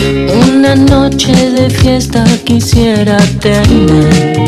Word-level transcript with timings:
Una 0.00 0.74
noche 0.74 1.32
de 1.50 1.68
fiesta 1.68 2.24
quisiera 2.44 3.18
tener. 3.40 4.38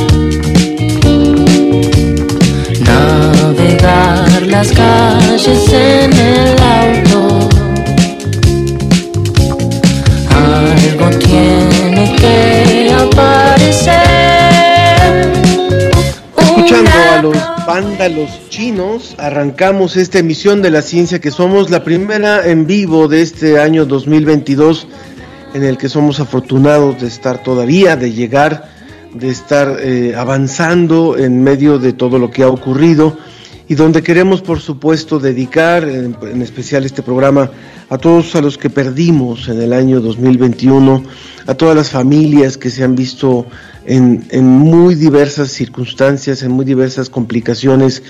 Navegar 2.81 4.43
las 4.47 4.73
calles 4.73 5.73
en 5.73 6.13
el 6.13 6.57
auto. 6.59 7.49
Algo 10.31 11.11
tiene 11.19 12.17
que 12.17 12.95
aparecer. 12.99 14.03
Escuchando 16.39 16.91
a 17.13 17.23
los 17.23 17.37
vándalos 17.67 18.31
chinos, 18.49 19.15
arrancamos 19.19 19.97
esta 19.97 20.19
emisión 20.19 20.63
de 20.63 20.71
La 20.71 20.83
Ciencia 20.83 21.21
que 21.21 21.31
Somos, 21.31 21.71
la 21.71 21.85
primera 21.85 22.47
en 22.47 22.67
vivo 22.67 23.09
de 23.09 23.23
este 23.23 23.59
año 23.61 23.85
2022, 23.85 24.87
en 25.55 25.65
el 25.65 25.79
que 25.79 25.89
somos 25.89 26.21
afortunados 26.21 27.01
de 27.01 27.09
estar 27.09 27.43
todavía, 27.43 27.97
de 27.97 28.13
llegar, 28.13 28.69
de 29.15 29.29
estar 29.29 29.79
eh, 29.81 30.15
avanzando 30.17 31.17
en 31.19 31.43
medio 31.43 31.79
de 31.79 31.93
todo 31.93 32.19
lo 32.19 32.31
que 32.31 32.43
ha 32.43 32.49
ocurrido 32.49 33.17
y 33.69 33.75
donde 33.75 34.03
queremos, 34.03 34.43
por 34.43 34.61
supuesto, 34.61 35.19
dedicar 35.19 35.85
en, 35.85 36.17
en 36.23 36.43
especial 36.43 36.85
este 36.85 37.03
programa 37.03 37.51
a 37.89 37.99
todos 37.99 38.35
a 38.35 38.41
los 38.41 38.59
que 38.59 38.71
perdimos 38.71 39.49
en 39.49 39.61
el 39.61 39.73
año 39.73 40.01
2021, 40.01 41.05
a 41.47 41.55
todas 41.55 41.77
las 41.77 41.91
familias 41.91 42.57
que 42.57 42.71
se 42.71 42.85
han 42.85 42.95
visto 42.95 43.47
en, 43.87 44.47
muy 44.47 44.95
diversas 44.95 45.51
circunstancias, 45.51 46.43
en 46.43 46.53
muy 46.53 46.65
diversas 46.65 47.11
complicaciones 47.11 48.03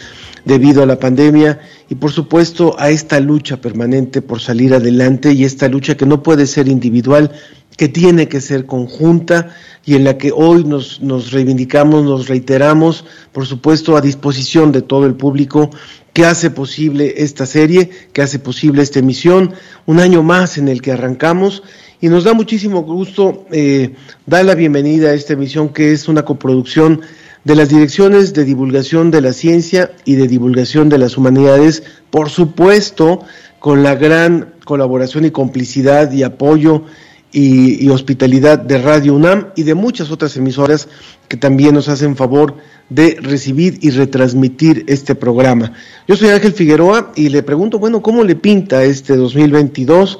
debido 0.44 0.82
a 0.82 0.86
la 0.86 0.98
pandemia 0.98 1.60
y 1.88 1.94
por 1.94 2.10
supuesto 2.10 2.74
a 2.78 2.90
esta 2.90 3.20
lucha 3.20 3.60
permanente 3.60 4.22
por 4.22 4.40
salir 4.40 4.74
adelante 4.74 5.32
y 5.32 5.44
esta 5.44 5.68
lucha 5.68 5.96
que 5.96 6.06
no 6.06 6.22
puede 6.22 6.46
ser 6.46 6.68
individual, 6.68 7.30
que 7.76 7.88
tiene 7.88 8.28
que 8.28 8.40
ser 8.40 8.66
conjunta 8.66 9.54
y 9.84 9.94
en 9.94 10.04
la 10.04 10.18
que 10.18 10.32
hoy 10.32 10.64
nos, 10.64 11.00
nos 11.00 11.32
reivindicamos, 11.32 12.04
nos 12.04 12.28
reiteramos, 12.28 13.04
por 13.32 13.46
supuesto 13.46 13.96
a 13.96 14.00
disposición 14.00 14.72
de 14.72 14.82
todo 14.82 15.06
el 15.06 15.14
público 15.14 15.70
que 16.12 16.26
hace 16.26 16.50
posible 16.50 17.14
esta 17.18 17.46
serie, 17.46 17.88
que 18.12 18.20
hace 18.20 18.38
posible 18.38 18.82
esta 18.82 18.98
emisión, 18.98 19.54
un 19.86 20.00
año 20.00 20.22
más 20.22 20.58
en 20.58 20.68
el 20.68 20.82
que 20.82 20.92
arrancamos 20.92 21.62
y 22.02 22.08
nos 22.08 22.24
da 22.24 22.34
muchísimo 22.34 22.82
gusto 22.82 23.46
eh, 23.52 23.94
dar 24.26 24.44
la 24.44 24.56
bienvenida 24.56 25.10
a 25.10 25.14
esta 25.14 25.34
emisión 25.34 25.68
que 25.68 25.92
es 25.92 26.08
una 26.08 26.24
coproducción 26.24 27.00
de 27.44 27.54
las 27.54 27.68
direcciones 27.68 28.34
de 28.34 28.44
divulgación 28.44 29.12
de 29.12 29.20
la 29.20 29.32
ciencia 29.32 29.92
y 30.04 30.16
de 30.16 30.26
divulgación 30.26 30.88
de 30.88 30.98
las 30.98 31.16
humanidades, 31.16 31.84
por 32.10 32.28
supuesto, 32.28 33.20
con 33.60 33.84
la 33.84 33.94
gran 33.94 34.52
colaboración 34.64 35.26
y 35.26 35.30
complicidad 35.30 36.10
y 36.10 36.24
apoyo 36.24 36.82
y, 37.30 37.84
y, 37.84 37.88
hospitalidad 37.88 38.58
de 38.58 38.78
Radio 38.78 39.14
UNAM 39.14 39.50
y 39.54 39.62
de 39.62 39.74
muchas 39.74 40.10
otras 40.10 40.36
emisoras 40.36 40.88
que 41.28 41.36
también 41.36 41.72
nos 41.72 41.88
hacen 41.88 42.16
favor 42.16 42.56
de 42.90 43.16
recibir 43.22 43.78
y 43.80 43.90
retransmitir 43.90 44.84
este 44.88 45.14
programa. 45.14 45.72
Yo 46.08 46.16
soy 46.16 46.30
Ángel 46.30 46.52
Figueroa 46.52 47.12
y 47.14 47.28
le 47.28 47.44
pregunto, 47.44 47.78
bueno, 47.78 48.02
¿cómo 48.02 48.24
le 48.24 48.34
pinta 48.34 48.82
este 48.82 49.16
2022? 49.16 50.18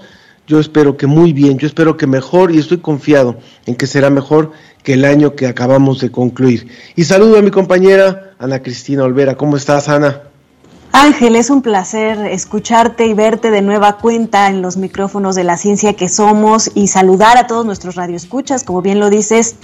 Yo 0.53 0.61
espero 0.61 0.99
que 0.99 1.07
muy 1.07 1.33
bien, 1.33 1.57
yo 1.57 1.67
espero 1.67 1.97
que 1.97 2.07
mejor 2.07 2.53
y 2.53 2.59
estoy 2.59 2.77
confiado 2.77 3.39
en 3.65 3.75
que 3.75 3.87
será 3.87 4.11
mejor 4.11 4.53
que 4.83 4.93
el 4.93 5.07
año 5.07 5.35
que 5.35 5.47
acabamos 5.47 5.99
de 6.01 6.13
concluir. 6.13 6.69
Y 6.95 7.05
saludo 7.05 7.39
a 7.39 7.41
mi 7.41 7.51
compañera 7.51 8.35
Ana 8.39 8.61
Cristina 8.61 9.03
Olvera. 9.05 9.35
¿Cómo 9.35 9.57
estás, 9.57 9.89
Ana? 9.89 10.25
Ángel, 10.93 11.37
es 11.37 11.49
un 11.49 11.62
placer 11.62 12.19
escucharte 12.27 13.07
y 13.07 13.15
verte 13.15 13.51
de 13.51 13.62
nueva 13.62 13.97
cuenta 13.97 14.49
en 14.49 14.61
los 14.61 14.77
micrófonos 14.77 15.37
de 15.37 15.45
la 15.45 15.57
ciencia 15.57 15.95
que 15.95 16.11
somos 16.11 16.71
y 16.75 16.89
saludar 16.89 17.39
a 17.39 17.47
todos 17.47 17.65
nuestros 17.65 17.95
radioescuchas. 17.95 18.62
Como 18.62 18.83
bien 18.83 19.01
lo 19.01 19.09
dices, 19.09 19.57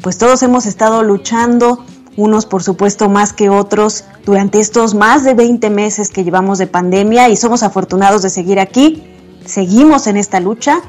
pues 0.00 0.16
todos 0.16 0.42
hemos 0.42 0.64
estado 0.64 1.02
luchando, 1.02 1.84
unos 2.16 2.46
por 2.46 2.62
supuesto 2.62 3.10
más 3.10 3.34
que 3.34 3.50
otros, 3.50 4.04
durante 4.24 4.58
estos 4.58 4.94
más 4.94 5.22
de 5.22 5.34
20 5.34 5.68
meses 5.68 6.08
que 6.08 6.24
llevamos 6.24 6.56
de 6.56 6.66
pandemia 6.66 7.28
y 7.28 7.36
somos 7.36 7.62
afortunados 7.62 8.22
de 8.22 8.30
seguir 8.30 8.58
aquí. 8.58 9.02
Seguimos 9.44 10.06
en 10.06 10.16
esta 10.16 10.40
lucha, 10.40 10.80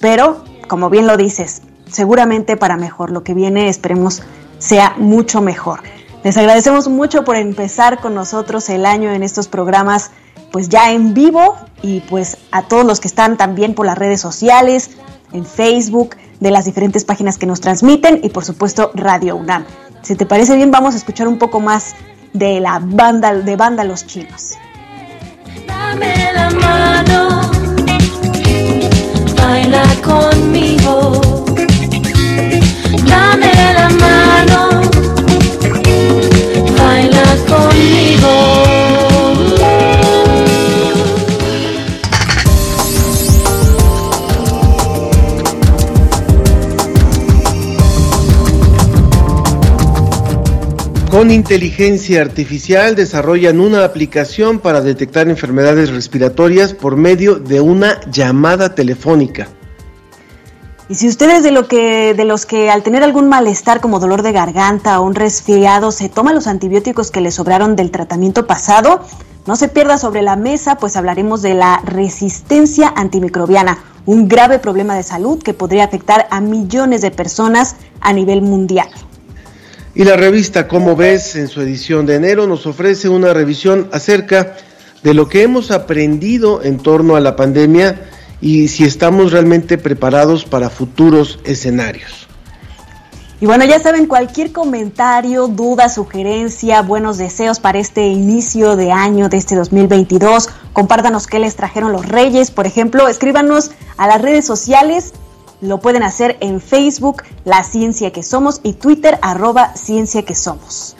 pero 0.00 0.44
como 0.68 0.90
bien 0.90 1.06
lo 1.06 1.16
dices, 1.16 1.62
seguramente 1.90 2.56
para 2.56 2.76
mejor. 2.76 3.10
Lo 3.10 3.24
que 3.24 3.34
viene 3.34 3.68
esperemos 3.68 4.22
sea 4.58 4.94
mucho 4.98 5.40
mejor. 5.40 5.80
Les 6.22 6.36
agradecemos 6.36 6.88
mucho 6.88 7.24
por 7.24 7.36
empezar 7.36 8.00
con 8.00 8.14
nosotros 8.14 8.68
el 8.68 8.84
año 8.84 9.10
en 9.10 9.22
estos 9.22 9.48
programas 9.48 10.10
pues 10.52 10.68
ya 10.68 10.92
en 10.92 11.14
vivo 11.14 11.56
y 11.82 12.00
pues 12.00 12.36
a 12.50 12.62
todos 12.62 12.84
los 12.84 13.00
que 13.00 13.08
están 13.08 13.36
también 13.36 13.74
por 13.74 13.86
las 13.86 13.96
redes 13.96 14.20
sociales, 14.20 14.90
en 15.32 15.44
Facebook, 15.44 16.16
de 16.40 16.50
las 16.50 16.64
diferentes 16.64 17.04
páginas 17.04 17.38
que 17.38 17.46
nos 17.46 17.60
transmiten 17.60 18.20
y 18.22 18.30
por 18.30 18.44
supuesto 18.44 18.90
Radio 18.94 19.36
UNAM. 19.36 19.64
Si 20.02 20.16
te 20.16 20.26
parece 20.26 20.56
bien 20.56 20.70
vamos 20.70 20.94
a 20.94 20.96
escuchar 20.96 21.28
un 21.28 21.38
poco 21.38 21.60
más 21.60 21.94
de 22.32 22.60
la 22.60 22.80
banda 22.82 23.34
de 23.34 23.56
banda 23.56 23.84
Los 23.84 24.06
Chinos. 24.06 24.54
Dame 25.66 26.32
la 26.32 26.50
mano, 26.50 27.49
baila 29.60 29.84
conmigo. 30.02 31.20
Dame 33.06 33.49
Con 51.10 51.32
inteligencia 51.32 52.20
artificial 52.20 52.94
desarrollan 52.94 53.58
una 53.58 53.84
aplicación 53.84 54.60
para 54.60 54.80
detectar 54.80 55.28
enfermedades 55.28 55.90
respiratorias 55.90 56.72
por 56.72 56.94
medio 56.96 57.40
de 57.40 57.60
una 57.60 58.00
llamada 58.12 58.76
telefónica. 58.76 59.48
Y 60.88 60.94
si 60.94 61.08
ustedes 61.08 61.42
de 61.42 61.50
lo 61.50 61.66
que 61.66 62.14
de 62.14 62.24
los 62.24 62.46
que 62.46 62.70
al 62.70 62.84
tener 62.84 63.02
algún 63.02 63.28
malestar 63.28 63.80
como 63.80 63.98
dolor 63.98 64.22
de 64.22 64.30
garganta 64.30 65.00
o 65.00 65.04
un 65.04 65.16
resfriado 65.16 65.90
se 65.90 66.08
toman 66.08 66.36
los 66.36 66.46
antibióticos 66.46 67.10
que 67.10 67.20
le 67.20 67.32
sobraron 67.32 67.74
del 67.74 67.90
tratamiento 67.90 68.46
pasado, 68.46 69.00
no 69.46 69.56
se 69.56 69.66
pierda 69.66 69.98
sobre 69.98 70.22
la 70.22 70.36
mesa, 70.36 70.76
pues 70.76 70.96
hablaremos 70.96 71.42
de 71.42 71.54
la 71.54 71.82
resistencia 71.84 72.92
antimicrobiana, 72.94 73.78
un 74.06 74.28
grave 74.28 74.60
problema 74.60 74.94
de 74.94 75.02
salud 75.02 75.42
que 75.42 75.54
podría 75.54 75.82
afectar 75.82 76.28
a 76.30 76.40
millones 76.40 77.02
de 77.02 77.10
personas 77.10 77.74
a 78.00 78.12
nivel 78.12 78.42
mundial. 78.42 78.88
Y 79.94 80.04
la 80.04 80.16
revista 80.16 80.68
Como 80.68 80.94
ves 80.94 81.34
en 81.36 81.48
su 81.48 81.60
edición 81.60 82.06
de 82.06 82.14
enero 82.14 82.46
nos 82.46 82.66
ofrece 82.66 83.08
una 83.08 83.32
revisión 83.34 83.88
acerca 83.92 84.56
de 85.02 85.14
lo 85.14 85.28
que 85.28 85.42
hemos 85.42 85.70
aprendido 85.70 86.62
en 86.62 86.78
torno 86.78 87.16
a 87.16 87.20
la 87.20 87.34
pandemia 87.34 88.08
y 88.40 88.68
si 88.68 88.84
estamos 88.84 89.32
realmente 89.32 89.78
preparados 89.78 90.44
para 90.44 90.70
futuros 90.70 91.40
escenarios. 91.44 92.28
Y 93.40 93.46
bueno, 93.46 93.64
ya 93.64 93.80
saben, 93.80 94.06
cualquier 94.06 94.52
comentario, 94.52 95.46
duda, 95.48 95.88
sugerencia, 95.88 96.82
buenos 96.82 97.16
deseos 97.16 97.58
para 97.58 97.78
este 97.78 98.06
inicio 98.06 98.76
de 98.76 98.92
año 98.92 99.30
de 99.30 99.38
este 99.38 99.56
2022, 99.56 100.50
compártanos 100.74 101.26
qué 101.26 101.38
les 101.38 101.56
trajeron 101.56 101.92
los 101.92 102.06
reyes, 102.06 102.50
por 102.50 102.66
ejemplo, 102.66 103.08
escríbanos 103.08 103.70
a 103.96 104.06
las 104.08 104.20
redes 104.20 104.44
sociales, 104.44 105.14
lo 105.60 105.80
pueden 105.80 106.02
hacer 106.02 106.36
en 106.40 106.60
Facebook, 106.60 107.22
La 107.44 107.62
Ciencia 107.64 108.12
que 108.12 108.22
Somos, 108.22 108.60
y 108.62 108.74
Twitter, 108.74 109.18
arroba 109.22 109.74
Ciencia 109.76 110.22
que 110.22 110.34
Somos. 110.34 110.96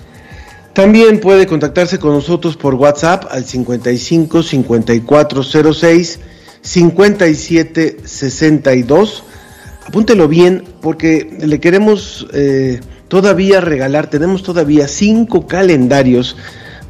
También 0.72 1.20
puede 1.20 1.46
contactarse 1.46 1.98
con 1.98 2.12
nosotros 2.12 2.56
por 2.56 2.74
WhatsApp 2.74 3.26
al 3.30 3.44
55 3.44 4.42
5406 4.42 6.20
5762. 6.62 9.24
Apúntelo 9.86 10.28
bien 10.28 10.64
porque 10.80 11.36
le 11.40 11.58
queremos 11.58 12.26
eh, 12.32 12.80
todavía 13.08 13.60
regalar, 13.60 14.08
tenemos 14.08 14.42
todavía 14.42 14.86
cinco 14.86 15.46
calendarios 15.46 16.36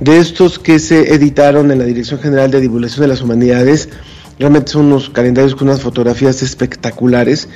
de 0.00 0.18
estos 0.18 0.58
que 0.58 0.78
se 0.78 1.14
editaron 1.14 1.70
en 1.70 1.78
la 1.78 1.84
Dirección 1.84 2.20
General 2.20 2.50
de 2.50 2.60
Divulgación 2.60 3.02
de 3.02 3.08
las 3.08 3.22
Humanidades. 3.22 3.88
Realmente 4.40 4.72
son 4.72 4.86
unos 4.86 5.10
calendarios 5.10 5.54
con 5.54 5.68
unas 5.68 5.82
fotografías 5.82 6.42
espectaculares 6.42 7.46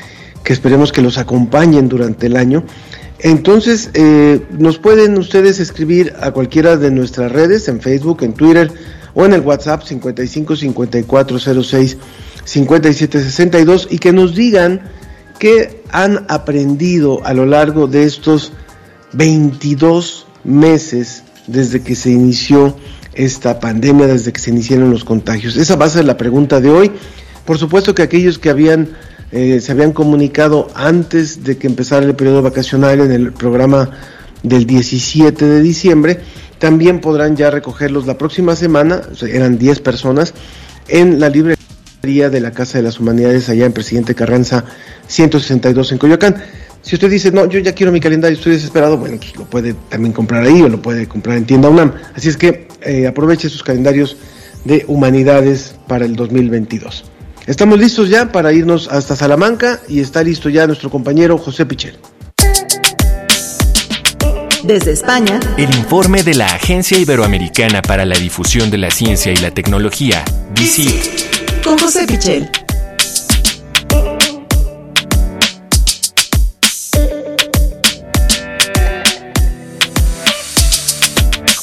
que 0.44 0.52
esperemos 0.52 0.92
que 0.92 1.00
los 1.00 1.16
acompañen 1.16 1.88
durante 1.88 2.26
el 2.26 2.36
año. 2.36 2.62
Entonces, 3.20 3.88
eh, 3.94 4.46
nos 4.50 4.76
pueden 4.76 5.16
ustedes 5.16 5.60
escribir 5.60 6.12
a 6.20 6.32
cualquiera 6.32 6.76
de 6.76 6.90
nuestras 6.90 7.32
redes, 7.32 7.68
en 7.68 7.80
Facebook, 7.80 8.22
en 8.22 8.34
Twitter 8.34 8.70
o 9.14 9.24
en 9.24 9.32
el 9.32 9.40
WhatsApp 9.40 9.82
55 9.82 10.56
54 10.56 11.38
06 11.38 11.96
57 12.44 13.22
62 13.22 13.88
y 13.90 13.98
que 13.98 14.12
nos 14.12 14.34
digan 14.34 14.82
qué 15.38 15.82
han 15.90 16.26
aprendido 16.28 17.24
a 17.24 17.32
lo 17.32 17.46
largo 17.46 17.86
de 17.86 18.04
estos 18.04 18.52
22 19.14 20.26
meses 20.44 21.22
desde 21.46 21.82
que 21.82 21.94
se 21.94 22.10
inició 22.10 22.76
esta 23.16 23.60
pandemia, 23.60 24.06
desde 24.06 24.32
que 24.32 24.40
se 24.40 24.50
iniciaron 24.50 24.90
los 24.90 25.04
contagios. 25.04 25.56
Esa 25.56 25.76
va 25.76 25.86
a 25.86 25.90
ser 25.90 26.04
la 26.04 26.16
pregunta 26.16 26.60
de 26.60 26.70
hoy. 26.70 26.90
Por 27.44 27.58
supuesto 27.58 27.94
que 27.94 28.02
aquellos 28.02 28.38
que 28.38 28.50
habían 28.50 28.88
eh, 29.36 29.60
se 29.60 29.72
habían 29.72 29.90
comunicado 29.90 30.68
antes 30.76 31.42
de 31.42 31.58
que 31.58 31.66
empezara 31.66 32.06
el 32.06 32.14
periodo 32.14 32.40
vacacional 32.40 33.00
en 33.00 33.10
el 33.10 33.32
programa 33.32 33.90
del 34.44 34.64
17 34.64 35.44
de 35.44 35.60
diciembre, 35.60 36.20
también 36.60 37.00
podrán 37.00 37.34
ya 37.34 37.50
recogerlos 37.50 38.06
la 38.06 38.16
próxima 38.16 38.54
semana, 38.54 39.02
eran 39.28 39.58
10 39.58 39.80
personas, 39.80 40.34
en 40.86 41.18
la 41.18 41.30
librería 41.30 42.30
de 42.30 42.40
la 42.40 42.52
Casa 42.52 42.78
de 42.78 42.84
las 42.84 43.00
Humanidades 43.00 43.48
allá 43.48 43.66
en 43.66 43.72
Presidente 43.72 44.14
Carranza 44.14 44.66
162 45.08 45.90
en 45.90 45.98
Coyoacán. 45.98 46.36
Si 46.82 46.94
usted 46.94 47.10
dice, 47.10 47.32
no, 47.32 47.46
yo 47.46 47.58
ya 47.58 47.74
quiero 47.74 47.90
mi 47.90 47.98
calendario, 47.98 48.36
estoy 48.36 48.52
desesperado, 48.52 48.98
bueno, 48.98 49.16
pues 49.16 49.34
lo 49.36 49.46
puede 49.46 49.74
también 49.88 50.12
comprar 50.12 50.44
ahí 50.44 50.62
o 50.62 50.68
lo 50.68 50.80
puede 50.80 51.08
comprar 51.08 51.38
en 51.38 51.46
tienda 51.46 51.70
UNAM. 51.70 51.92
Así 52.14 52.28
es 52.28 52.36
que 52.36 52.68
eh, 52.84 53.06
aproveche 53.06 53.48
sus 53.48 53.62
calendarios 53.62 54.16
de 54.64 54.84
humanidades 54.88 55.74
para 55.86 56.04
el 56.04 56.16
2022. 56.16 57.04
Estamos 57.46 57.78
listos 57.78 58.08
ya 58.08 58.32
para 58.32 58.52
irnos 58.52 58.88
hasta 58.88 59.16
Salamanca 59.16 59.80
y 59.88 60.00
está 60.00 60.22
listo 60.22 60.48
ya 60.48 60.66
nuestro 60.66 60.90
compañero 60.90 61.36
José 61.36 61.66
Pichel. 61.66 61.98
Desde 64.62 64.92
España, 64.92 65.40
el 65.58 65.74
informe 65.74 66.22
de 66.22 66.32
la 66.32 66.46
Agencia 66.46 66.96
Iberoamericana 66.96 67.82
para 67.82 68.06
la 68.06 68.16
Difusión 68.16 68.70
de 68.70 68.78
la 68.78 68.90
Ciencia 68.90 69.30
y 69.30 69.36
la 69.36 69.50
Tecnología, 69.50 70.24
DICIT, 70.54 71.62
con 71.62 71.76
José 71.76 72.06
Pichel. 72.06 72.63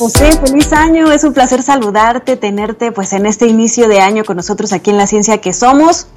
José, 0.02 0.32
feliz 0.32 0.74
año. 0.74 1.12
Es 1.12 1.24
un 1.24 1.32
placer 1.32 1.62
saludarte, 1.62 2.36
tenerte 2.36 2.92
pues 2.92 3.14
en 3.14 3.28
este 3.28 3.46
inicio 3.46 3.88
de 3.88 4.02
año 4.02 4.24
con 4.26 4.36
nosotros 4.36 4.74
aquí 4.74 4.90
en 4.90 4.98
la 4.98 5.06
ciencia 5.06 5.40
que 5.42 5.54
somos. 5.54 6.08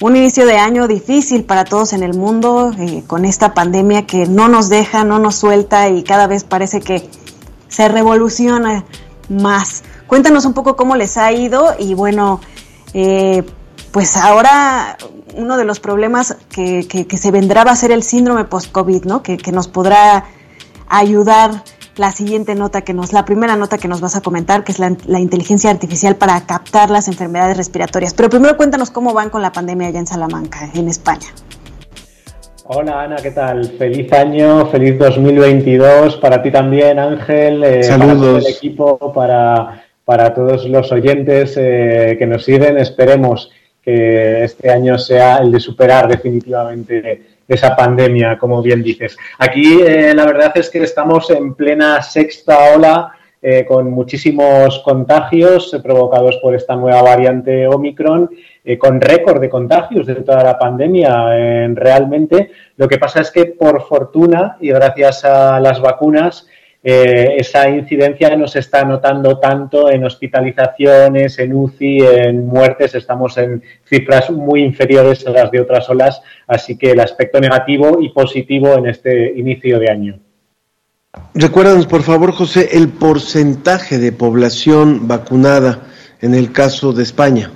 Un 0.00 0.14
inicio 0.14 0.46
de 0.46 0.56
año 0.56 0.86
difícil 0.86 1.42
para 1.42 1.64
todos 1.64 1.94
en 1.94 2.04
el 2.04 2.14
mundo, 2.14 2.70
eh, 2.78 3.02
con 3.08 3.24
esta 3.24 3.52
pandemia 3.52 4.06
que 4.06 4.26
no 4.26 4.46
nos 4.46 4.68
deja, 4.68 5.02
no 5.02 5.18
nos 5.18 5.34
suelta 5.34 5.88
y 5.88 6.04
cada 6.04 6.28
vez 6.28 6.44
parece 6.44 6.78
que 6.78 7.10
se 7.66 7.88
revoluciona 7.88 8.84
más. 9.28 9.82
Cuéntanos 10.06 10.44
un 10.44 10.54
poco 10.54 10.76
cómo 10.76 10.94
les 10.94 11.16
ha 11.16 11.32
ido 11.32 11.74
y 11.76 11.94
bueno, 11.94 12.40
eh, 12.92 13.42
pues 13.90 14.16
ahora 14.16 14.96
uno 15.34 15.56
de 15.56 15.64
los 15.64 15.80
problemas 15.80 16.36
que, 16.50 16.86
se 17.18 17.30
vendrá 17.32 17.64
va 17.64 17.72
a 17.72 17.76
ser 17.76 17.90
el 17.90 18.04
síndrome 18.04 18.44
post-COVID, 18.44 19.06
¿no? 19.06 19.24
Que, 19.24 19.38
que 19.38 19.50
nos 19.50 19.66
podrá 19.66 20.24
ayudar 20.88 21.64
la 21.96 22.10
siguiente 22.10 22.54
nota 22.54 22.82
que 22.82 22.92
nos, 22.92 23.12
la 23.12 23.24
primera 23.24 23.56
nota 23.56 23.78
que 23.78 23.88
nos 23.88 24.00
vas 24.00 24.16
a 24.16 24.20
comentar, 24.20 24.64
que 24.64 24.72
es 24.72 24.78
la, 24.78 25.20
inteligencia 25.20 25.70
artificial 25.70 26.16
para 26.16 26.40
captar 26.46 26.90
las 26.90 27.08
enfermedades 27.08 27.56
respiratorias. 27.56 28.14
Pero 28.14 28.28
primero 28.28 28.56
cuéntanos 28.56 28.90
cómo 28.90 29.14
van 29.14 29.30
con 29.30 29.42
la 29.42 29.52
pandemia 29.52 29.88
allá 29.88 30.00
en 30.00 30.06
Salamanca, 30.06 30.70
en 30.74 30.88
España. 30.88 31.26
Hola 32.66 33.02
Ana, 33.02 33.16
¿qué 33.16 33.30
tal? 33.30 33.64
Feliz 33.78 34.10
año, 34.12 34.66
feliz 34.66 34.98
2022 34.98 36.16
para 36.16 36.42
ti 36.42 36.50
también, 36.50 36.98
Ángel, 36.98 37.62
eh, 37.62 37.82
Saludos. 37.82 38.26
para 38.26 38.38
el 38.38 38.46
equipo, 38.46 39.12
para, 39.12 39.84
para 40.04 40.32
todos 40.32 40.64
los 40.66 40.90
oyentes 40.90 41.54
eh, 41.58 42.16
que 42.18 42.26
nos 42.26 42.44
siguen. 42.44 42.78
Esperemos 42.78 43.50
que 43.82 44.44
este 44.44 44.70
año 44.70 44.96
sea 44.96 45.38
el 45.38 45.52
de 45.52 45.60
superar 45.60 46.08
definitivamente 46.08 47.33
esa 47.46 47.76
pandemia, 47.76 48.38
como 48.38 48.62
bien 48.62 48.82
dices. 48.82 49.16
Aquí 49.38 49.80
eh, 49.82 50.14
la 50.14 50.26
verdad 50.26 50.52
es 50.54 50.70
que 50.70 50.82
estamos 50.82 51.30
en 51.30 51.54
plena 51.54 52.00
sexta 52.02 52.74
ola 52.74 53.12
eh, 53.42 53.66
con 53.66 53.90
muchísimos 53.90 54.80
contagios 54.80 55.74
eh, 55.74 55.80
provocados 55.80 56.38
por 56.38 56.54
esta 56.54 56.74
nueva 56.76 57.02
variante 57.02 57.66
Omicron, 57.68 58.30
con 58.78 58.98
récord 58.98 59.42
de 59.42 59.50
contagios 59.50 60.06
de 60.06 60.14
toda 60.14 60.42
la 60.42 60.58
pandemia 60.58 61.68
realmente. 61.74 62.50
Lo 62.78 62.88
que 62.88 62.96
pasa 62.96 63.20
es 63.20 63.30
que 63.30 63.44
por 63.44 63.82
fortuna 63.82 64.56
y 64.58 64.70
gracias 64.70 65.22
a 65.26 65.60
las 65.60 65.82
vacunas, 65.82 66.48
eh, 66.86 67.36
esa 67.38 67.66
incidencia 67.70 68.36
no 68.36 68.46
se 68.46 68.58
está 68.58 68.84
notando 68.84 69.38
tanto 69.38 69.90
en 69.90 70.04
hospitalizaciones, 70.04 71.38
en 71.38 71.54
UCI, 71.54 71.98
en 72.00 72.46
muertes. 72.46 72.94
Estamos 72.94 73.38
en 73.38 73.62
cifras 73.86 74.30
muy 74.30 74.62
inferiores 74.62 75.26
a 75.26 75.30
las 75.30 75.50
de 75.50 75.62
otras 75.62 75.88
olas, 75.88 76.20
así 76.46 76.76
que 76.76 76.90
el 76.90 77.00
aspecto 77.00 77.40
negativo 77.40 78.02
y 78.02 78.10
positivo 78.10 78.74
en 78.74 78.86
este 78.88 79.32
inicio 79.34 79.78
de 79.78 79.90
año. 79.90 80.18
Recuérdanos, 81.32 81.86
por 81.86 82.02
favor, 82.02 82.32
José, 82.32 82.68
el 82.72 82.90
porcentaje 82.90 83.98
de 83.98 84.12
población 84.12 85.08
vacunada 85.08 85.84
en 86.20 86.34
el 86.34 86.52
caso 86.52 86.92
de 86.92 87.02
España. 87.02 87.50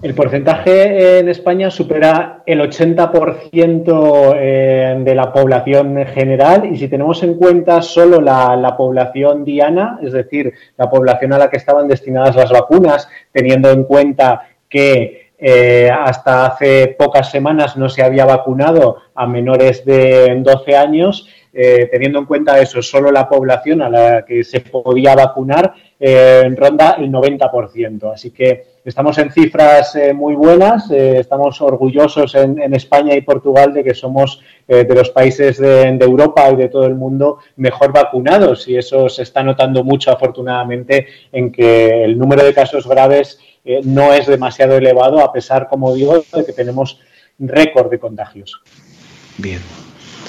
El 0.00 0.14
porcentaje 0.14 1.18
en 1.18 1.28
España 1.28 1.72
supera 1.72 2.44
el 2.46 2.60
80% 2.60 4.36
eh, 4.36 4.96
de 5.00 5.14
la 5.14 5.32
población 5.32 6.06
general 6.06 6.68
y 6.70 6.76
si 6.76 6.86
tenemos 6.86 7.20
en 7.24 7.34
cuenta 7.34 7.82
solo 7.82 8.20
la, 8.20 8.74
población 8.76 9.44
diana, 9.44 9.98
es 10.00 10.12
decir, 10.12 10.52
la 10.76 10.88
población 10.88 11.32
a 11.32 11.38
la 11.38 11.50
que 11.50 11.56
estaban 11.56 11.88
destinadas 11.88 12.36
las 12.36 12.52
vacunas, 12.52 13.08
teniendo 13.32 13.72
en 13.72 13.82
cuenta 13.84 14.48
que 14.68 15.32
eh, 15.36 15.90
hasta 15.90 16.46
hace 16.46 16.94
pocas 16.96 17.32
semanas 17.32 17.76
no 17.76 17.88
se 17.88 18.04
había 18.04 18.24
vacunado 18.24 18.98
a 19.16 19.26
menores 19.26 19.84
de 19.84 20.32
12 20.40 20.76
años, 20.76 21.28
eh, 21.52 21.88
teniendo 21.90 22.20
en 22.20 22.26
cuenta 22.26 22.60
eso, 22.60 22.82
solo 22.82 23.10
la 23.10 23.28
población 23.28 23.82
a 23.82 23.90
la 23.90 24.24
que 24.24 24.44
se 24.44 24.60
podía 24.60 25.16
vacunar 25.16 25.74
eh, 25.98 26.48
ronda 26.56 26.96
el 26.98 27.10
90%. 27.10 28.12
Así 28.12 28.30
que 28.30 28.77
estamos 28.88 29.18
en 29.18 29.30
cifras 29.30 29.94
eh, 29.96 30.12
muy 30.12 30.34
buenas, 30.34 30.90
estamos 30.90 31.60
orgullosos 31.60 32.34
en, 32.34 32.74
España 32.74 33.14
y 33.14 33.20
Portugal 33.20 33.72
de 33.74 33.84
que 33.84 33.94
somos 33.94 34.42
de 34.66 34.94
los 34.94 35.10
países 35.10 35.58
de, 35.58 35.92
de, 35.92 36.04
Europa 36.04 36.50
y 36.50 36.56
de 36.56 36.68
todo 36.68 36.86
el 36.86 36.94
mundo 36.94 37.38
mejor 37.56 37.92
vacunados 37.92 38.68
y 38.68 38.76
eso 38.76 39.08
se 39.08 39.22
está 39.22 39.42
notando 39.42 39.82
mucho 39.82 40.10
afortunadamente 40.10 41.06
en 41.32 41.50
que 41.50 42.04
el 42.04 42.18
número 42.18 42.44
de 42.44 42.52
casos 42.52 42.86
graves 42.86 43.38
no 43.84 44.12
es 44.12 44.26
demasiado 44.26 44.76
elevado 44.76 45.20
a 45.20 45.32
pesar, 45.32 45.68
como 45.68 45.94
digo, 45.94 46.22
de 46.34 46.44
que 46.44 46.52
tenemos 46.52 47.00
récord 47.38 47.90
de 47.90 47.98
contagios. 47.98 48.60
Bien. 49.38 49.60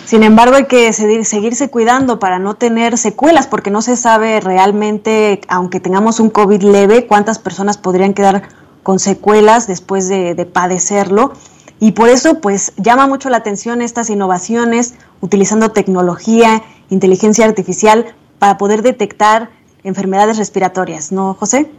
Sin 0.09 0.23
embargo, 0.23 0.55
hay 0.55 0.65
que 0.65 0.91
seguirse 0.91 1.69
cuidando 1.69 2.17
para 2.17 2.39
no 2.39 2.55
tener 2.55 2.97
secuelas, 2.97 3.45
porque 3.45 3.69
no 3.69 3.83
se 3.83 3.95
sabe 3.95 4.39
realmente, 4.39 5.39
aunque 5.47 5.79
tengamos 5.79 6.19
un 6.19 6.31
COVID 6.31 6.63
leve, 6.63 7.05
cuántas 7.05 7.37
personas 7.37 7.77
podrían 7.77 8.15
quedar 8.15 8.49
con 8.81 8.97
secuelas 8.97 9.67
después 9.67 10.09
de, 10.09 10.33
padecerlo. 10.51 11.33
Y 11.79 11.91
por 11.91 12.09
eso, 12.09 12.41
pues, 12.41 12.73
llama 12.77 13.05
mucho 13.05 13.29
la 13.29 13.37
atención 13.37 13.83
estas 13.83 14.09
innovaciones, 14.09 14.95
utilizando 15.21 15.69
tecnología, 15.69 16.63
inteligencia 16.89 17.45
artificial, 17.45 18.15
para 18.39 18.57
poder 18.57 18.81
detectar 18.81 19.51
enfermedades 19.83 20.37
respiratorias, 20.39 21.11
¿no, 21.11 21.35
José? 21.35 21.69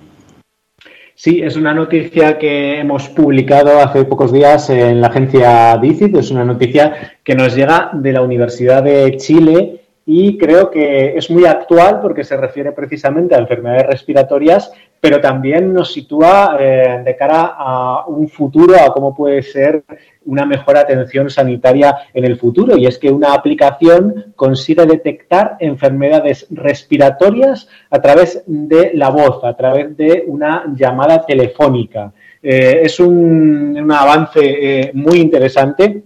Sí, 1.23 1.43
es 1.43 1.55
una 1.55 1.75
noticia 1.75 2.39
que 2.39 2.81
hemos 2.81 3.11
publicado 3.11 3.79
hace 3.79 4.07
pocos 4.07 4.33
días 4.33 4.71
en 4.71 5.03
la 5.03 5.09
agencia 5.09 5.77
DICIT. 5.77 6.17
Es 6.17 6.31
una 6.31 6.47
noticia 6.47 7.19
que 7.23 7.35
nos 7.35 7.55
llega 7.55 7.91
de 7.93 8.15
la 8.15 8.23
Universidad 8.23 8.83
de 8.83 9.15
Chile 9.19 9.83
y 10.07 10.39
creo 10.39 10.71
que 10.71 11.19
es 11.19 11.31
muy 11.31 11.45
actual 11.45 12.01
porque 12.01 12.25
se 12.25 12.39
refiere 12.39 12.73
precisamente 12.73 13.35
a 13.35 13.39
enfermedades 13.39 13.89
respiratorias, 13.89 14.73
pero 15.01 15.21
también 15.21 15.73
nos 15.73 15.93
sitúa 15.93 16.57
eh, 16.61 17.03
de 17.05 17.17
cara 17.17 17.55
a 17.57 18.05
un 18.07 18.29
futuro, 18.29 18.77
a 18.77 18.93
cómo 18.93 19.15
puede 19.15 19.43
ser 19.43 19.83
una 20.27 20.45
mejor 20.45 20.77
atención 20.77 21.31
sanitaria 21.31 21.97
en 22.13 22.25
el 22.25 22.37
futuro. 22.37 22.77
Y 22.77 22.87
es 22.87 22.99
que 22.99 23.11
una 23.11 23.33
aplicación 23.33 24.33
consigue 24.37 24.85
detectar 24.85 25.57
enfermedades 25.59 26.47
respiratorias 26.51 27.69
a 27.91 28.01
través 28.01 28.43
de 28.47 28.91
la 28.95 29.09
voz, 29.09 29.43
a 29.43 29.57
través 29.57 29.97
de 29.97 30.25
una 30.27 30.67
llamada 30.77 31.25
telefónica. 31.25 32.13
Eh, 32.43 32.81
es 32.83 33.01
un, 33.01 33.91
avance 33.91 34.41
eh, 34.41 34.91
muy 34.95 35.19
interesante 35.19 36.03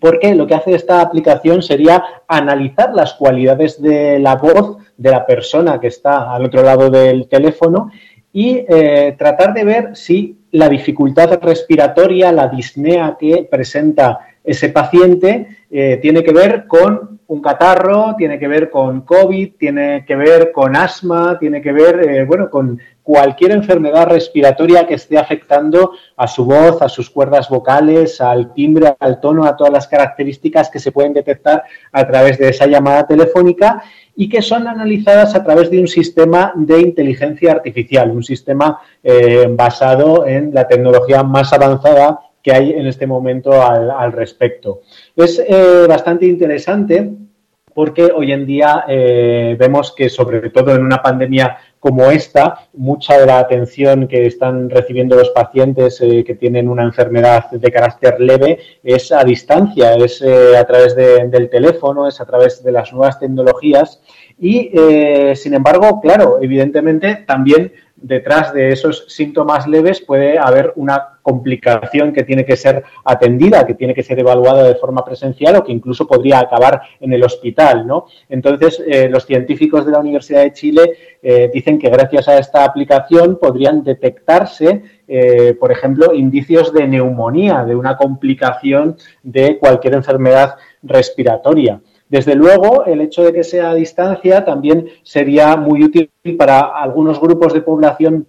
porque 0.00 0.34
lo 0.34 0.46
que 0.46 0.54
hace 0.54 0.74
esta 0.74 1.00
aplicación 1.00 1.60
sería 1.60 2.02
analizar 2.28 2.94
las 2.94 3.14
cualidades 3.14 3.82
de 3.82 4.18
la 4.20 4.36
voz 4.36 4.78
de 4.96 5.10
la 5.10 5.26
persona 5.26 5.80
que 5.80 5.88
está 5.88 6.32
al 6.32 6.44
otro 6.44 6.62
lado 6.62 6.90
del 6.90 7.28
teléfono 7.28 7.90
y 8.38 8.64
eh, 8.68 9.16
tratar 9.18 9.52
de 9.52 9.64
ver 9.64 9.96
si 9.96 10.38
la 10.52 10.68
dificultad 10.68 11.40
respiratoria, 11.42 12.30
la 12.30 12.46
disnea 12.46 13.16
que 13.18 13.48
presenta 13.50 14.20
ese 14.44 14.68
paciente 14.68 15.64
eh, 15.68 15.98
tiene 16.00 16.22
que 16.22 16.32
ver 16.32 16.68
con 16.68 17.18
un 17.26 17.42
catarro, 17.42 18.14
tiene 18.16 18.38
que 18.38 18.46
ver 18.46 18.70
con 18.70 19.00
COVID, 19.00 19.54
tiene 19.58 20.04
que 20.06 20.14
ver 20.14 20.52
con 20.52 20.76
asma, 20.76 21.36
tiene 21.40 21.60
que 21.60 21.72
ver, 21.72 22.08
eh, 22.08 22.24
bueno, 22.24 22.48
con 22.48 22.80
cualquier 23.02 23.50
enfermedad 23.50 24.06
respiratoria 24.06 24.86
que 24.86 24.94
esté 24.94 25.18
afectando 25.18 25.94
a 26.16 26.28
su 26.28 26.44
voz, 26.44 26.80
a 26.80 26.88
sus 26.88 27.10
cuerdas 27.10 27.48
vocales, 27.48 28.20
al 28.20 28.54
timbre, 28.54 28.94
al 29.00 29.18
tono, 29.18 29.46
a 29.46 29.56
todas 29.56 29.72
las 29.72 29.88
características 29.88 30.70
que 30.70 30.78
se 30.78 30.92
pueden 30.92 31.12
detectar 31.12 31.64
a 31.90 32.06
través 32.06 32.38
de 32.38 32.50
esa 32.50 32.66
llamada 32.66 33.04
telefónica 33.04 33.82
y 34.20 34.28
que 34.28 34.42
son 34.42 34.66
analizadas 34.66 35.36
a 35.36 35.44
través 35.44 35.70
de 35.70 35.78
un 35.78 35.86
sistema 35.86 36.52
de 36.56 36.80
inteligencia 36.80 37.52
artificial, 37.52 38.10
un 38.10 38.24
sistema 38.24 38.80
eh, 39.00 39.46
basado 39.48 40.26
en 40.26 40.52
la 40.52 40.66
tecnología 40.66 41.22
más 41.22 41.52
avanzada 41.52 42.18
que 42.42 42.50
hay 42.50 42.72
en 42.72 42.88
este 42.88 43.06
momento 43.06 43.62
al, 43.62 44.10
respecto. 44.10 44.80
Es 45.14 45.38
eh, 45.38 45.86
bastante 45.88 46.26
interesante 46.26 47.08
porque 47.72 48.10
hoy 48.12 48.32
en 48.32 48.44
día 48.44 48.86
eh, 48.88 49.54
vemos 49.56 49.94
que 49.96 50.08
sobre 50.08 50.50
todo 50.50 50.74
en 50.74 50.82
una 50.82 51.00
pandemia 51.00 51.56
como 51.80 52.10
esta, 52.10 52.68
mucha 52.74 53.18
de 53.18 53.26
la 53.26 53.38
atención 53.38 54.08
que 54.08 54.26
están 54.26 54.68
recibiendo 54.68 55.16
los 55.16 55.30
pacientes 55.30 56.00
eh, 56.00 56.24
que 56.24 56.34
tienen 56.34 56.68
una 56.68 56.82
enfermedad 56.82 57.50
de 57.50 57.70
carácter 57.70 58.20
leve 58.20 58.58
es 58.82 59.12
a 59.12 59.22
distancia, 59.24 59.94
es 59.94 60.22
a 60.22 60.64
través 60.64 60.96
del 60.96 61.48
teléfono, 61.50 62.08
es 62.08 62.20
a 62.20 62.26
través 62.26 62.62
de 62.62 62.72
las 62.72 62.92
nuevas 62.92 63.18
tecnologías. 63.18 64.00
Y, 64.40 64.70
sin 65.34 65.54
embargo, 65.54 66.00
claro, 66.00 66.38
evidentemente 66.40 67.24
también 67.26 67.72
detrás 68.00 68.52
de 68.52 68.70
esos 68.70 69.04
síntomas 69.08 69.66
leves 69.66 70.00
puede 70.00 70.38
haber 70.38 70.72
una 70.76 71.18
complicación 71.22 72.12
que 72.12 72.22
tiene 72.22 72.44
que 72.44 72.56
ser 72.56 72.82
atendida, 73.04 73.66
que 73.66 73.74
tiene 73.74 73.94
que 73.94 74.02
ser 74.02 74.18
evaluada 74.18 74.62
de 74.62 74.76
forma 74.76 75.04
presencial 75.04 75.56
o 75.56 75.64
que 75.64 75.72
incluso 75.72 76.06
podría 76.06 76.38
acabar 76.38 76.80
en 77.00 77.12
el 77.12 77.22
hospital, 77.22 77.86
¿no? 77.86 78.06
Entonces, 78.28 78.82
eh, 78.86 79.08
los 79.08 79.26
científicos 79.26 79.84
de 79.84 79.92
la 79.92 79.98
Universidad 79.98 80.42
de 80.42 80.52
Chile 80.52 80.92
eh, 81.22 81.50
dicen 81.52 81.78
que 81.78 81.90
gracias 81.90 82.28
a 82.28 82.38
esta 82.38 82.64
aplicación 82.64 83.38
podrían 83.38 83.82
detectarse, 83.82 84.82
eh, 85.06 85.54
por 85.58 85.70
ejemplo, 85.72 86.14
indicios 86.14 86.72
de 86.72 86.86
neumonía, 86.86 87.64
de 87.64 87.76
una 87.76 87.96
complicación 87.96 88.96
de 89.22 89.58
cualquier 89.58 89.94
enfermedad 89.94 90.56
respiratoria. 90.82 91.80
Desde 92.08 92.34
luego, 92.34 92.84
el 92.86 93.00
hecho 93.00 93.22
de 93.22 93.32
que 93.32 93.44
sea 93.44 93.70
a 93.70 93.74
distancia 93.74 94.44
también 94.44 94.88
sería 95.02 95.56
muy 95.56 95.84
útil 95.84 96.10
para 96.38 96.60
algunos 96.60 97.20
grupos 97.20 97.52
de 97.52 97.60
población 97.60 98.26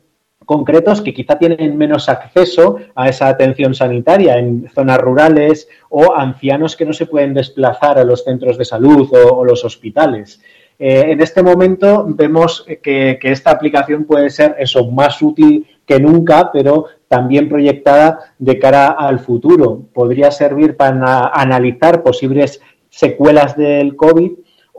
concretos 0.50 1.02
que 1.02 1.14
quizá 1.14 1.38
tienen 1.38 1.78
menos 1.78 2.10
acceso 2.10 2.78
a 2.96 3.08
esa 3.08 3.28
atención 3.28 3.76
sanitaria 3.76 4.40
en 4.40 4.68
zonas 4.74 4.98
rurales 4.98 5.70
o 5.90 6.16
ancianos 6.16 6.76
que 6.76 6.86
no 6.86 6.94
se 6.94 7.06
pueden 7.06 7.36
desplazar 7.36 8.00
a 8.00 8.04
los 8.04 8.24
centros 8.24 8.58
de 8.58 8.66
salud 8.66 9.08
o, 9.14 9.46
los 9.46 9.64
hospitales. 9.64 10.42
Eh, 10.80 11.12
en 11.12 11.22
este 11.22 11.44
momento 11.44 12.04
vemos 12.08 12.66
que, 12.82 13.20
esta 13.22 13.52
aplicación 13.52 14.06
puede 14.06 14.32
ser 14.32 14.56
eso 14.58 14.90
más 14.90 15.22
útil 15.22 15.68
que 15.86 16.00
nunca, 16.00 16.52
pero 16.52 16.86
también 17.08 17.48
proyectada 17.48 18.34
de 18.40 18.58
cara 18.58 18.88
al 18.88 19.20
futuro. 19.20 19.84
Podría 19.94 20.32
servir 20.32 20.76
para 20.76 21.28
analizar 21.28 22.02
posibles 22.02 22.60
secuelas 22.90 23.56
del 23.56 23.96
COVID 23.96 24.32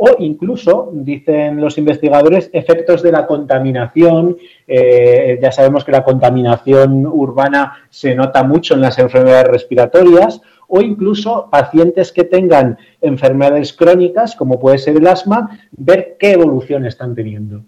o 0.03 0.17
incluso, 0.19 0.91
dicen 0.95 1.61
los 1.61 1.77
investigadores, 1.77 2.49
efectos 2.55 3.03
de 3.03 3.13
la 3.13 3.27
contaminación. 3.27 4.39
Eh, 4.67 5.39
ya 5.43 5.53
sabemos 5.53 5.85
que 5.85 5.93
la 5.93 6.05
contaminación 6.05 7.07
urbana 7.07 7.75
se 7.91 8.15
nota 8.15 8.43
mucho 8.43 8.73
en 8.75 8.81
las 8.81 8.99
enfermedades 8.99 9.49
respiratorias 9.49 10.41
o 10.69 10.81
incluso 10.81 11.49
pacientes 11.51 12.13
que 12.13 12.25
tengan 12.25 12.79
enfermedades 13.03 13.75
crónicas, 13.75 14.37
como 14.37 14.59
puede 14.59 14.79
ser 14.79 14.97
el 14.97 15.07
asma, 15.07 15.61
ver 15.73 16.17
qué 16.19 16.33
evolución 16.33 16.87
están 16.87 17.15
teniendo. 17.15 17.65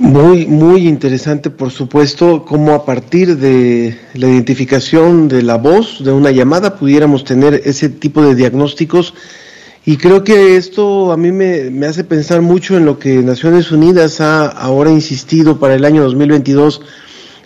Muy, 0.00 0.46
muy 0.46 0.88
interesante, 0.88 1.50
por 1.50 1.70
supuesto, 1.70 2.46
cómo 2.46 2.72
a 2.72 2.86
partir 2.86 3.36
de 3.36 3.98
la 4.14 4.28
identificación 4.28 5.28
de 5.28 5.42
la 5.42 5.58
voz 5.58 6.02
de 6.02 6.10
una 6.10 6.30
llamada 6.30 6.76
pudiéramos 6.76 7.22
tener 7.22 7.60
ese 7.66 7.90
tipo 7.90 8.22
de 8.22 8.34
diagnósticos. 8.34 9.12
Y 9.84 9.98
creo 9.98 10.24
que 10.24 10.56
esto 10.56 11.12
a 11.12 11.18
mí 11.18 11.32
me, 11.32 11.86
hace 11.86 12.02
pensar 12.02 12.40
mucho 12.40 12.78
en 12.78 12.86
lo 12.86 12.98
que 12.98 13.16
Naciones 13.16 13.72
Unidas 13.72 14.22
ha 14.22 14.46
ahora 14.46 14.90
insistido 14.90 15.60
para 15.60 15.74
el 15.74 15.84
año 15.84 16.02
2022 16.04 16.80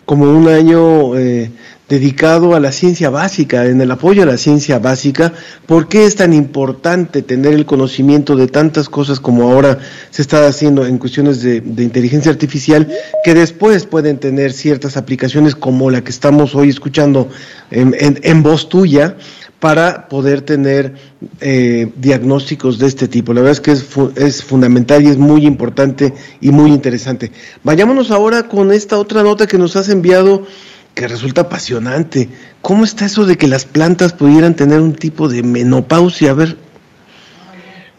como 0.04 0.30
un 0.30 0.46
año 0.46 1.18
eh, 1.18 1.50
dedicado 1.88 2.54
a 2.54 2.60
la 2.60 2.72
ciencia 2.72 3.10
básica, 3.10 3.66
en 3.66 3.80
el 3.80 3.90
apoyo 3.90 4.22
a 4.22 4.26
la 4.26 4.38
ciencia 4.38 4.78
básica. 4.78 5.32
¿Por 5.66 5.88
qué 5.88 6.06
es 6.06 6.16
tan 6.16 6.32
importante 6.32 7.22
tener 7.22 7.52
el 7.52 7.66
conocimiento 7.66 8.36
de 8.36 8.46
tantas 8.46 8.88
cosas 8.88 9.20
como 9.20 9.44
ahora 9.44 9.78
se 10.10 10.22
está 10.22 10.46
haciendo 10.46 10.86
en 10.86 10.98
cuestiones 10.98 11.42
de, 11.42 11.56
inteligencia 11.56 12.32
artificial, 12.32 12.88
que 13.22 13.34
después 13.34 13.84
pueden 13.84 14.18
tener 14.18 14.52
ciertas 14.52 14.96
aplicaciones 14.96 15.54
como 15.54 15.90
la 15.90 16.02
que 16.02 16.10
estamos 16.10 16.54
hoy 16.54 16.70
escuchando 16.70 17.28
en, 17.70 18.42
voz 18.42 18.68
tuya? 18.68 19.16
para 19.60 20.08
poder 20.08 20.42
tener 20.42 20.92
eh, 21.40 21.90
diagnósticos 21.96 22.78
de 22.78 22.86
este 22.86 23.08
tipo. 23.08 23.32
La 23.32 23.40
verdad 23.40 23.52
es 23.52 23.60
que 23.62 23.72
es, 23.72 23.86
es, 24.16 24.44
fundamental 24.44 25.02
y 25.02 25.08
es 25.08 25.16
muy 25.16 25.46
importante 25.46 26.12
y 26.42 26.50
muy 26.50 26.70
interesante. 26.70 27.32
Vayámonos 27.62 28.10
ahora 28.10 28.46
con 28.46 28.72
esta 28.72 28.98
otra 28.98 29.22
nota 29.22 29.46
que 29.46 29.56
nos 29.56 29.74
has 29.76 29.88
enviado 29.88 30.46
que 30.94 31.08
resulta 31.08 31.42
apasionante. 31.42 32.28
¿Cómo 32.62 32.84
está 32.84 33.06
eso 33.06 33.26
de 33.26 33.36
que 33.36 33.48
las 33.48 33.64
plantas 33.64 34.12
pudieran 34.12 34.54
tener 34.54 34.80
un 34.80 34.94
tipo 34.94 35.28
de 35.28 35.42
menopausia? 35.42 36.30
A 36.30 36.34
ver. 36.34 36.56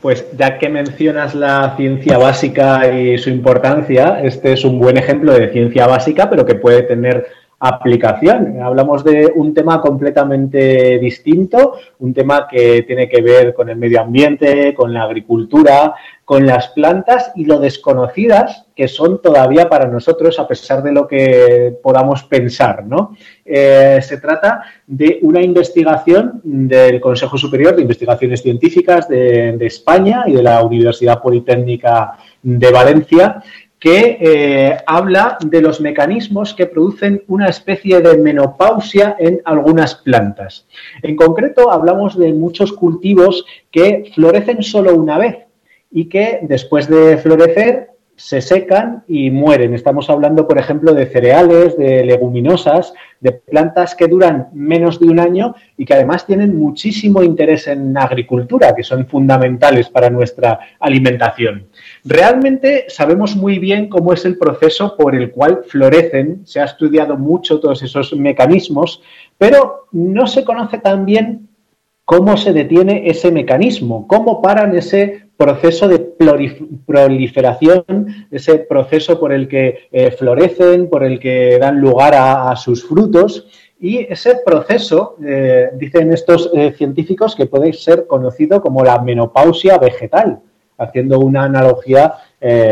Pues 0.01 0.25
ya 0.37 0.57
que 0.59 0.69
mencionas 0.69 1.33
la 1.35 1.73
ciencia 1.77 2.17
básica 2.17 2.91
y 2.91 3.17
su 3.17 3.29
importancia, 3.29 4.19
este 4.23 4.53
es 4.53 4.63
un 4.63 4.79
buen 4.79 4.97
ejemplo 4.97 5.33
de 5.33 5.51
ciencia 5.51 5.87
básica, 5.87 6.29
pero 6.29 6.45
que 6.45 6.55
puede 6.55 6.83
tener 6.83 7.25
aplicación. 7.67 8.61
Hablamos 8.61 9.03
de 9.03 9.31
un 9.35 9.53
tema 9.53 9.81
completamente 9.81 10.99
distinto, 10.99 11.73
un 11.99 12.13
tema 12.13 12.47
que 12.47 12.83
tiene 12.83 13.09
que 13.09 13.21
ver 13.21 13.53
con 13.53 13.69
el 13.69 13.77
medio 13.77 14.01
ambiente, 14.01 14.73
con 14.73 14.93
la 14.93 15.03
agricultura, 15.03 15.95
con 16.23 16.45
las 16.45 16.69
plantas 16.69 17.31
y 17.35 17.45
lo 17.45 17.59
desconocidas 17.59 18.65
que 18.75 18.87
son 18.87 19.21
todavía 19.21 19.69
para 19.69 19.87
nosotros 19.87 20.37
a 20.39 20.47
pesar 20.47 20.83
de 20.83 20.91
lo 20.91 21.07
que 21.07 21.77
podamos 21.81 22.23
pensar. 22.23 22.83
¿no? 22.83 23.15
Eh, 23.45 23.99
se 24.01 24.17
trata 24.17 24.63
de 24.87 25.19
una 25.21 25.41
investigación 25.41 26.41
del 26.43 26.99
Consejo 26.99 27.37
Superior 27.37 27.75
de 27.75 27.83
Investigaciones 27.83 28.41
Científicas 28.41 29.07
de 29.07 29.57
España 29.61 30.23
y 30.25 30.33
de 30.33 30.43
la 30.43 30.63
Universidad 30.63 31.21
Politécnica 31.21 32.17
de 32.41 32.71
Valencia 32.71 33.41
que 33.85 34.17
eh, 34.19 34.77
habla 34.87 35.37
de 35.45 35.61
los 35.61 35.79
mecanismos 35.79 36.55
que 36.55 36.65
producen 36.65 37.21
una 37.27 37.49
especie 37.49 38.01
de 38.01 38.17
menopausia 38.17 39.15
en 39.19 39.41
algunas 39.45 39.93
plantas. 39.93 40.65
En 41.03 41.15
concreto, 41.15 41.71
hablamos 41.71 42.17
de 42.17 42.33
muchos 42.33 42.73
cultivos 42.73 43.45
que 43.69 44.11
florecen 44.15 44.63
solo 44.63 44.95
una 44.95 45.19
vez 45.19 45.37
y 45.91 46.05
que 46.05 46.39
después 46.41 46.89
de 46.89 47.17
florecer 47.17 47.91
se 48.15 48.41
secan 48.41 49.03
y 49.07 49.29
mueren. 49.29 49.73
Estamos 49.73 50.09
hablando, 50.09 50.47
por 50.47 50.57
ejemplo, 50.57 50.93
de 50.93 51.05
cereales, 51.07 51.77
de 51.77 52.05
leguminosas, 52.05 52.93
de 53.19 53.33
plantas 53.33 53.95
que 53.95 54.07
duran 54.07 54.49
menos 54.53 54.99
de 54.99 55.07
un 55.07 55.19
año 55.19 55.55
y 55.77 55.85
que 55.85 55.93
además 55.93 56.25
tienen 56.25 56.57
muchísimo 56.57 57.23
interés 57.23 57.67
en 57.67 57.97
agricultura, 57.97 58.73
que 58.73 58.83
son 58.83 59.05
fundamentales 59.07 59.89
para 59.89 60.09
nuestra 60.09 60.59
alimentación. 60.79 61.67
Realmente 62.03 62.85
sabemos 62.87 63.35
muy 63.35 63.59
bien 63.59 63.89
cómo 63.89 64.13
es 64.13 64.23
el 64.25 64.37
proceso 64.37 64.95
por 64.97 65.15
el 65.15 65.31
cual 65.31 65.61
florecen, 65.67 66.41
se 66.45 66.61
ha 66.61 66.65
estudiado 66.65 67.17
mucho 67.17 67.59
todos 67.59 67.83
esos 67.83 68.13
mecanismos, 68.13 69.01
pero 69.37 69.87
no 69.91 70.27
se 70.27 70.45
conoce 70.45 70.77
tan 70.77 71.05
bien 71.05 71.49
cómo 72.05 72.37
se 72.37 72.53
detiene 72.53 73.09
ese 73.09 73.31
mecanismo, 73.31 74.07
cómo 74.07 74.41
paran 74.41 74.75
ese 74.75 75.24
proceso 75.37 75.87
de 75.87 75.99
proliferación, 76.85 78.07
ese 78.31 78.59
proceso 78.59 79.19
por 79.19 79.33
el 79.33 79.47
que 79.47 79.87
eh, 79.91 80.11
florecen, 80.11 80.89
por 80.89 81.03
el 81.03 81.19
que 81.19 81.57
dan 81.59 81.79
lugar 81.79 82.13
a, 82.15 82.55
sus 82.55 82.87
frutos. 82.87 83.47
Y 83.79 83.99
ese 83.99 84.37
proceso, 84.45 85.17
eh, 85.25 85.69
dicen 85.73 86.13
estos 86.13 86.49
eh, 86.53 86.73
científicos, 86.77 87.35
que 87.35 87.45
puede 87.45 87.73
ser 87.73 88.07
conocido 88.07 88.61
como 88.61 88.83
la 88.83 88.99
menopausia 88.99 89.77
vegetal, 89.77 90.39
haciendo 90.77 91.19
una 91.19 91.43
analogía 91.43 92.15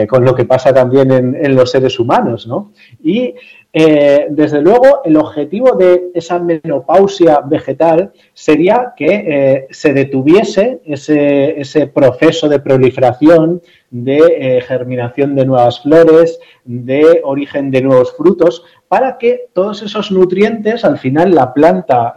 con 0.07 0.23
lo 0.23 0.35
que 0.35 0.45
pasa 0.45 0.71
también 0.71 1.11
en, 1.11 1.35
en 1.35 1.55
los 1.55 1.71
seres 1.71 1.99
humanos. 1.99 2.45
¿no? 2.45 2.73
Y 3.03 3.33
Eh, 3.75 4.27
desde 4.29 4.61
luego, 4.61 5.01
el 5.03 5.17
objetivo 5.17 5.75
de 5.75 6.11
esa 6.13 6.37
menopausia 6.37 7.39
vegetal 7.39 8.13
sería 8.31 8.93
que 8.95 9.07
eh, 9.07 9.67
se 9.71 9.93
detuviese 9.93 10.79
ese, 10.85 11.87
proceso 11.87 12.47
de 12.47 12.59
proliferación, 12.59 13.63
de 13.89 14.17
eh, 14.17 14.61
germinación 14.61 15.35
de 15.35 15.47
nuevas 15.47 15.81
flores, 15.81 16.39
de 16.63 17.21
origen 17.23 17.71
de 17.71 17.81
nuevos 17.81 18.15
frutos, 18.15 18.63
para 18.87 19.17
que 19.17 19.47
todos 19.53 19.81
esos 19.81 20.11
nutrientes, 20.11 20.85
al 20.85 20.99
final 20.99 21.33
la 21.33 21.51
planta, 21.51 22.15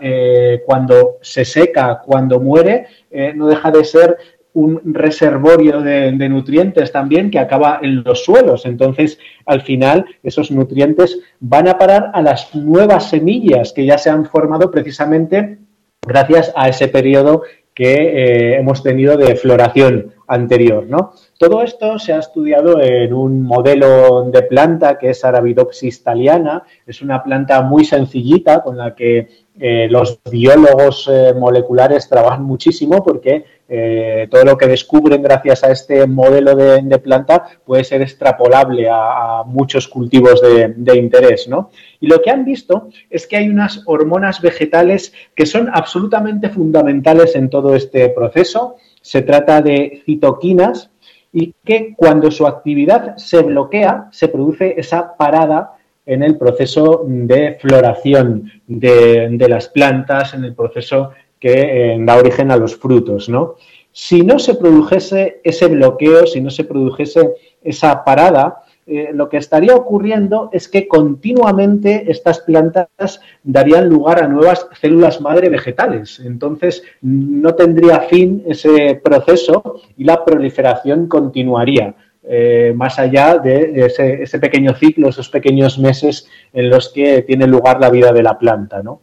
cuando 0.67 1.17
se 1.23 1.47
seca, 1.47 2.03
cuando 2.05 2.39
muere, 2.39 2.87
no 3.35 3.47
deja 3.47 3.71
de 3.71 3.83
ser 3.83 4.19
un 4.57 4.81
reservorio 4.95 5.83
de, 5.83 6.29
nutrientes 6.31 6.91
también 6.91 7.31
que 7.31 7.39
acaba 7.39 7.79
en 7.83 8.03
los 8.03 8.25
suelos. 8.25 8.65
Entonces, 8.65 9.19
al 9.45 9.61
final, 9.61 10.07
esos 10.23 10.51
nutrientes 10.51 11.21
van 11.41 11.69
a 11.69 11.77
parar 11.77 12.11
a 12.15 12.23
las 12.23 12.55
nuevas 12.55 13.11
semillas 13.11 13.75
que 13.75 13.85
ya 13.85 13.99
se 13.99 14.09
han 14.09 14.25
formado 14.25 14.71
precisamente 14.71 15.59
gracias 16.01 16.55
a 16.57 16.71
ese 16.71 16.89
periodo 16.89 17.43
que 17.75 17.93
eh, 17.93 18.57
hemos 18.57 18.83
tenido 18.83 19.19
de 19.19 19.37
floración 19.37 20.15
anterior. 20.27 20.87
¿no? 20.89 21.13
Todo 21.39 21.63
esto 21.63 21.99
se 21.99 22.15
ha 22.15 22.19
estudiado 22.19 22.81
en 22.81 23.13
un 23.13 23.43
modelo 23.43 24.23
de 24.31 24.41
planta 24.41 24.97
que 24.99 25.11
es 25.11 25.23
Arabidopsis 25.23 26.03
thaliana. 26.03 26.63
Es 26.87 27.03
una 27.03 27.23
planta 27.23 27.61
muy 27.61 27.85
sencillita 27.85 28.63
con 28.63 28.79
la 28.79 28.95
que 28.95 29.29
eh, 29.59 29.89
los 29.91 30.19
biólogos 30.31 31.11
eh, 31.13 31.35
moleculares 31.35 32.09
trabajan 32.09 32.45
muchísimo 32.45 33.05
porque 33.05 33.45
eh, 33.69 34.29
todo 34.31 34.45
lo 34.45 34.57
que 34.57 34.69
descubren 34.69 35.23
gracias 35.23 35.65
a 35.65 35.73
este 35.73 36.07
modelo 36.07 36.55
de, 36.55 36.99
planta 36.99 37.45
puede 37.65 37.83
ser 37.83 38.01
extrapolable 38.01 38.89
a, 38.89 39.43
muchos 39.45 39.89
cultivos 39.89 40.41
de, 40.41 40.97
interés. 40.97 41.49
¿no? 41.49 41.71
Y 42.01 42.07
lo 42.07 42.23
que 42.23 42.31
han 42.31 42.45
visto 42.45 42.89
es 43.11 43.27
que 43.27 43.37
hay 43.37 43.49
unas 43.49 43.83
hormonas 43.87 44.41
vegetales 44.41 45.13
que 45.35 45.47
son 45.47 45.69
absolutamente 45.73 46.49
fundamentales 46.49 47.35
en 47.35 47.51
todo 47.51 47.75
este 47.75 48.09
proceso. 48.11 48.77
Se 49.01 49.23
trata 49.23 49.61
de 49.63 50.03
citoquinas 50.05 50.91
y 51.33 51.53
que 51.65 51.95
cuando 51.97 52.31
su 52.31 52.47
actividad 52.47 53.17
se 53.17 53.43
bloquea, 53.43 54.09
se 54.13 54.29
produce 54.29 54.75
esa 54.79 55.17
parada 55.17 55.73
en 56.07 56.23
el 56.23 56.39
proceso 56.39 57.05
de 57.05 57.59
floración 57.61 58.51
de, 58.69 59.29
de 59.31 59.49
las 59.49 59.69
plantas, 59.69 60.35
en 60.35 60.45
el 60.45 60.55
proceso 60.55 61.11
que 61.38 61.95
eh, 61.95 61.97
da 62.00 62.16
origen 62.16 62.50
a 62.50 62.57
los 62.57 62.76
frutos, 62.76 63.28
¿no? 63.28 63.55
Si 63.93 64.23
no 64.23 64.38
se 64.38 64.55
produjese 64.55 65.40
ese 65.43 65.69
bloqueo, 65.69 66.26
si 66.26 66.40
no 66.40 66.50
se 66.50 66.64
produjese 66.64 67.33
esa 67.62 68.05
parada, 68.05 68.62
eh, 68.88 69.09
lo 69.12 69.28
que 69.28 69.38
estaría 69.38 69.75
ocurriendo 69.75 70.49
es 70.52 70.69
que 70.69 70.87
continuamente 70.87 72.05
estas 72.09 72.40
plantas 72.40 73.21
darían 73.43 73.88
lugar 73.88 74.23
a 74.23 74.28
nuevas 74.28 74.69
células 74.81 75.21
madre 75.21 75.49
vegetales. 75.49 76.21
Entonces, 76.25 76.85
no 77.02 77.55
tendría 77.57 78.00
fin 78.00 78.45
ese 78.47 79.00
proceso 79.02 79.81
y 79.97 80.05
la 80.05 80.25
proliferación 80.25 81.09
continuaría. 81.09 81.95
Eh, 82.28 82.73
más 82.76 82.99
allá 82.99 83.38
de 83.38 83.87
ese, 83.87 84.23
ese, 84.23 84.38
pequeño 84.38 84.75
ciclo, 84.75 85.09
esos 85.09 85.28
pequeños 85.31 85.78
meses 85.78 86.28
en 86.52 86.71
los 86.71 86.88
que 86.93 87.23
tiene 87.23 87.47
lugar 87.47 87.81
la 87.81 87.90
vida 87.90 88.12
de 88.12 88.23
la 88.23 88.38
planta. 88.38 88.83
¿no? 88.83 89.00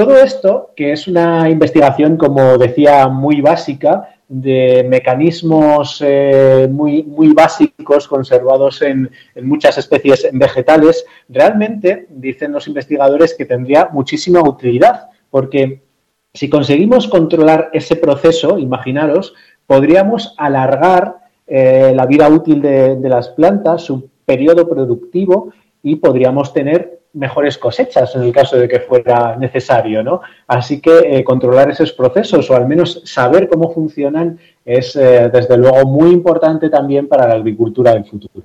Todo 0.00 0.16
esto, 0.16 0.70
que 0.74 0.92
es 0.92 1.06
una 1.08 1.50
investigación, 1.50 2.16
como 2.16 2.56
decía, 2.56 3.06
muy 3.08 3.42
básica, 3.42 4.08
de 4.28 4.82
mecanismos 4.88 6.02
eh, 6.02 6.66
muy, 6.72 7.02
muy 7.02 7.34
básicos 7.34 8.08
conservados 8.08 8.80
en, 8.80 9.10
muchas 9.42 9.76
especies 9.76 10.26
vegetales, 10.32 11.04
realmente, 11.28 12.06
dicen 12.08 12.52
los 12.52 12.66
investigadores, 12.66 13.34
que 13.34 13.44
tendría 13.44 13.90
muchísima 13.92 14.40
utilidad, 14.40 15.10
porque 15.28 15.82
si 16.32 16.48
conseguimos 16.48 17.06
controlar 17.06 17.68
ese 17.74 17.94
proceso, 17.94 18.58
imaginaros, 18.58 19.34
podríamos 19.66 20.34
alargar 20.38 21.16
eh, 21.46 21.92
la 21.94 22.06
vida 22.06 22.26
útil 22.26 22.62
de, 22.62 22.96
de 22.96 23.08
las 23.10 23.28
plantas, 23.28 23.82
su 23.82 24.08
periodo 24.24 24.66
productivo, 24.66 25.52
y 25.82 25.96
podríamos 25.96 26.54
tener 26.54 26.99
mejores 27.12 27.58
cosechas 27.58 28.14
en 28.14 28.22
el 28.22 28.32
caso 28.32 28.56
de 28.56 28.68
que 28.68 28.80
fuera 28.80 29.36
necesario, 29.36 30.02
¿no? 30.02 30.20
Así 30.46 30.80
que 30.80 30.98
eh, 31.18 31.24
controlar 31.24 31.70
esos 31.70 31.92
procesos 31.92 32.48
o 32.50 32.56
al 32.56 32.66
menos 32.66 33.02
saber 33.04 33.48
cómo 33.48 33.72
funcionan 33.72 34.38
es 34.64 34.94
eh, 34.96 35.30
desde 35.32 35.56
luego 35.56 35.84
muy 35.86 36.10
importante 36.10 36.68
también 36.68 37.08
para 37.08 37.26
la 37.26 37.34
agricultura 37.34 37.92
del 37.92 38.04
futuro. 38.04 38.44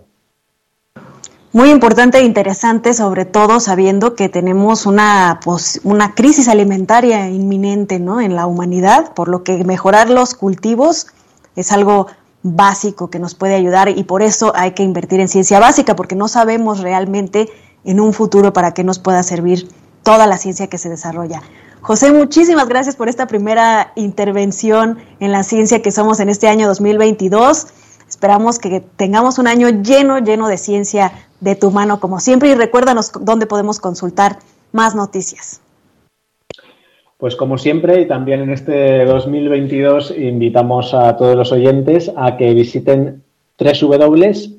Muy 1.55 1.69
importante 1.69 2.17
e 2.17 2.23
interesante, 2.23 2.93
sobre 2.93 3.23
todo 3.23 3.61
sabiendo 3.61 4.13
que 4.13 4.27
tenemos 4.27 4.85
una, 4.85 5.39
una 5.83 6.13
crisis 6.13 6.49
alimentaria 6.49 7.29
inminente 7.29 7.97
¿no? 7.97 8.19
en 8.19 8.35
la 8.35 8.45
humanidad, 8.45 9.13
por 9.13 9.29
lo 9.29 9.43
que 9.43 9.63
mejorar 9.63 10.09
los 10.09 10.33
cultivos 10.33 11.07
es 11.55 11.71
algo 11.71 12.07
básico 12.43 13.09
que 13.09 13.19
nos 13.19 13.35
puede 13.35 13.55
ayudar 13.55 13.87
y 13.89 14.03
por 14.03 14.21
eso 14.21 14.51
hay 14.53 14.71
que 14.71 14.83
invertir 14.83 15.19
en 15.21 15.29
ciencia 15.29 15.59
básica, 15.59 15.95
porque 15.95 16.15
no 16.15 16.27
sabemos 16.27 16.81
realmente 16.81 17.47
en 17.85 17.99
un 17.99 18.13
futuro 18.13 18.53
para 18.53 18.73
que 18.73 18.83
nos 18.83 18.99
pueda 18.99 19.23
servir 19.23 19.67
toda 20.03 20.27
la 20.27 20.37
ciencia 20.37 20.67
que 20.67 20.77
se 20.77 20.89
desarrolla. 20.89 21.41
José, 21.81 22.11
muchísimas 22.11 22.67
gracias 22.67 22.95
por 22.95 23.09
esta 23.09 23.27
primera 23.27 23.91
intervención 23.95 24.97
en 25.19 25.31
la 25.31 25.43
ciencia 25.43 25.81
que 25.81 25.91
somos 25.91 26.19
en 26.19 26.29
este 26.29 26.47
año 26.47 26.67
2022. 26.67 27.67
Esperamos 28.09 28.59
que 28.59 28.81
tengamos 28.81 29.37
un 29.39 29.47
año 29.47 29.69
lleno, 29.69 30.19
lleno 30.19 30.47
de 30.47 30.57
ciencia 30.57 31.11
de 31.41 31.55
tu 31.55 31.71
mano, 31.71 31.99
como 31.99 32.19
siempre, 32.19 32.49
y 32.49 32.55
recuérdanos 32.55 33.11
dónde 33.21 33.45
podemos 33.45 33.79
consultar 33.79 34.39
más 34.71 34.95
noticias. 34.95 35.61
Pues 37.17 37.35
como 37.35 37.57
siempre, 37.57 38.01
y 38.01 38.07
también 38.07 38.41
en 38.41 38.51
este 38.51 39.05
2022, 39.05 40.13
invitamos 40.17 40.93
a 40.93 41.15
todos 41.17 41.35
los 41.35 41.51
oyentes 41.51 42.11
a 42.15 42.35
que 42.35 42.53
visiten 42.53 43.23
www.dicit.com 43.57 44.51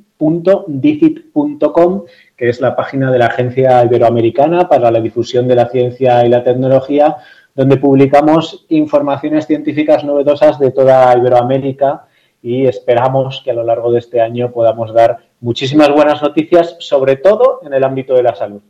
que 2.36 2.48
es 2.48 2.60
la 2.60 2.76
página 2.76 3.10
de 3.10 3.18
la 3.18 3.26
Agencia 3.26 3.82
Iberoamericana 3.84 4.68
para 4.68 4.90
la 4.90 5.00
Difusión 5.00 5.48
de 5.48 5.54
la 5.54 5.68
Ciencia 5.68 6.24
y 6.24 6.28
la 6.28 6.44
Tecnología, 6.44 7.16
donde 7.54 7.78
publicamos 7.78 8.66
informaciones 8.68 9.46
científicas 9.46 10.04
novedosas 10.04 10.58
de 10.58 10.70
toda 10.70 11.16
Iberoamérica 11.16 12.04
y 12.42 12.66
esperamos 12.66 13.40
que 13.42 13.50
a 13.50 13.54
lo 13.54 13.64
largo 13.64 13.90
de 13.90 14.00
este 14.00 14.20
año 14.20 14.52
podamos 14.52 14.92
dar 14.92 15.18
muchísimas 15.40 15.90
buenas 15.90 16.20
noticias, 16.22 16.76
sobre 16.78 17.16
todo 17.16 17.60
en 17.64 17.72
el 17.72 17.82
ámbito 17.82 18.14
de 18.14 18.22
la 18.22 18.34
salud. 18.34 18.60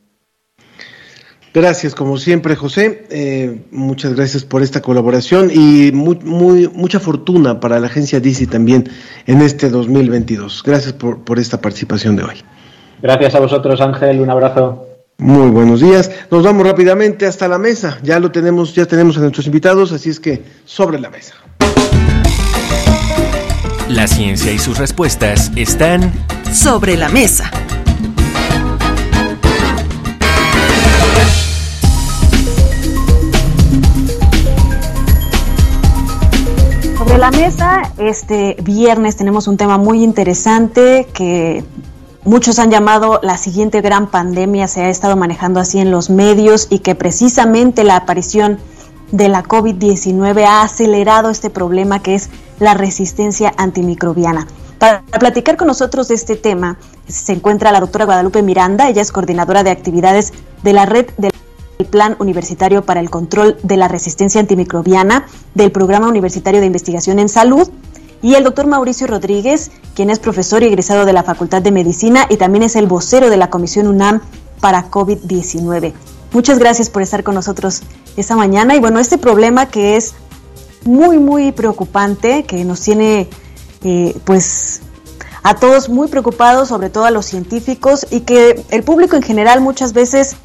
Gracias, 1.53 1.95
como 1.95 2.19
siempre, 2.19 2.55
José. 2.55 3.07
Eh, 3.11 3.63
muchas 3.71 4.15
gracias 4.15 4.45
por 4.45 4.63
esta 4.63 4.83
colaboración 4.83 5.51
y 5.53 5.91
mucha 5.93 7.01
fortuna 7.01 7.61
para 7.61 7.81
la 7.81 7.87
agencia 7.87 8.21
DICI 8.21 8.47
también 8.47 8.89
en 9.27 9.41
este 9.41 9.71
2022. 9.71 10.63
Gracias 10.65 10.93
por 10.93 11.39
esta 11.39 11.61
participación 11.61 12.15
de 12.17 12.25
hoy. 12.25 12.56
Gracias 13.03 13.35
a 13.35 13.41
vosotros, 13.41 13.81
Ángel. 13.81 14.21
Un 14.21 14.31
abrazo. 14.31 14.87
Muy 15.19 15.51
buenos 15.51 15.81
días. 15.81 16.11
Nos 16.31 16.45
vamos 16.45 16.67
rápidamente 16.67 17.27
hasta 17.27 17.49
la 17.49 17.59
mesa. 17.59 17.99
Ya 18.03 18.21
lo 18.21 18.31
tenemos, 18.31 18.75
ya 18.75 18.87
tenemos 18.87 19.17
a 19.17 19.21
nuestros 19.21 19.47
invitados, 19.47 19.93
así 19.93 20.11
es 20.11 20.21
que 20.21 20.43
sobre 20.65 20.99
la 21.01 21.09
mesa. 21.09 21.35
La 23.89 24.07
ciencia 24.07 24.53
y 24.53 24.59
sus 24.59 24.79
respuestas 24.79 25.53
están 25.57 26.13
sobre 26.53 26.97
la 26.97 27.09
mesa. 27.09 27.51
Sobre 36.99 37.19
la 37.19 37.31
mesa, 37.31 37.91
este 37.97 38.57
viernes 38.63 39.17
tenemos 39.17 39.49
un 39.49 39.57
tema 39.57 39.79
muy 39.79 40.03
interesante 40.03 41.07
que 41.15 41.65
Muchos 42.27 42.59
han 42.59 42.73
llamado 42.73 43.21
la 43.23 43.39
siguiente 43.39 43.81
gran 43.83 44.09
pandemia, 44.09 44.67
se 44.67 44.81
ha 44.81 44.89
estado 44.89 45.17
manejando 45.17 45.61
así 45.61 45.79
en 45.79 45.93
los 45.93 46.11
medios 46.11 46.67
y 46.71 46.81
que 46.81 46.97
precisamente 46.97 47.85
la 47.85 47.95
aparición 47.95 48.59
de 49.13 49.29
la 49.29 49.45
COVID-19 49.45 50.45
ha 50.45 50.63
acelerado 50.63 51.31
este 51.31 51.51
problema 51.51 52.03
que 52.03 52.17
es 52.17 52.29
la 52.59 52.75
resistencia 52.75 53.55
antimicrobiana. 53.57 54.49
Para 54.79 55.03
platicar 55.21 55.57
con 55.57 55.69
nosotros 55.69 56.09
de 56.09 56.17
este 56.17 56.35
tema 56.35 56.79
se 57.07 57.33
encuentra 57.33 57.71
la 57.71 57.79
doctora 57.79 58.07
Guadalupe 58.07 58.43
Miranda, 58.43 58.89
ella 58.89 59.03
es 59.03 59.13
coordinadora 59.13 59.63
de 59.63 59.71
actividades 59.71 60.33
de 60.65 60.73
la 60.73 60.85
red 60.85 61.07
del 61.19 61.31
Plan 61.93 62.17
Universitario 62.19 62.85
para 62.85 62.99
el 62.99 63.09
Control 63.09 63.57
de 63.63 63.77
la 63.77 63.87
Resistencia 63.87 64.41
Antimicrobiana 64.41 65.27
del 65.55 65.71
Programa 65.71 66.09
Universitario 66.09 66.59
de 66.59 66.67
Investigación 66.67 67.21
en 67.21 67.29
Salud 67.29 67.71
y 68.23 68.35
el 68.35 68.45
doctor 68.45 68.67
Mauricio 68.67 69.07
Rodríguez, 69.07 69.71
quien 69.95 70.11
es 70.11 70.19
profesor 70.19 70.63
y 70.63 70.67
egresado 70.67 71.05
de 71.05 71.13
la 71.13 71.23
Facultad 71.23 71.63
de 71.63 71.73
Medicina 71.73 72.27
y 72.29 72.37
también 72.37 72.63
es 72.63 72.77
el 72.77 72.87
vocero 72.87 73.31
de 73.31 73.37
la 73.37 73.51
Comisión 73.51 73.87
UNAM 73.87 74.21
para 74.61 74.91
COVID-19. 74.91 75.93
Muchas 76.33 76.59
gracias 76.59 76.91
por 76.91 77.03
estar 77.03 77.23
con 77.23 77.35
nosotros 77.35 77.83
esta 78.17 78.37
mañana 78.37 78.75
y 78.75 78.81
bueno, 78.81 78.99
este 78.99 79.19
problema 79.19 79.67
que 79.67 79.97
es 79.97 80.15
muy, 80.85 81.19
muy 81.19 81.53
preocupante, 81.53 82.45
que 82.45 82.65
nos 82.65 82.81
tiene 82.81 83.29
eh, 83.85 84.17
pues 84.25 84.81
a 85.43 85.55
todos 85.55 85.89
muy 85.89 86.09
preocupados, 86.09 86.69
sobre 86.69 86.91
todo 86.91 87.05
a 87.05 87.11
los 87.11 87.27
científicos, 87.27 88.07
y 88.11 88.21
que 88.21 88.65
el 88.71 88.83
público 88.83 89.17
en 89.17 89.23
general 89.23 89.61
muchas 89.61 89.93
veces 89.93 90.37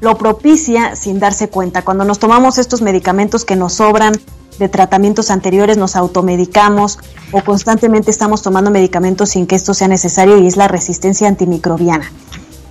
lo 0.00 0.16
propicia 0.16 0.96
sin 0.96 1.20
darse 1.20 1.48
cuenta. 1.48 1.82
Cuando 1.82 2.04
nos 2.04 2.18
tomamos 2.18 2.58
estos 2.58 2.82
medicamentos 2.82 3.44
que 3.44 3.54
nos 3.54 3.74
sobran 3.74 4.14
de 4.58 4.68
tratamientos 4.68 5.30
anteriores, 5.30 5.76
nos 5.76 5.96
automedicamos 5.96 6.98
o 7.32 7.42
constantemente 7.42 8.10
estamos 8.10 8.42
tomando 8.42 8.70
medicamentos 8.70 9.30
sin 9.30 9.46
que 9.46 9.56
esto 9.56 9.74
sea 9.74 9.88
necesario 9.88 10.38
y 10.38 10.46
es 10.46 10.56
la 10.56 10.68
resistencia 10.68 11.28
antimicrobiana. 11.28 12.10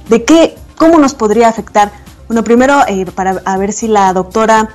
¿De 0.09 0.23
qué, 0.23 0.55
cómo 0.77 0.99
nos 0.99 1.13
podría 1.13 1.47
afectar? 1.49 1.91
Bueno, 2.27 2.43
primero, 2.43 2.81
eh, 2.87 3.05
para 3.13 3.41
a 3.45 3.57
ver 3.57 3.73
si 3.73 3.87
la 3.87 4.13
doctora 4.13 4.69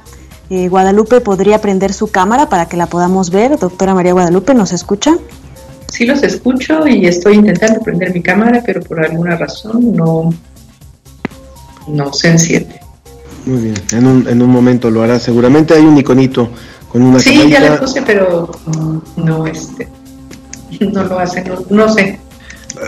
eh, 0.50 0.68
Guadalupe 0.68 1.20
podría 1.20 1.60
prender 1.60 1.92
su 1.92 2.08
cámara 2.08 2.48
para 2.48 2.66
que 2.66 2.76
la 2.76 2.86
podamos 2.86 3.30
ver. 3.30 3.58
Doctora 3.58 3.94
María 3.94 4.12
Guadalupe, 4.12 4.54
¿nos 4.54 4.72
escucha? 4.72 5.16
Sí 5.88 6.04
los 6.04 6.22
escucho 6.22 6.86
y 6.86 7.06
estoy 7.06 7.36
intentando 7.36 7.80
prender 7.80 8.12
mi 8.12 8.22
cámara, 8.22 8.62
pero 8.64 8.82
por 8.82 9.04
alguna 9.04 9.36
razón 9.36 9.94
no, 9.96 10.32
no 11.88 12.12
se 12.12 12.28
enciende. 12.28 12.80
Muy 13.46 13.60
bien, 13.60 13.74
en 13.92 14.06
un, 14.06 14.28
en 14.28 14.42
un 14.42 14.50
momento 14.50 14.90
lo 14.90 15.02
hará. 15.02 15.18
Seguramente 15.18 15.74
hay 15.74 15.82
un 15.82 15.96
iconito 15.96 16.50
con 16.96 17.08
una 17.08 17.18
Sí, 17.18 17.50
ya 17.50 17.60
lo 17.60 17.78
puse, 17.78 18.00
pero 18.02 18.50
no, 19.16 19.46
este, 19.46 19.86
no 20.80 21.04
lo 21.04 21.18
hace, 21.18 21.44
no, 21.68 21.88
sé. 21.90 22.18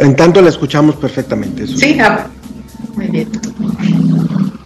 En 0.00 0.16
tanto 0.16 0.40
la 0.40 0.48
escuchamos 0.48 0.96
perfectamente. 0.96 1.66
Sí, 1.66 1.98
ah, 2.00 2.26
muy 2.94 3.08
bien. 3.08 3.30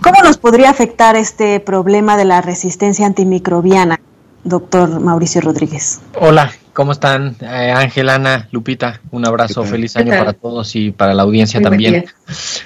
¿Cómo 0.01 0.23
nos 0.23 0.37
podría 0.39 0.71
afectar 0.71 1.17
este 1.17 1.59
problema 1.59 2.17
de 2.17 2.25
la 2.25 2.41
resistencia 2.41 3.05
antimicrobiana, 3.05 4.01
doctor 4.45 5.01
Mauricio 5.01 5.41
Rodríguez? 5.41 6.01
Hola, 6.21 6.53
¿cómo 6.73 6.93
están? 6.93 7.35
Eh, 7.41 7.73
Ángel, 7.75 8.11
Ana, 8.11 8.49
Lupita, 8.53 9.01
un 9.11 9.27
abrazo, 9.27 9.65
feliz 9.65 9.97
año 9.97 10.11
para 10.11 10.35
todos 10.35 10.77
y 10.77 10.93
para 10.93 11.15
la 11.15 11.25
audiencia 11.25 11.61
también. 11.61 12.05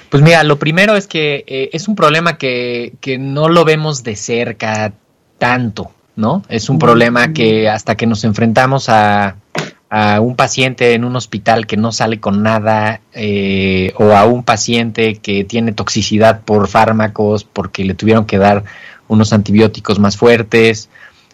Pues 0.09 0.21
mira, 0.21 0.43
lo 0.43 0.59
primero 0.59 0.95
es 0.95 1.07
que 1.07 1.43
eh, 1.47 1.71
es 1.73 1.87
un 1.87 1.95
problema 1.95 2.37
que, 2.37 2.93
que 3.01 3.17
no 3.17 3.49
lo 3.49 3.65
vemos 3.65 4.03
de 4.03 4.15
cerca 4.15 4.93
tanto, 5.39 5.91
¿no? 6.17 6.43
Es 6.49 6.69
un 6.69 6.77
problema 6.77 7.31
que 7.31 7.69
hasta 7.69 7.95
que 7.95 8.05
nos 8.05 8.25
enfrentamos 8.25 8.89
a, 8.89 9.37
a 9.89 10.19
un 10.19 10.35
paciente 10.35 10.93
en 10.93 11.05
un 11.05 11.15
hospital 11.15 11.65
que 11.65 11.77
no 11.77 11.91
sale 11.91 12.19
con 12.19 12.43
nada 12.43 12.99
eh, 13.13 13.93
o 13.97 14.11
a 14.11 14.25
un 14.25 14.43
paciente 14.43 15.15
que 15.15 15.45
tiene 15.45 15.71
toxicidad 15.71 16.41
por 16.41 16.67
fármacos 16.67 17.45
porque 17.45 17.85
le 17.85 17.93
tuvieron 17.93 18.25
que 18.25 18.37
dar 18.37 18.65
unos 19.07 19.31
antibióticos 19.31 19.99
más 19.99 20.17
fuertes 20.17 20.89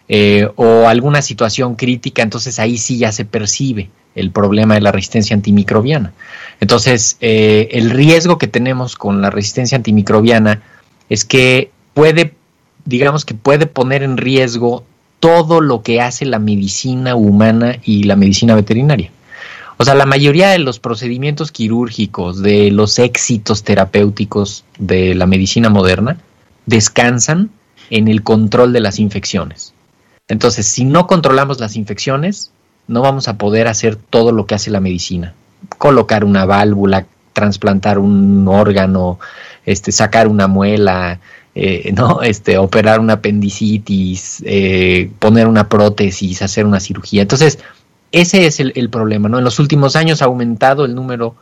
eh, 0.08 0.48
o 0.56 0.86
alguna 0.86 1.22
situación 1.22 1.74
crítica, 1.76 2.22
entonces 2.22 2.58
ahí 2.58 2.76
sí 2.76 2.98
ya 2.98 3.10
se 3.10 3.24
percibe 3.24 3.90
el 4.14 4.30
problema 4.30 4.74
de 4.74 4.80
la 4.80 4.92
resistencia 4.92 5.34
antimicrobiana. 5.34 6.12
Entonces, 6.60 7.16
eh, 7.20 7.68
el 7.72 7.90
riesgo 7.90 8.38
que 8.38 8.46
tenemos 8.46 8.96
con 8.96 9.20
la 9.22 9.30
resistencia 9.30 9.76
antimicrobiana 9.76 10.62
es 11.08 11.24
que 11.24 11.70
puede, 11.94 12.34
digamos 12.84 13.24
que 13.24 13.34
puede 13.34 13.66
poner 13.66 14.02
en 14.02 14.16
riesgo 14.16 14.84
todo 15.20 15.60
lo 15.60 15.82
que 15.82 16.00
hace 16.00 16.26
la 16.26 16.38
medicina 16.38 17.14
humana 17.14 17.78
y 17.82 18.04
la 18.04 18.16
medicina 18.16 18.54
veterinaria. 18.54 19.10
O 19.76 19.84
sea, 19.84 19.94
la 19.94 20.06
mayoría 20.06 20.50
de 20.50 20.58
los 20.58 20.78
procedimientos 20.78 21.50
quirúrgicos, 21.50 22.42
de 22.42 22.70
los 22.70 22.98
éxitos 22.98 23.64
terapéuticos 23.64 24.64
de 24.78 25.14
la 25.14 25.26
medicina 25.26 25.68
moderna, 25.68 26.18
descansan 26.66 27.50
en 27.90 28.08
el 28.08 28.22
control 28.22 28.72
de 28.72 28.80
las 28.80 28.98
infecciones. 28.98 29.74
Entonces, 30.28 30.66
si 30.66 30.84
no 30.84 31.06
controlamos 31.06 31.58
las 31.60 31.76
infecciones, 31.76 32.52
no 32.86 33.02
vamos 33.02 33.28
a 33.28 33.36
poder 33.36 33.66
hacer 33.66 33.96
todo 33.96 34.32
lo 34.32 34.46
que 34.46 34.54
hace 34.54 34.70
la 34.70 34.80
medicina. 34.80 35.34
Colocar 35.78 36.24
una 36.24 36.44
válvula, 36.44 37.06
trasplantar 37.32 37.98
un 37.98 38.46
órgano, 38.46 39.18
este, 39.66 39.90
sacar 39.90 40.28
una 40.28 40.46
muela, 40.46 41.20
eh, 41.54 41.92
¿no? 41.96 42.22
Este, 42.22 42.58
operar 42.58 43.00
una 43.00 43.14
apendicitis, 43.14 44.42
eh, 44.46 45.10
poner 45.18 45.46
una 45.46 45.68
prótesis, 45.68 46.42
hacer 46.42 46.66
una 46.66 46.80
cirugía. 46.80 47.22
Entonces, 47.22 47.58
ese 48.12 48.46
es 48.46 48.60
el, 48.60 48.90
problema, 48.90 49.28
¿no? 49.28 49.38
En 49.38 49.44
los 49.44 49.58
últimos 49.58 49.96
años 49.96 50.22
ha 50.22 50.26
aumentado 50.26 50.84
el 50.84 50.94
número 50.94 51.34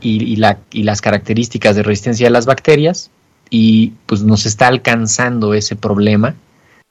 y, 0.00 0.36
la, 0.36 0.58
y 0.70 0.84
las 0.84 1.00
características 1.00 1.74
de 1.74 1.82
resistencia 1.82 2.26
de 2.26 2.30
las 2.30 2.46
bacterias 2.46 3.10
y 3.50 3.94
pues 4.06 4.22
nos 4.22 4.46
está 4.46 4.68
alcanzando 4.68 5.54
ese 5.54 5.74
problema 5.74 6.36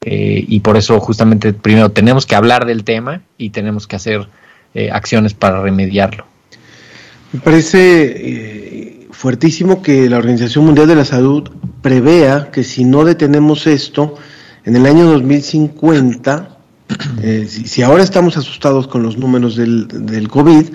eh, 0.03 0.43
y 0.45 0.59
por 0.59 0.75
eso 0.75 0.99
justamente 0.99 1.53
primero 1.53 1.91
tenemos 1.91 2.25
que 2.25 2.35
hablar 2.35 2.65
del 2.65 2.83
tema 2.83 3.21
y 3.37 3.51
tenemos 3.51 3.87
que 3.87 3.95
hacer 3.95 4.27
acciones 4.91 5.33
para 5.33 5.61
remediarlo. 5.61 6.25
Me 7.31 7.39
parece 7.39 8.94
fuertísimo 9.25 9.81
que 9.81 10.07
la 10.07 10.19
Organización 10.19 10.65
Mundial 10.65 10.87
de 10.87 10.93
la 10.93 11.03
Salud 11.03 11.49
prevea 11.81 12.51
que 12.51 12.63
si 12.63 12.85
no 12.85 13.03
detenemos 13.03 13.65
esto, 13.65 14.13
en 14.65 14.75
el 14.75 14.85
año 14.85 15.05
2050, 15.05 16.59
eh, 17.23 17.47
si, 17.49 17.81
ahora 17.81 18.03
estamos 18.03 18.37
asustados 18.37 18.87
con 18.87 19.01
los 19.01 19.17
números 19.17 19.55
del, 19.55 19.87
del, 19.87 20.27
COVID, 20.27 20.65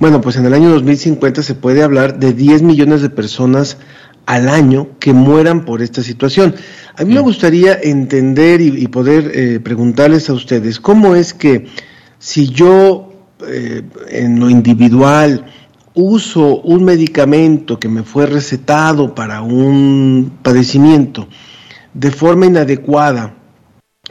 bueno, 0.00 0.22
pues 0.22 0.36
en 0.36 0.46
el 0.46 0.54
año 0.54 0.70
2050 0.70 1.42
se 1.42 1.54
puede 1.54 1.82
hablar 1.82 2.18
de 2.18 2.32
10 2.32 2.62
millones 2.62 3.02
de 3.02 3.10
personas 3.10 3.76
al 4.24 4.48
año 4.48 4.98
que 4.98 5.12
mueran 5.12 5.66
por 5.66 5.82
esta 5.82 6.02
situación. 6.02 6.54
A 6.96 7.04
mí 7.04 7.12
me 7.12 7.20
gustaría 7.20 7.78
entender 7.82 8.62
y, 8.62 8.86
poder 8.86 9.30
eh, 9.34 9.60
preguntarles 9.60 10.30
a 10.30 10.32
ustedes, 10.32 10.80
¿cómo 10.80 11.16
es 11.16 11.34
que 11.34 11.66
si 12.18 12.48
yo 12.48 13.10
eh, 13.46 13.82
en 14.08 14.40
lo 14.40 14.48
individual, 14.48 15.44
uso 15.94 16.60
un 16.60 16.84
medicamento 16.84 17.78
que 17.78 17.88
me 17.88 18.02
fue 18.02 18.26
recetado 18.26 19.14
para 19.14 19.42
un 19.42 20.38
padecimiento 20.42 21.28
de 21.94 22.10
forma 22.10 22.46
inadecuada 22.46 23.34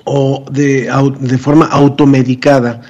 o 0.04 0.46
de, 0.52 0.90
de 1.20 1.38
forma 1.38 1.66
automedicada, 1.66 2.82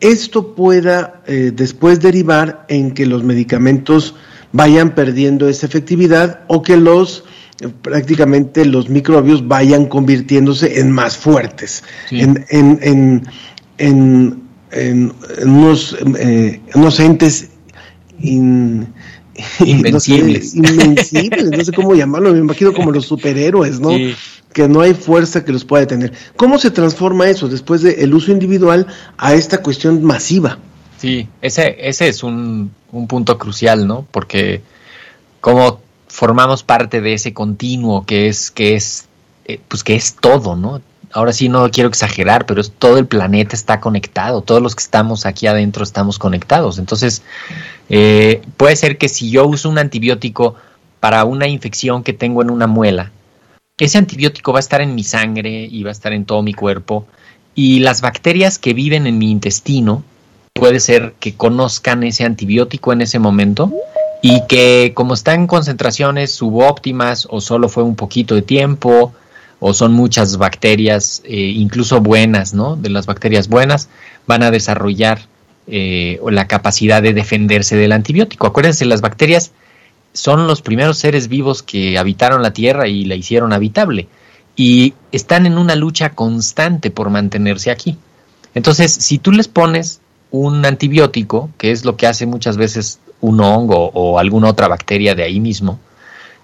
esto 0.00 0.54
pueda 0.54 1.22
eh, 1.26 1.52
después 1.54 2.00
derivar 2.00 2.66
en 2.68 2.92
que 2.92 3.06
los 3.06 3.24
medicamentos 3.24 4.14
vayan 4.52 4.94
perdiendo 4.94 5.48
esa 5.48 5.66
efectividad 5.66 6.40
o 6.48 6.62
que 6.62 6.76
los 6.76 7.24
eh, 7.60 7.68
prácticamente 7.82 8.64
los 8.64 8.88
microbios 8.88 9.48
vayan 9.48 9.86
convirtiéndose 9.86 10.78
en 10.80 10.92
más 10.92 11.16
fuertes, 11.16 11.82
en, 12.10 12.44
en, 12.50 12.78
en, 13.78 14.42
en, 14.70 15.12
unos, 15.42 15.96
eh, 16.18 16.60
unos 16.74 17.00
entes 17.00 17.50
invencibles. 18.20 20.54
No 20.54 20.68
sé, 20.68 20.84
invencibles, 20.84 21.50
no 21.50 21.64
sé 21.64 21.72
cómo 21.72 21.94
llamarlo, 21.94 22.32
me 22.32 22.38
imagino 22.38 22.72
como 22.72 22.90
los 22.90 23.06
superhéroes, 23.06 23.80
¿no? 23.80 23.90
Que 24.52 24.68
no 24.68 24.80
hay 24.80 24.94
fuerza 24.94 25.44
que 25.44 25.52
los 25.52 25.64
pueda 25.64 25.82
detener. 25.82 26.12
¿Cómo 26.36 26.58
se 26.58 26.70
transforma 26.70 27.28
eso 27.28 27.48
después 27.48 27.82
del 27.82 28.14
uso 28.14 28.32
individual 28.32 28.86
a 29.18 29.34
esta 29.34 29.62
cuestión 29.62 30.02
masiva? 30.02 30.58
Sí, 30.96 31.28
ese, 31.42 31.76
ese 31.78 32.08
es 32.08 32.22
un, 32.22 32.72
un 32.90 33.06
punto 33.06 33.36
crucial, 33.36 33.86
¿no? 33.86 34.06
Porque 34.10 34.62
como 35.40 35.80
formamos 36.08 36.62
parte 36.62 37.02
de 37.02 37.12
ese 37.12 37.34
continuo 37.34 38.06
que 38.06 38.28
es, 38.28 38.50
que 38.50 38.74
es, 38.74 39.04
eh, 39.44 39.60
pues 39.68 39.84
que 39.84 39.94
es 39.94 40.14
todo, 40.14 40.56
¿no? 40.56 40.80
Ahora 41.12 41.32
sí 41.32 41.48
no 41.48 41.70
quiero 41.70 41.88
exagerar, 41.88 42.46
pero 42.46 42.60
es, 42.60 42.72
todo 42.72 42.98
el 42.98 43.06
planeta 43.06 43.54
está 43.54 43.80
conectado, 43.80 44.42
todos 44.42 44.62
los 44.62 44.74
que 44.74 44.82
estamos 44.82 45.26
aquí 45.26 45.46
adentro 45.46 45.82
estamos 45.82 46.18
conectados. 46.18 46.78
Entonces, 46.78 47.22
eh, 47.88 48.42
puede 48.56 48.76
ser 48.76 48.98
que 48.98 49.08
si 49.08 49.30
yo 49.30 49.46
uso 49.46 49.68
un 49.68 49.78
antibiótico 49.78 50.54
para 51.00 51.24
una 51.24 51.48
infección 51.48 52.02
que 52.02 52.12
tengo 52.12 52.42
en 52.42 52.50
una 52.50 52.66
muela, 52.66 53.12
ese 53.78 53.98
antibiótico 53.98 54.52
va 54.52 54.58
a 54.58 54.60
estar 54.60 54.80
en 54.80 54.94
mi 54.94 55.04
sangre 55.04 55.68
y 55.70 55.82
va 55.82 55.90
a 55.90 55.92
estar 55.92 56.12
en 56.12 56.24
todo 56.24 56.42
mi 56.42 56.54
cuerpo, 56.54 57.06
y 57.54 57.80
las 57.80 58.02
bacterias 58.02 58.58
que 58.58 58.74
viven 58.74 59.06
en 59.06 59.18
mi 59.18 59.30
intestino, 59.30 60.04
puede 60.52 60.80
ser 60.80 61.14
que 61.20 61.34
conozcan 61.34 62.02
ese 62.02 62.24
antibiótico 62.24 62.92
en 62.92 63.02
ese 63.02 63.18
momento 63.18 63.72
y 64.22 64.42
que 64.48 64.92
como 64.94 65.14
están 65.14 65.40
en 65.40 65.46
concentraciones 65.46 66.32
subóptimas 66.32 67.26
o 67.30 67.40
solo 67.40 67.68
fue 67.68 67.82
un 67.82 67.96
poquito 67.96 68.34
de 68.34 68.42
tiempo, 68.42 69.12
o 69.68 69.74
son 69.74 69.92
muchas 69.92 70.36
bacterias, 70.36 71.22
eh, 71.24 71.34
incluso 71.34 72.00
buenas, 72.00 72.54
¿no? 72.54 72.76
De 72.76 72.88
las 72.88 73.06
bacterias 73.06 73.48
buenas, 73.48 73.88
van 74.24 74.44
a 74.44 74.52
desarrollar 74.52 75.22
eh, 75.66 76.20
la 76.30 76.46
capacidad 76.46 77.02
de 77.02 77.12
defenderse 77.12 77.74
del 77.74 77.90
antibiótico. 77.90 78.46
Acuérdense, 78.46 78.84
las 78.84 79.00
bacterias 79.00 79.50
son 80.12 80.46
los 80.46 80.62
primeros 80.62 80.98
seres 80.98 81.26
vivos 81.26 81.64
que 81.64 81.98
habitaron 81.98 82.42
la 82.42 82.52
Tierra 82.52 82.86
y 82.86 83.06
la 83.06 83.16
hicieron 83.16 83.52
habitable. 83.52 84.06
Y 84.54 84.94
están 85.10 85.46
en 85.46 85.58
una 85.58 85.74
lucha 85.74 86.10
constante 86.10 86.92
por 86.92 87.10
mantenerse 87.10 87.72
aquí. 87.72 87.96
Entonces, 88.54 88.92
si 88.92 89.18
tú 89.18 89.32
les 89.32 89.48
pones 89.48 90.00
un 90.30 90.64
antibiótico, 90.64 91.50
que 91.58 91.72
es 91.72 91.84
lo 91.84 91.96
que 91.96 92.06
hace 92.06 92.24
muchas 92.24 92.56
veces 92.56 93.00
un 93.20 93.40
hongo 93.40 93.90
o 93.94 94.20
alguna 94.20 94.48
otra 94.48 94.68
bacteria 94.68 95.16
de 95.16 95.24
ahí 95.24 95.40
mismo, 95.40 95.80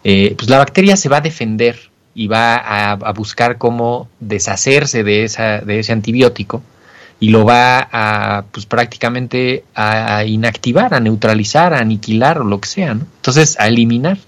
eh, 0.03 0.35
pues 0.37 0.51
la 0.51 0.59
bacteria 0.59 0.97
se 0.97 1.09
va 1.09 1.19
a 1.19 1.21
defender 1.21 1.92
y 2.15 2.27
va 2.27 2.57
a, 2.57 3.13
buscar 3.13 3.59
cómo 3.59 4.09
deshacerse 4.21 5.03
de, 5.03 5.25
esa, 5.25 5.59
de 5.61 5.79
ese 5.79 5.93
antibiótico 5.93 6.63
y 7.21 7.29
lo 7.29 7.45
va 7.45 7.89
a, 7.93 8.45
pues 8.51 8.67
prácticamente 8.67 9.65
a, 9.75 10.25
inactivar, 10.25 10.93
a 10.93 11.01
neutralizar, 11.01 11.73
a 11.73 11.79
aniquilar 11.79 12.41
o 12.41 12.45
lo 12.45 12.61
que 12.61 12.69
sea, 12.69 12.95
¿no? 12.95 13.07
Entonces, 13.17 13.59
a 13.61 13.69
eliminar. 13.69 14.19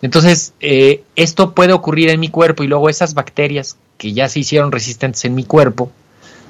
Entonces, 0.00 0.52
eh, 0.60 1.02
esto 1.16 1.54
puede 1.54 1.72
ocurrir 1.72 2.08
en 2.10 2.20
mi 2.20 2.28
cuerpo 2.28 2.62
y 2.62 2.68
luego 2.68 2.88
esas 2.88 3.14
bacterias 3.14 3.76
que 3.98 4.12
ya 4.12 4.28
se 4.28 4.40
hicieron 4.40 4.70
resistentes 4.70 5.24
en 5.24 5.34
mi 5.34 5.42
cuerpo 5.42 5.90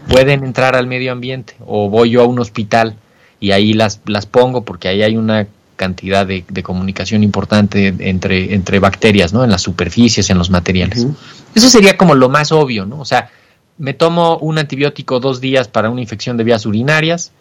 pueden 0.09 0.45
entrar 0.45 0.77
al 0.77 0.87
medio 0.87 1.13
ambiente 1.13 1.55
o 1.65 1.89
voy 1.89 2.11
yo 2.11 2.23
a 2.23 2.27
un 2.27 2.39
hospital 2.41 2.97
y 3.41 3.53
ahí 3.53 3.73
las, 3.73 4.01
las 4.07 4.27
pongo 4.27 4.65
porque 4.65 4.89
ahí 4.89 5.03
hay 5.03 5.17
una 5.17 5.47
cantidad 5.77 6.27
de, 6.27 6.45
comunicación 6.63 7.23
importante 7.23 7.95
entre, 7.99 8.55
entre 8.55 8.79
bacterias, 8.79 9.33
¿no? 9.33 9.45
En 9.45 9.51
las 9.51 9.63
superficies, 9.63 10.31
en 10.31 10.39
los 10.39 10.51
materiales. 10.51 11.07
Eso 11.55 11.69
sería 11.69 11.97
como 11.97 12.15
lo 12.15 12.29
más 12.29 12.51
obvio, 12.53 12.87
¿no? 12.87 13.01
O 13.01 13.05
sea, 13.05 13.31
me 13.79 13.95
tomo 13.95 14.39
un 14.39 14.59
antibiótico 14.59 15.21
dos 15.21 15.41
días 15.41 15.69
para 15.69 15.91
una 15.91 16.01
infección 16.01 16.37
de 16.37 16.45
vías 16.45 16.67
urinarias, 16.67 17.33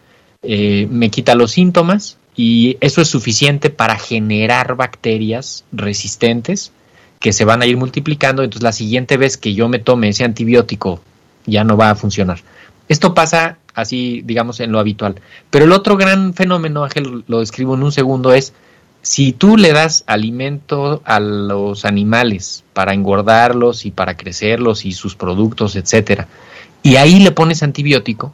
eh, 0.42 0.86
me 0.90 1.10
quita 1.10 1.34
los 1.34 1.52
síntomas 1.52 2.18
y 2.36 2.76
eso 2.80 3.00
es 3.00 3.08
suficiente 3.08 3.70
para 3.70 3.98
generar 3.98 4.76
bacterias 4.76 5.64
resistentes 5.72 6.72
que 7.18 7.32
se 7.32 7.46
van 7.46 7.62
a 7.62 7.66
ir 7.66 7.78
multiplicando, 7.78 8.42
entonces 8.42 8.62
la 8.62 8.72
siguiente 8.72 9.16
vez 9.16 9.38
que 9.38 9.54
yo 9.54 9.68
me 9.68 9.78
tome 9.78 10.10
ese 10.10 10.24
antibiótico 10.24 11.00
ya 11.46 11.64
no 11.64 11.76
va 11.76 11.90
a 11.90 11.94
funcionar. 11.94 12.40
Esto 12.88 13.14
pasa 13.14 13.58
así, 13.76 14.22
digamos, 14.24 14.58
en 14.58 14.72
lo 14.72 14.80
habitual. 14.80 15.20
Pero 15.50 15.66
el 15.66 15.72
otro 15.72 15.96
gran 15.96 16.34
fenómeno, 16.34 16.82
Ángel, 16.82 17.24
lo 17.28 17.40
describo 17.40 17.74
en 17.74 17.84
un 17.84 17.92
segundo, 17.92 18.32
es 18.32 18.52
si 19.02 19.32
tú 19.32 19.56
le 19.56 19.72
das 19.72 20.02
alimento 20.06 21.02
a 21.04 21.20
los 21.20 21.84
animales 21.84 22.64
para 22.72 22.94
engordarlos 22.94 23.86
y 23.86 23.92
para 23.92 24.16
crecerlos 24.16 24.84
y 24.84 24.92
sus 24.92 25.14
productos, 25.14 25.76
etcétera, 25.76 26.26
y 26.82 26.96
ahí 26.96 27.20
le 27.20 27.30
pones 27.30 27.62
antibiótico, 27.62 28.32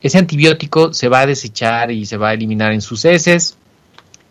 ese 0.00 0.18
antibiótico 0.18 0.94
se 0.94 1.08
va 1.08 1.20
a 1.20 1.26
desechar 1.26 1.90
y 1.90 2.06
se 2.06 2.16
va 2.16 2.28
a 2.28 2.34
eliminar 2.34 2.72
en 2.72 2.80
sus 2.80 3.04
heces, 3.04 3.58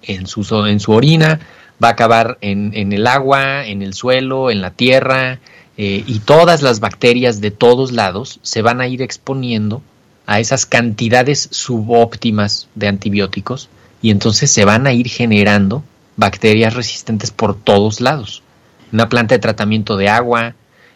en 0.03 0.25
su, 0.25 0.41
en 0.65 0.79
su 0.79 0.93
orina, 0.93 1.41
va 1.83 1.89
a 1.89 1.91
acabar 1.91 2.37
en, 2.41 2.93
el 2.93 3.05
agua, 3.07 3.65
en 3.65 3.81
el 3.81 3.93
suelo, 3.93 4.49
en 4.49 4.61
la 4.61 4.71
tierra, 4.71 5.39
eh, 5.77 6.03
y 6.07 6.19
todas 6.19 6.61
las 6.61 6.79
bacterias 6.79 7.41
de 7.41 7.51
todos 7.51 7.91
lados 7.91 8.39
se 8.41 8.61
van 8.61 8.79
a 8.79 8.87
ir 8.87 9.01
exponiendo 9.01 9.81
a 10.25 10.39
esas 10.39 10.65
cantidades 10.65 11.47
subóptimas 11.51 12.67
de 12.75 12.87
antibióticos 12.87 13.69
y 14.01 14.11
entonces 14.11 14.51
se 14.51 14.65
van 14.65 14.87
a 14.87 14.93
ir 14.93 15.07
generando 15.07 15.83
bacterias 16.17 16.73
resistentes 16.73 17.31
por 17.31 17.55
todos 17.55 18.01
lados. 18.01 18.43
Una 18.91 19.09
planta 19.09 19.35
de 19.35 19.39
tratamiento 19.39 19.97
de 19.97 20.09
agua, 20.09 20.55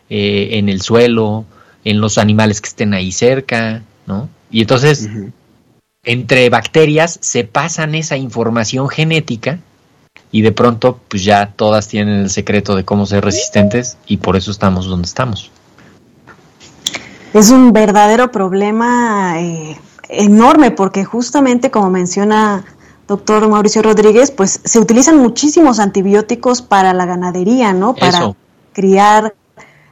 eh, 0.09 0.49
en 0.53 0.69
el 0.69 0.81
suelo, 0.81 1.45
en 1.83 2.01
los 2.01 2.17
animales 2.17 2.61
que 2.61 2.69
estén 2.69 2.93
ahí 2.93 3.11
cerca, 3.11 3.83
¿no? 4.05 4.29
Y 4.51 4.61
entonces, 4.61 5.09
entre 6.03 6.49
bacterias 6.49 7.19
se 7.21 7.43
pasan 7.43 7.95
esa 7.95 8.17
información 8.17 8.89
genética 8.89 9.59
y 10.31 10.41
de 10.41 10.51
pronto, 10.51 10.99
pues 11.07 11.23
ya 11.23 11.53
todas 11.55 11.87
tienen 11.87 12.19
el 12.19 12.29
secreto 12.29 12.75
de 12.75 12.85
cómo 12.85 13.05
ser 13.05 13.23
resistentes 13.23 13.97
y 14.07 14.17
por 14.17 14.35
eso 14.35 14.51
estamos 14.51 14.85
donde 14.85 15.07
estamos. 15.07 15.51
Es 17.33 17.51
un 17.51 17.73
verdadero 17.73 18.31
problema 18.31 19.39
eh, 19.39 19.79
enorme 20.09 20.71
porque 20.71 21.05
justamente 21.05 21.69
como 21.71 21.89
menciona 21.89 22.65
doctor 23.07 23.47
Mauricio 23.47 23.81
Rodríguez, 23.81 24.31
pues 24.31 24.61
se 24.63 24.79
utilizan 24.79 25.17
muchísimos 25.17 25.79
antibióticos 25.79 26.61
para 26.61 26.93
la 26.93 27.05
ganadería, 27.05 27.73
¿no? 27.73 27.95
Para 27.95 28.33
criar 28.73 29.33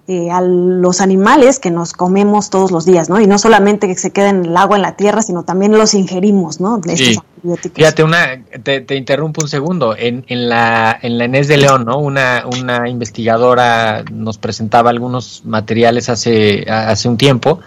eh, 0.10 0.32
a 0.32 0.40
los 0.40 1.02
animales 1.02 1.60
que 1.60 1.70
nos 1.70 1.92
comemos 1.92 2.50
todos 2.50 2.72
los 2.72 2.86
días, 2.86 3.10
¿no? 3.10 3.20
Y 3.20 3.28
no 3.28 3.38
solamente 3.38 3.88
que 3.88 3.96
se 3.96 4.12
queden 4.12 4.46
el 4.46 4.56
agua 4.56 4.78
en 4.78 4.82
la 4.82 4.96
tierra, 4.96 5.22
sino 5.22 5.44
también 5.44 5.74
los 5.74 5.94
ingerimos, 5.94 6.62
¿no? 6.62 6.78
De 6.78 6.94
estos 6.94 7.18
antibióticos. 7.18 7.76
Fíjate, 7.76 8.04
una, 8.06 8.42
te, 8.64 8.96
interrumpo 8.96 9.42
un 9.42 9.50
segundo. 9.50 9.98
En, 9.98 10.24
en, 10.30 10.48
la, 10.48 10.98
en 11.02 11.18
la 11.18 11.26
Enes 11.26 11.50
de 11.50 11.58
León, 11.58 11.84
¿no? 11.84 11.98
Una, 12.00 12.46
una 12.46 12.88
investigadora 12.88 14.06
nos 14.10 14.38
presentaba 14.38 14.92
algunos 14.92 15.42
materiales 15.44 16.08
hace, 16.08 16.64
hace 16.70 17.10
un 17.10 17.18
tiempo, 17.18 17.60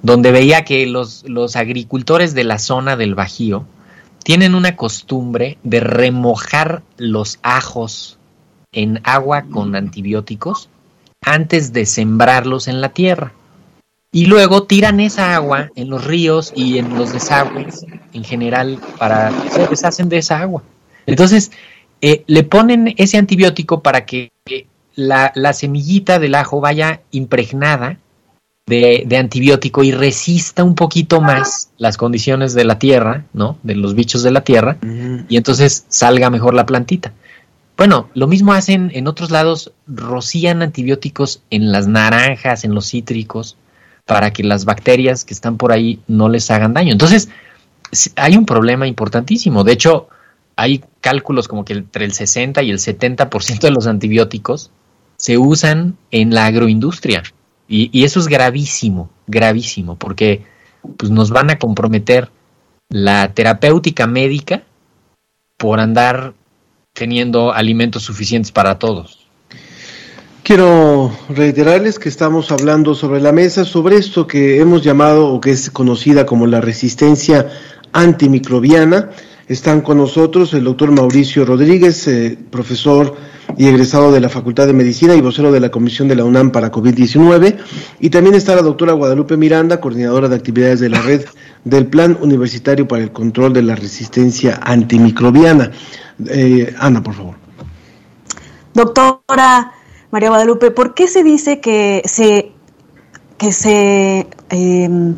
donde 0.00 0.32
veía 0.32 0.64
que 0.64 0.86
los, 0.86 1.28
los 1.28 1.56
agricultores 1.56 2.32
de 2.32 2.44
la 2.44 2.58
zona 2.58 2.96
del 2.96 3.14
Bajío, 3.14 3.66
tienen 4.24 4.54
una 4.54 4.76
costumbre 4.76 5.58
de 5.62 5.80
remojar 5.80 6.82
los 6.96 7.38
ajos 7.42 8.18
en 8.72 9.02
agua 9.04 9.42
con 9.42 9.76
antibióticos 9.76 10.70
antes 11.22 11.72
de 11.72 11.86
sembrarlos 11.86 12.68
en 12.68 12.80
la 12.80 12.90
tierra. 12.90 13.32
Y 14.10 14.26
luego 14.26 14.64
tiran 14.64 15.00
esa 15.00 15.34
agua 15.34 15.70
en 15.74 15.88
los 15.88 16.04
ríos 16.04 16.52
y 16.54 16.78
en 16.78 16.98
los 16.98 17.12
desagües 17.12 17.86
en 18.12 18.24
general 18.24 18.78
para 18.98 19.32
se 19.50 19.66
deshacen 19.66 20.08
de 20.10 20.18
esa 20.18 20.40
agua. 20.40 20.62
Entonces, 21.06 21.50
eh, 22.02 22.22
le 22.26 22.42
ponen 22.44 22.94
ese 22.98 23.16
antibiótico 23.16 23.82
para 23.82 24.04
que 24.04 24.32
la, 24.94 25.32
la 25.34 25.54
semillita 25.54 26.18
del 26.18 26.34
ajo 26.34 26.60
vaya 26.60 27.00
impregnada 27.10 27.98
de, 28.66 29.16
antibiótico 29.16 29.82
y 29.82 29.92
resista 29.92 30.64
un 30.64 30.74
poquito 30.74 31.20
más 31.20 31.70
las 31.78 31.96
condiciones 31.96 32.54
de 32.54 32.64
la 32.64 32.78
tierra, 32.78 33.24
¿no? 33.32 33.58
De 33.62 33.74
los 33.74 33.94
bichos 33.94 34.22
de 34.22 34.30
la 34.30 34.42
tierra, 34.42 34.78
y 35.28 35.36
entonces 35.36 35.84
salga 35.88 36.30
mejor 36.30 36.54
la 36.54 36.66
plantita. 36.66 37.12
Bueno, 37.82 38.08
lo 38.14 38.28
mismo 38.28 38.52
hacen 38.52 38.92
en 38.94 39.08
otros 39.08 39.32
lados, 39.32 39.72
rocían 39.88 40.62
antibióticos 40.62 41.42
en 41.50 41.72
las 41.72 41.88
naranjas, 41.88 42.62
en 42.62 42.76
los 42.76 42.88
cítricos, 42.88 43.56
para 44.06 44.32
que 44.32 44.44
las 44.44 44.64
bacterias 44.64 45.24
que 45.24 45.34
están 45.34 45.56
por 45.56 45.72
ahí 45.72 45.98
no 46.06 46.28
les 46.28 46.48
hagan 46.52 46.74
daño. 46.74 46.92
Entonces, 46.92 47.28
hay 48.14 48.36
un 48.36 48.46
problema 48.46 48.86
importantísimo. 48.86 49.64
De 49.64 49.72
hecho, 49.72 50.06
hay 50.54 50.84
cálculos 51.00 51.48
como 51.48 51.64
que 51.64 51.72
entre 51.72 52.04
el 52.04 52.12
60 52.12 52.62
y 52.62 52.70
el 52.70 52.78
70% 52.78 53.58
de 53.58 53.72
los 53.72 53.88
antibióticos 53.88 54.70
se 55.16 55.36
usan 55.36 55.96
en 56.12 56.32
la 56.32 56.46
agroindustria. 56.46 57.24
Y, 57.66 58.04
eso 58.04 58.20
es 58.20 58.28
gravísimo, 58.28 59.10
gravísimo, 59.26 59.96
porque 59.96 60.44
pues, 60.98 61.10
nos 61.10 61.30
van 61.30 61.50
a 61.50 61.58
comprometer 61.58 62.30
la 62.90 63.34
terapéutica 63.34 64.06
médica 64.06 64.62
por 65.56 65.80
andar 65.80 66.34
teniendo 66.92 67.52
alimentos 67.52 68.02
suficientes 68.02 68.52
para 68.52 68.78
todos. 68.78 69.26
Quiero 70.42 71.16
reiterarles 71.28 71.98
que 71.98 72.08
estamos 72.08 72.50
hablando 72.50 72.94
sobre 72.94 73.20
la 73.20 73.30
mesa 73.30 73.64
sobre 73.64 73.96
esto 73.96 74.26
que 74.26 74.60
hemos 74.60 74.82
llamado 74.82 75.28
o 75.28 75.40
que 75.40 75.52
es 75.52 75.70
conocida 75.70 76.26
como 76.26 76.46
la 76.46 76.60
resistencia 76.60 77.48
antimicrobiana. 77.92 79.10
Están 79.52 79.82
con 79.82 79.98
nosotros 79.98 80.54
el 80.54 80.64
doctor 80.64 80.90
Mauricio 80.92 81.44
Rodríguez, 81.44 82.08
eh, 82.08 82.38
profesor 82.50 83.14
y 83.58 83.66
egresado 83.66 84.10
de 84.10 84.18
la 84.18 84.30
Facultad 84.30 84.66
de 84.66 84.72
Medicina 84.72 85.14
y 85.14 85.20
vocero 85.20 85.52
de 85.52 85.60
la 85.60 85.70
Comisión 85.70 86.08
de 86.08 86.16
la 86.16 86.24
UNAM 86.24 86.52
para 86.52 86.72
COVID-19. 86.72 87.58
Y 88.00 88.08
también 88.08 88.34
está 88.34 88.56
la 88.56 88.62
doctora 88.62 88.94
Guadalupe 88.94 89.36
Miranda, 89.36 89.78
coordinadora 89.78 90.30
de 90.30 90.36
actividades 90.36 90.80
de 90.80 90.88
la 90.88 91.02
red 91.02 91.26
del 91.64 91.86
Plan 91.86 92.16
Universitario 92.22 92.88
para 92.88 93.02
el 93.02 93.12
Control 93.12 93.52
de 93.52 93.60
la 93.60 93.76
Resistencia 93.76 94.58
Antimicrobiana. 94.62 95.70
Eh, 96.28 96.74
Ana, 96.78 97.02
por 97.02 97.12
favor. 97.12 97.34
Doctora 98.72 99.70
María 100.12 100.30
Guadalupe, 100.30 100.70
¿por 100.70 100.94
qué 100.94 101.08
se 101.08 101.22
dice 101.22 101.60
que 101.60 102.00
se, 102.06 102.52
que 103.36 103.52
se, 103.52 104.26
em, 104.48 105.14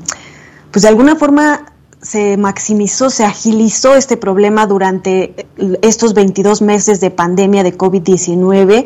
pues 0.72 0.82
de 0.82 0.88
alguna 0.88 1.14
forma 1.14 1.66
se 2.04 2.36
maximizó, 2.36 3.08
se 3.08 3.24
agilizó 3.24 3.94
este 3.94 4.18
problema 4.18 4.66
durante 4.66 5.46
estos 5.80 6.12
22 6.12 6.60
meses 6.60 7.00
de 7.00 7.10
pandemia 7.10 7.62
de 7.62 7.76
COVID-19 7.76 8.84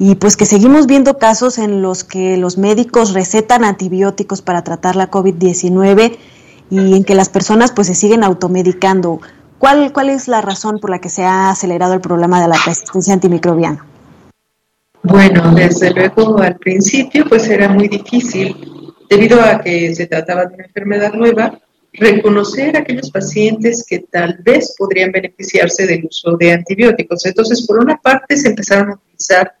y 0.00 0.16
pues 0.16 0.36
que 0.36 0.44
seguimos 0.44 0.88
viendo 0.88 1.18
casos 1.18 1.58
en 1.58 1.82
los 1.82 2.02
que 2.02 2.36
los 2.36 2.58
médicos 2.58 3.14
recetan 3.14 3.64
antibióticos 3.64 4.42
para 4.42 4.64
tratar 4.64 4.96
la 4.96 5.08
COVID-19 5.08 6.16
y 6.70 6.96
en 6.96 7.04
que 7.04 7.14
las 7.14 7.28
personas 7.28 7.70
pues 7.70 7.86
se 7.86 7.94
siguen 7.94 8.24
automedicando. 8.24 9.20
¿Cuál, 9.58 9.92
¿Cuál 9.92 10.10
es 10.10 10.26
la 10.26 10.40
razón 10.40 10.80
por 10.80 10.90
la 10.90 11.00
que 11.00 11.10
se 11.10 11.22
ha 11.24 11.50
acelerado 11.50 11.94
el 11.94 12.00
problema 12.00 12.40
de 12.40 12.48
la 12.48 12.56
resistencia 12.66 13.14
antimicrobiana? 13.14 13.86
Bueno, 15.04 15.54
desde 15.54 15.92
luego 15.92 16.38
al 16.38 16.56
principio 16.56 17.24
pues 17.28 17.48
era 17.48 17.68
muy 17.68 17.86
difícil 17.86 18.56
debido 19.08 19.40
a 19.40 19.60
que 19.60 19.94
se 19.94 20.08
trataba 20.08 20.46
de 20.46 20.54
una 20.54 20.64
enfermedad 20.64 21.12
nueva 21.14 21.56
reconocer 21.92 22.76
a 22.76 22.80
aquellos 22.80 23.10
pacientes 23.10 23.84
que 23.88 24.00
tal 24.00 24.38
vez 24.42 24.74
podrían 24.76 25.10
beneficiarse 25.10 25.86
del 25.86 26.04
uso 26.04 26.36
de 26.36 26.52
antibióticos. 26.52 27.24
Entonces, 27.26 27.66
por 27.66 27.78
una 27.78 27.96
parte, 27.96 28.36
se 28.36 28.48
empezaron 28.48 28.90
a 28.90 28.94
utilizar 28.94 29.54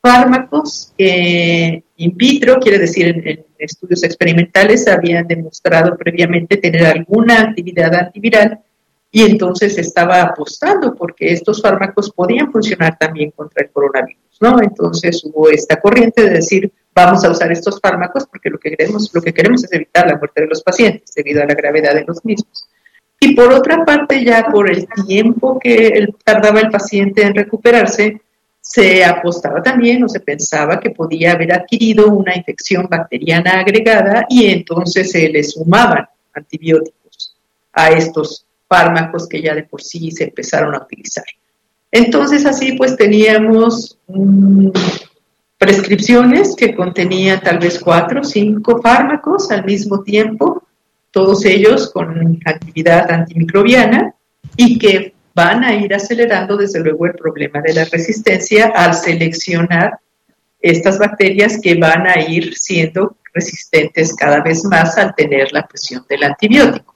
fármacos 0.00 0.92
que 0.98 1.84
in 1.96 2.16
vitro, 2.16 2.58
quiere 2.58 2.78
decir 2.78 3.06
en, 3.06 3.44
estudios 3.58 4.02
experimentales, 4.02 4.88
habían 4.88 5.26
demostrado 5.28 5.96
previamente 5.96 6.56
tener 6.56 6.84
alguna 6.84 7.42
actividad 7.42 7.94
antiviral 7.94 8.60
y 9.08 9.22
entonces 9.22 9.78
estaba 9.78 10.22
apostando 10.22 10.94
porque 10.96 11.32
estos 11.32 11.62
fármacos 11.62 12.10
podían 12.10 12.50
funcionar 12.50 12.98
también 12.98 13.30
contra 13.30 13.64
el 13.64 13.70
coronavirus. 13.70 14.31
¿No? 14.42 14.60
Entonces 14.60 15.22
hubo 15.24 15.48
esta 15.48 15.80
corriente 15.80 16.22
de 16.24 16.30
decir, 16.30 16.70
vamos 16.94 17.24
a 17.24 17.30
usar 17.30 17.50
estos 17.52 17.80
fármacos 17.80 18.26
porque 18.26 18.50
lo 18.50 18.58
que 18.58 18.70
queremos, 18.76 19.10
lo 19.14 19.22
que 19.22 19.32
queremos 19.32 19.64
es 19.64 19.72
evitar 19.72 20.06
la 20.06 20.18
muerte 20.18 20.42
de 20.42 20.48
los 20.48 20.62
pacientes 20.62 21.14
debido 21.14 21.42
a 21.42 21.46
la 21.46 21.54
gravedad 21.54 21.94
de 21.94 22.04
los 22.04 22.24
mismos. 22.24 22.68
Y 23.20 23.36
por 23.36 23.52
otra 23.52 23.84
parte, 23.84 24.24
ya 24.24 24.48
por 24.50 24.68
el 24.68 24.86
tiempo 25.06 25.58
que 25.60 26.08
tardaba 26.24 26.58
el 26.58 26.70
paciente 26.70 27.22
en 27.22 27.36
recuperarse, 27.36 28.20
se 28.60 29.04
apostaba 29.04 29.62
también 29.62 30.02
o 30.02 30.08
se 30.08 30.20
pensaba 30.20 30.80
que 30.80 30.90
podía 30.90 31.32
haber 31.32 31.52
adquirido 31.52 32.08
una 32.08 32.36
infección 32.36 32.88
bacteriana 32.90 33.60
agregada 33.60 34.26
y 34.28 34.46
entonces 34.46 35.12
se 35.12 35.28
le 35.28 35.44
sumaban 35.44 36.06
antibióticos 36.32 37.36
a 37.72 37.90
estos 37.90 38.44
fármacos 38.68 39.28
que 39.28 39.40
ya 39.40 39.54
de 39.54 39.64
por 39.64 39.82
sí 39.82 40.10
se 40.10 40.24
empezaron 40.24 40.74
a 40.74 40.82
utilizar. 40.82 41.24
Entonces 41.92 42.46
así 42.46 42.72
pues 42.72 42.96
teníamos 42.96 43.98
prescripciones 45.58 46.56
que 46.56 46.74
contenían 46.74 47.40
tal 47.40 47.58
vez 47.58 47.78
cuatro 47.78 48.20
o 48.20 48.24
cinco 48.24 48.80
fármacos 48.82 49.50
al 49.50 49.64
mismo 49.64 50.02
tiempo, 50.02 50.64
todos 51.10 51.44
ellos 51.44 51.90
con 51.92 52.40
actividad 52.44 53.10
antimicrobiana 53.10 54.14
y 54.56 54.78
que 54.78 55.14
van 55.34 55.62
a 55.64 55.74
ir 55.74 55.94
acelerando 55.94 56.56
desde 56.56 56.80
luego 56.80 57.06
el 57.06 57.14
problema 57.14 57.60
de 57.60 57.74
la 57.74 57.84
resistencia 57.84 58.72
al 58.74 58.94
seleccionar 58.94 59.98
estas 60.60 60.98
bacterias 60.98 61.58
que 61.62 61.74
van 61.74 62.06
a 62.06 62.20
ir 62.20 62.54
siendo 62.54 63.16
resistentes 63.32 64.14
cada 64.14 64.42
vez 64.42 64.64
más 64.64 64.98
al 64.98 65.14
tener 65.14 65.52
la 65.52 65.66
presión 65.66 66.04
del 66.08 66.24
antibiótico. 66.24 66.94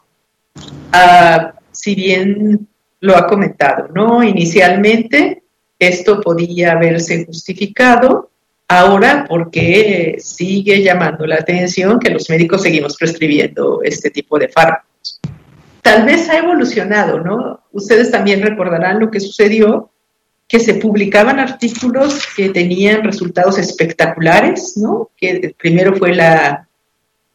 Ah, 0.93 1.55
si 1.73 1.95
bien 1.95 2.69
lo 3.01 3.17
ha 3.17 3.27
comentado, 3.27 3.89
¿no? 3.95 4.23
Inicialmente 4.23 5.43
esto 5.79 6.21
podía 6.21 6.73
haberse 6.73 7.25
justificado, 7.25 8.31
ahora 8.69 9.27
porque 9.29 10.17
sigue 10.19 10.83
llamando 10.83 11.27
la 11.27 11.37
atención 11.37 11.99
que 11.99 12.11
los 12.11 12.29
médicos 12.31 12.63
seguimos 12.63 12.97
prescribiendo 12.97 13.81
este 13.83 14.11
tipo 14.11 14.39
de 14.39 14.49
fármacos. 14.49 15.21
Tal 15.83 16.05
vez 16.05 16.29
ha 16.29 16.39
evolucionado, 16.39 17.21
¿no? 17.21 17.61
Ustedes 17.73 18.11
también 18.11 18.43
recordarán 18.43 18.99
lo 18.99 19.11
que 19.11 19.21
sucedió, 19.21 19.91
que 20.49 20.59
se 20.59 20.75
publicaban 20.75 21.39
artículos 21.39 22.27
que 22.37 22.51
tenían 22.51 23.05
resultados 23.05 23.59
espectaculares, 23.59 24.77
¿no? 24.77 25.11
Que 25.17 25.55
primero 25.57 25.95
fue 25.97 26.15
la 26.15 26.67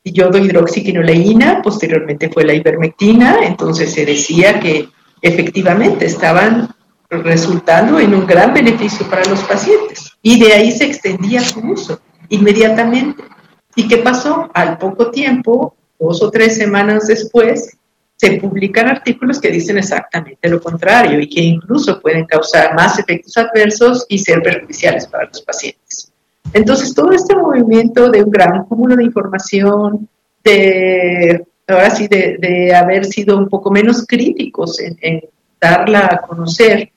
yodo 0.03 0.37
hidroxiquinoleína, 0.37 1.61
posteriormente 1.61 2.29
fue 2.29 2.43
la 2.43 2.53
ivermectina, 2.53 3.39
entonces 3.43 3.93
se 3.93 4.05
decía 4.05 4.59
que 4.59 4.89
efectivamente 5.21 6.05
estaban 6.05 6.69
resultando 7.11 7.99
en 7.99 8.15
un 8.15 8.25
gran 8.25 8.53
beneficio 8.53 9.07
para 9.09 9.25
los 9.25 9.41
pacientes. 9.43 10.11
Y 10.21 10.39
de 10.39 10.53
ahí 10.53 10.71
se 10.71 10.85
extendía 10.85 11.41
su 11.41 11.59
uso 11.59 11.99
inmediatamente. 12.29 13.23
¿Y 13.75 13.87
qué 13.87 13.97
pasó? 13.97 14.49
Al 14.53 14.77
poco 14.77 15.11
tiempo, 15.11 15.75
dos 15.99 16.23
o 16.23 16.31
tres 16.31 16.55
semanas 16.55 17.07
después, 17.07 17.77
se 18.15 18.37
publican 18.37 18.87
artículos 18.87 19.39
que 19.39 19.49
dicen 19.49 19.77
exactamente 19.77 20.47
lo 20.47 20.61
contrario 20.61 21.19
y 21.19 21.27
que 21.27 21.41
incluso 21.41 21.99
pueden 21.99 22.25
causar 22.25 22.75
más 22.75 22.99
efectos 22.99 23.35
adversos 23.35 24.05
y 24.07 24.19
ser 24.19 24.41
perjudiciales 24.41 25.07
para 25.07 25.25
los 25.25 25.41
pacientes. 25.41 26.11
Entonces, 26.53 26.93
todo 26.93 27.11
este 27.11 27.35
movimiento 27.35 28.09
de 28.09 28.23
un 28.23 28.29
gran 28.29 28.65
cúmulo 28.65 28.95
de 28.95 29.05
información, 29.05 30.07
de 30.43 31.45
ahora 31.67 31.89
sí, 31.89 32.07
de, 32.07 32.73
haber 32.75 33.05
sido 33.05 33.37
un 33.37 33.49
poco 33.49 33.71
menos 33.71 34.05
críticos 34.05 34.79
en, 34.79 35.23
darla 35.59 36.09
a 36.11 36.21
conocer 36.21 36.91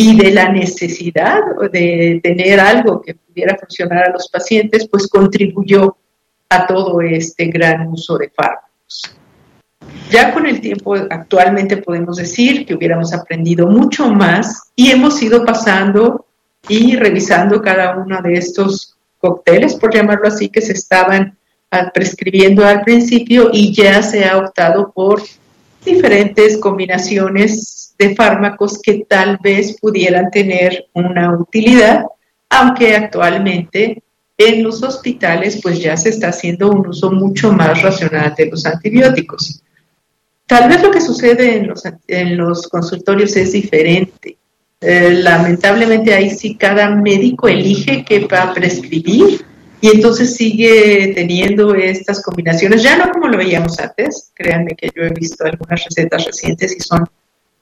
y 0.00 0.16
de 0.16 0.30
la 0.30 0.52
necesidad 0.52 1.40
de 1.72 2.20
tener 2.22 2.60
algo 2.60 3.02
que 3.02 3.14
pudiera 3.14 3.58
funcionar 3.58 4.04
a 4.04 4.12
los 4.12 4.28
pacientes, 4.28 4.86
pues 4.88 5.08
contribuyó 5.08 5.96
a 6.48 6.68
todo 6.68 7.00
este 7.00 7.46
gran 7.46 7.88
uso 7.88 8.16
de 8.16 8.30
fármacos. 8.30 9.16
Ya 10.08 10.32
con 10.32 10.46
el 10.46 10.60
tiempo 10.60 10.94
actualmente 10.94 11.78
podemos 11.78 12.18
decir 12.18 12.64
que 12.64 12.74
hubiéramos 12.74 13.12
aprendido 13.12 13.66
mucho 13.66 14.08
más 14.08 14.70
y 14.76 14.92
hemos 14.92 15.20
ido 15.20 15.44
pasando 15.44 16.26
y 16.68 16.94
revisando 16.94 17.60
cada 17.60 17.96
uno 17.96 18.22
de 18.22 18.34
estos 18.34 18.96
cócteles, 19.18 19.74
por 19.74 19.92
llamarlo 19.92 20.28
así, 20.28 20.48
que 20.48 20.60
se 20.60 20.74
estaban 20.74 21.36
prescribiendo 21.92 22.64
al 22.64 22.82
principio 22.82 23.50
y 23.52 23.74
ya 23.74 24.00
se 24.04 24.24
ha 24.24 24.38
optado 24.38 24.92
por 24.92 25.20
diferentes 25.84 26.56
combinaciones 26.58 27.87
de 27.98 28.14
fármacos 28.14 28.80
que 28.80 29.04
tal 29.08 29.38
vez 29.42 29.76
pudieran 29.80 30.30
tener 30.30 30.86
una 30.92 31.36
utilidad, 31.36 32.04
aunque 32.48 32.94
actualmente 32.94 34.02
en 34.36 34.62
los 34.62 34.82
hospitales 34.82 35.60
pues 35.60 35.80
ya 35.80 35.96
se 35.96 36.10
está 36.10 36.28
haciendo 36.28 36.70
un 36.70 36.86
uso 36.86 37.10
mucho 37.10 37.52
más 37.52 37.82
racional 37.82 38.34
de 38.36 38.46
los 38.46 38.64
antibióticos. 38.64 39.62
Tal 40.46 40.68
vez 40.68 40.80
lo 40.82 40.90
que 40.90 41.00
sucede 41.00 41.56
en 41.56 41.66
los, 41.66 41.82
en 42.06 42.36
los 42.36 42.68
consultorios 42.68 43.36
es 43.36 43.52
diferente. 43.52 44.38
Eh, 44.80 45.10
lamentablemente 45.10 46.14
ahí 46.14 46.30
sí 46.30 46.54
cada 46.54 46.88
médico 46.88 47.48
elige 47.48 48.04
qué 48.04 48.20
va 48.26 48.44
a 48.44 48.54
prescribir 48.54 49.44
y 49.80 49.88
entonces 49.88 50.36
sigue 50.36 51.12
teniendo 51.16 51.74
estas 51.74 52.22
combinaciones, 52.22 52.82
ya 52.82 52.96
no 52.96 53.10
como 53.12 53.26
lo 53.26 53.38
veíamos 53.38 53.78
antes, 53.80 54.30
créanme 54.34 54.76
que 54.76 54.90
yo 54.94 55.02
he 55.02 55.10
visto 55.10 55.44
algunas 55.44 55.84
recetas 55.84 56.24
recientes 56.24 56.76
y 56.76 56.80
son 56.80 57.04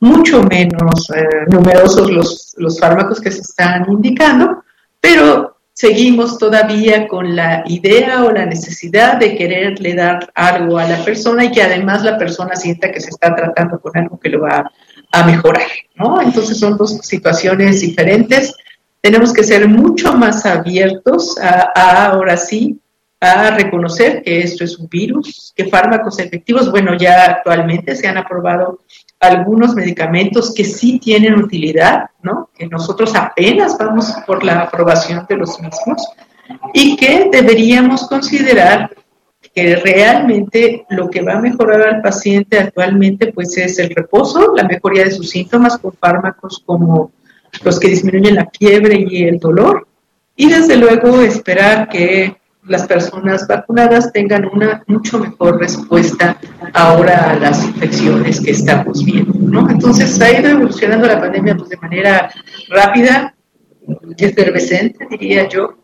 mucho 0.00 0.42
menos 0.42 1.10
eh, 1.10 1.46
numerosos 1.48 2.10
los, 2.10 2.54
los 2.58 2.78
fármacos 2.78 3.20
que 3.20 3.30
se 3.30 3.40
están 3.40 3.90
indicando, 3.90 4.62
pero 5.00 5.56
seguimos 5.72 6.38
todavía 6.38 7.06
con 7.06 7.36
la 7.36 7.62
idea 7.66 8.24
o 8.24 8.30
la 8.30 8.46
necesidad 8.46 9.18
de 9.18 9.36
quererle 9.36 9.94
dar 9.94 10.30
algo 10.34 10.78
a 10.78 10.88
la 10.88 11.04
persona 11.04 11.44
y 11.44 11.50
que 11.50 11.62
además 11.62 12.02
la 12.02 12.18
persona 12.18 12.56
sienta 12.56 12.90
que 12.90 13.00
se 13.00 13.10
está 13.10 13.34
tratando 13.34 13.78
con 13.78 13.96
algo 13.96 14.18
que 14.18 14.30
lo 14.30 14.40
va 14.42 14.70
a 15.12 15.24
mejorar, 15.24 15.66
¿no? 15.94 16.20
Entonces 16.20 16.58
son 16.58 16.76
dos 16.76 16.98
situaciones 17.02 17.80
diferentes 17.80 18.54
tenemos 19.06 19.32
que 19.32 19.44
ser 19.44 19.68
mucho 19.68 20.14
más 20.14 20.44
abiertos 20.46 21.38
a, 21.38 22.08
ahora 22.08 22.36
sí 22.36 22.80
a 23.20 23.52
reconocer 23.52 24.20
que 24.20 24.40
esto 24.40 24.64
es 24.64 24.76
un 24.78 24.88
virus, 24.88 25.52
que 25.54 25.66
fármacos 25.66 26.18
efectivos, 26.18 26.72
bueno, 26.72 26.98
ya 26.98 27.24
actualmente 27.24 27.94
se 27.94 28.08
han 28.08 28.18
aprobado 28.18 28.80
algunos 29.26 29.74
medicamentos 29.74 30.52
que 30.54 30.64
sí 30.64 30.98
tienen 30.98 31.38
utilidad, 31.38 32.10
¿no? 32.22 32.50
Que 32.56 32.66
nosotros 32.66 33.14
apenas 33.14 33.76
vamos 33.78 34.12
por 34.26 34.44
la 34.44 34.62
aprobación 34.62 35.26
de 35.28 35.36
los 35.36 35.60
mismos 35.60 36.06
y 36.72 36.96
que 36.96 37.28
deberíamos 37.30 38.08
considerar 38.08 38.90
que 39.54 39.76
realmente 39.76 40.84
lo 40.90 41.08
que 41.08 41.22
va 41.22 41.34
a 41.34 41.40
mejorar 41.40 41.82
al 41.82 42.02
paciente 42.02 42.58
actualmente 42.58 43.32
pues 43.32 43.56
es 43.56 43.78
el 43.78 43.90
reposo, 43.90 44.52
la 44.54 44.64
mejoría 44.64 45.04
de 45.04 45.10
sus 45.10 45.30
síntomas 45.30 45.78
con 45.78 45.92
fármacos 45.92 46.62
como 46.64 47.10
los 47.64 47.80
que 47.80 47.88
disminuyen 47.88 48.34
la 48.34 48.50
fiebre 48.56 49.06
y 49.08 49.24
el 49.24 49.38
dolor. 49.38 49.88
Y 50.36 50.50
desde 50.50 50.76
luego 50.76 51.22
esperar 51.22 51.88
que 51.88 52.36
las 52.66 52.86
personas 52.86 53.46
vacunadas 53.46 54.12
tengan 54.12 54.44
una 54.46 54.82
mucho 54.86 55.18
mejor 55.18 55.58
respuesta 55.58 56.38
ahora 56.72 57.30
a 57.30 57.38
las 57.38 57.64
infecciones 57.64 58.40
que 58.40 58.50
estamos 58.50 59.04
viendo. 59.04 59.34
¿no? 59.38 59.70
Entonces 59.70 60.20
ha 60.20 60.38
ido 60.38 60.50
evolucionando 60.50 61.06
la 61.06 61.20
pandemia 61.20 61.56
pues, 61.56 61.70
de 61.70 61.76
manera 61.76 62.30
rápida, 62.68 63.34
efervescente, 64.18 65.06
diría 65.10 65.48
yo, 65.48 65.78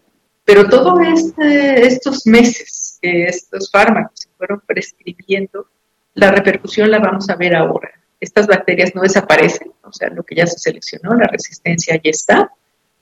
pero 0.45 0.69
todos 0.69 0.99
este, 1.07 1.87
estos 1.87 2.27
meses 2.27 2.99
que 3.01 3.25
estos 3.25 3.71
fármacos 3.71 4.21
se 4.21 4.29
fueron 4.37 4.61
prescribiendo, 4.67 5.67
la 6.15 6.31
repercusión 6.31 6.91
la 6.91 6.99
vamos 6.99 7.31
a 7.31 7.37
ver 7.37 7.55
ahora 7.55 7.91
estas 8.23 8.47
bacterias 8.47 8.95
no 8.95 9.03
desaparecen, 9.03 9.73
o 9.83 9.93
sea, 9.93 10.09
lo 10.09 10.23
que 10.23 10.37
ya 10.37 10.47
se 10.47 10.57
seleccionó, 10.57 11.13
la 11.15 11.27
resistencia 11.27 11.97
ya 11.97 12.11
está, 12.11 12.53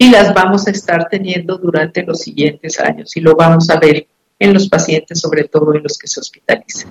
y 0.01 0.09
las 0.09 0.33
vamos 0.33 0.67
a 0.67 0.71
estar 0.71 1.09
teniendo 1.11 1.59
durante 1.59 2.03
los 2.03 2.21
siguientes 2.21 2.81
años 2.81 3.15
y 3.19 3.21
lo 3.21 3.37
vamos 3.37 3.69
a 3.69 3.79
ver 3.79 4.07
en 4.39 4.55
los 4.55 4.67
pacientes, 4.67 5.21
sobre 5.21 5.45
todo 5.45 5.75
en 5.75 5.83
los 5.83 5.99
que 5.99 6.09
se 6.09 6.21
hospitalizan. 6.21 6.91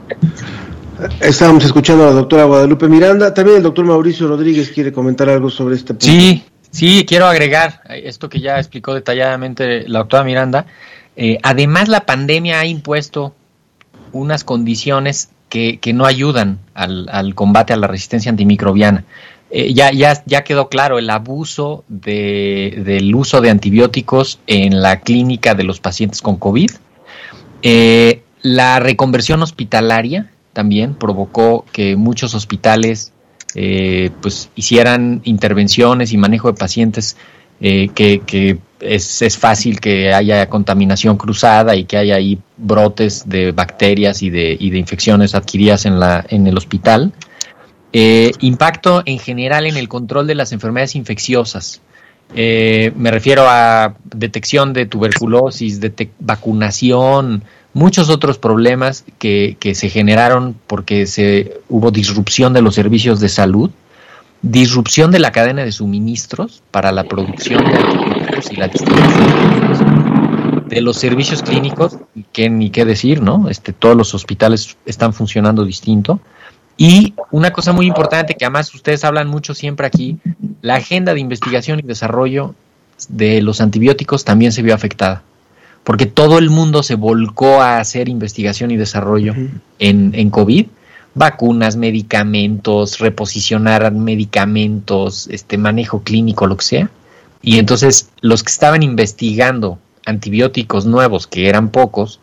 Estábamos 1.19 1.65
escuchando 1.65 2.03
a 2.03 2.07
la 2.07 2.13
doctora 2.13 2.43
Guadalupe 2.43 2.87
Miranda, 2.87 3.33
también 3.33 3.57
el 3.57 3.63
doctor 3.63 3.83
Mauricio 3.85 4.27
Rodríguez 4.27 4.69
quiere 4.69 4.93
comentar 4.93 5.27
algo 5.27 5.49
sobre 5.49 5.73
este 5.73 5.95
punto. 5.95 6.05
Sí, 6.05 6.43
sí, 6.69 7.03
quiero 7.07 7.25
agregar 7.25 7.81
esto 7.89 8.29
que 8.29 8.41
ya 8.41 8.59
explicó 8.59 8.93
detalladamente 8.93 9.89
la 9.89 9.99
doctora 9.99 10.23
Miranda. 10.23 10.67
Eh, 11.15 11.39
además, 11.41 11.87
la 11.87 12.05
pandemia 12.05 12.59
ha 12.59 12.67
impuesto 12.67 13.33
unas 14.11 14.43
condiciones 14.43 15.29
que, 15.49 15.79
no 15.95 16.05
ayudan 16.05 16.59
al, 16.75 17.33
combate 17.33 17.73
a 17.73 17.77
la 17.77 17.87
resistencia 17.87 18.29
antimicrobiana. 18.29 19.03
Eh, 19.51 19.73
ya, 19.73 19.91
ya, 19.91 20.23
ya 20.25 20.43
quedó 20.43 20.69
claro 20.69 20.99
el 20.99 21.09
abuso 21.09 21.83
del 21.87 23.15
uso 23.15 23.41
de 23.41 23.49
antibióticos 23.49 24.39
en 24.45 24.81
la 24.81 24.99
clínica 25.01 25.55
de 25.55 25.63
los 25.63 25.79
pacientes 25.79 26.21
con 26.21 26.37
COVID. 26.37 26.69
Eh, 27.61 28.21
la 28.41 28.79
reconversión 28.79 29.41
hospitalaria 29.41 30.31
también 30.53 30.93
provocó 30.93 31.65
que 31.71 31.95
muchos 31.95 32.33
hospitales 32.33 33.11
eh, 33.55 34.11
pues 34.21 34.49
hicieran 34.55 35.21
intervenciones 35.23 36.13
y 36.13 36.17
manejo 36.17 36.51
de 36.51 36.57
pacientes 36.57 37.17
eh, 37.61 37.89
que, 37.93 38.59
es, 38.79 39.21
es, 39.21 39.37
fácil 39.37 39.81
que 39.81 40.13
haya 40.13 40.47
contaminación 40.47 41.17
cruzada 41.17 41.75
y 41.75 41.83
que 41.83 41.97
haya 41.97 42.15
ahí 42.15 42.39
brotes 42.55 43.27
de 43.27 43.51
bacterias 43.51 44.21
y 44.21 44.29
de, 44.29 44.55
y 44.57 44.69
de 44.69 44.77
infecciones 44.77 45.35
adquiridas 45.35 45.85
en, 45.85 45.99
la, 45.99 46.25
en 46.29 46.47
el 46.47 46.57
hospital. 46.57 47.11
Eh, 47.91 48.31
impacto 48.39 49.01
en 49.05 49.17
general 49.17 49.65
en 49.65 49.75
el 49.75 49.89
control 49.89 50.27
de 50.27 50.35
las 50.35 50.51
enfermedades 50.51 50.95
infecciosas. 50.95 51.81
Eh, 52.35 52.91
me 52.95 53.09
refiero 53.09 53.45
a 53.47 53.95
detección 54.03 54.73
de 54.73 54.85
tuberculosis, 54.85 55.79
vacunación, 56.19 57.43
muchos 57.73 58.09
otros 58.09 58.37
problemas 58.37 59.05
que, 59.17 59.57
que, 59.59 59.73
se 59.73 59.89
generaron 59.89 60.55
porque 60.67 61.07
se, 61.07 61.61
hubo 61.69 61.89
disrupción 61.89 62.53
de 62.53 62.61
los 62.61 62.75
servicios 62.75 63.19
de 63.19 63.29
salud, 63.29 63.71
disrupción 64.43 65.09
de 65.09 65.19
la 65.19 65.31
cadena 65.31 65.63
de 65.63 65.71
suministros 65.71 66.61
para 66.69 66.91
la 66.91 67.05
producción 67.05 67.65
de 67.65 67.75
antibióticos 67.75 68.51
y 68.51 68.55
la 68.55 68.67
distribución 68.67 70.09
de 70.69 70.81
los 70.81 70.97
servicios 70.97 71.41
clínicos, 71.41 71.97
que 72.31 72.49
ni 72.49 72.69
qué 72.69 72.85
decir, 72.85 73.21
¿no? 73.21 73.49
Este, 73.49 73.73
todos 73.73 73.97
los 73.97 74.13
hospitales 74.13 74.77
están 74.85 75.13
funcionando 75.13 75.65
distinto. 75.65 76.19
Y 76.79 77.13
una 77.31 77.51
cosa 77.51 77.73
muy 77.73 77.87
importante 77.87 78.35
que 78.35 78.45
además 78.45 78.73
ustedes 78.73 79.03
hablan 79.03 79.27
mucho 79.27 79.53
siempre 79.53 79.85
aquí, 79.85 80.17
la 80.61 80.75
agenda 80.75 81.13
de 81.13 81.19
investigación 81.19 81.79
y 81.79 81.81
desarrollo 81.81 82.55
de 83.09 83.41
los 83.41 83.59
antibióticos 83.59 84.23
también 84.23 84.53
se 84.53 84.61
vio 84.61 84.73
afectada, 84.73 85.21
porque 85.83 86.05
todo 86.05 86.37
el 86.37 86.49
mundo 86.49 86.81
se 86.81 86.95
volcó 86.95 87.61
a 87.61 87.81
hacer 87.81 88.07
investigación 88.07 88.71
y 88.71 88.77
desarrollo 88.77 89.35
en, 89.77 90.11
en 90.15 90.29
COVID, 90.29 90.67
vacunas, 91.15 91.75
medicamentos, 91.75 92.99
reposicionar 92.99 93.91
medicamentos, 93.91 95.27
este 95.29 95.57
manejo 95.57 96.03
clínico, 96.03 96.47
lo 96.47 96.55
que 96.55 96.63
sea. 96.63 96.89
Y 97.41 97.59
entonces 97.59 98.09
los 98.21 98.41
que 98.41 98.53
estaban 98.53 98.83
investigando 98.83 99.79
antibióticos 100.05 100.85
nuevos, 100.85 101.27
que 101.27 101.49
eran 101.49 101.71
pocos, 101.71 102.21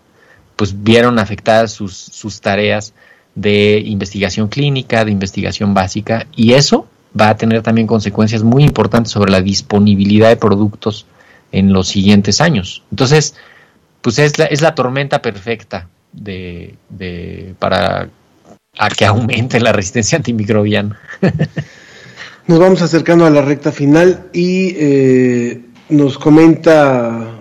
pues 0.57 0.83
vieron 0.83 1.19
afectadas 1.19 1.73
sus, 1.73 1.95
sus 1.95 2.41
tareas 2.41 2.95
de 3.37 3.79
investigación 3.85 4.49
clínica, 4.49 5.05
de 5.05 5.13
investigación 5.13 5.75
básica, 5.75 6.27
y 6.35 6.55
eso 6.55 6.89
va 7.19 7.29
a 7.29 7.37
tener 7.37 7.63
también 7.63 7.87
consecuencias 7.87 8.43
muy 8.43 8.65
importantes 8.65 9.13
sobre 9.13 9.31
la 9.31 9.41
disponibilidad 9.41 10.29
de 10.29 10.37
productos 10.37 11.07
en 11.53 11.73
los 11.73 11.87
siguientes 11.89 12.41
años. 12.41 12.83
Entonces, 12.91 13.37
pues 14.01 14.19
es 14.19 14.39
la, 14.39 14.47
es 14.47 14.61
la 14.61 14.75
tormenta 14.75 15.23
perfecta 15.23 15.89
de, 16.13 16.75
de, 16.89 17.55
para 17.59 18.09
a 18.79 18.89
que 18.91 19.07
aumente 19.07 19.61
la 19.61 19.73
resistencia 19.73 20.17
antimicrobiana. 20.17 20.99
Nos 22.47 22.59
vamos 22.59 22.83
acercando 22.83 23.27
a 23.27 23.31
la 23.31 23.43
recta 23.43 23.73
final 23.73 24.27
y 24.33 24.75
eh, 24.77 25.61
nos 25.89 26.19
comenta 26.19 27.36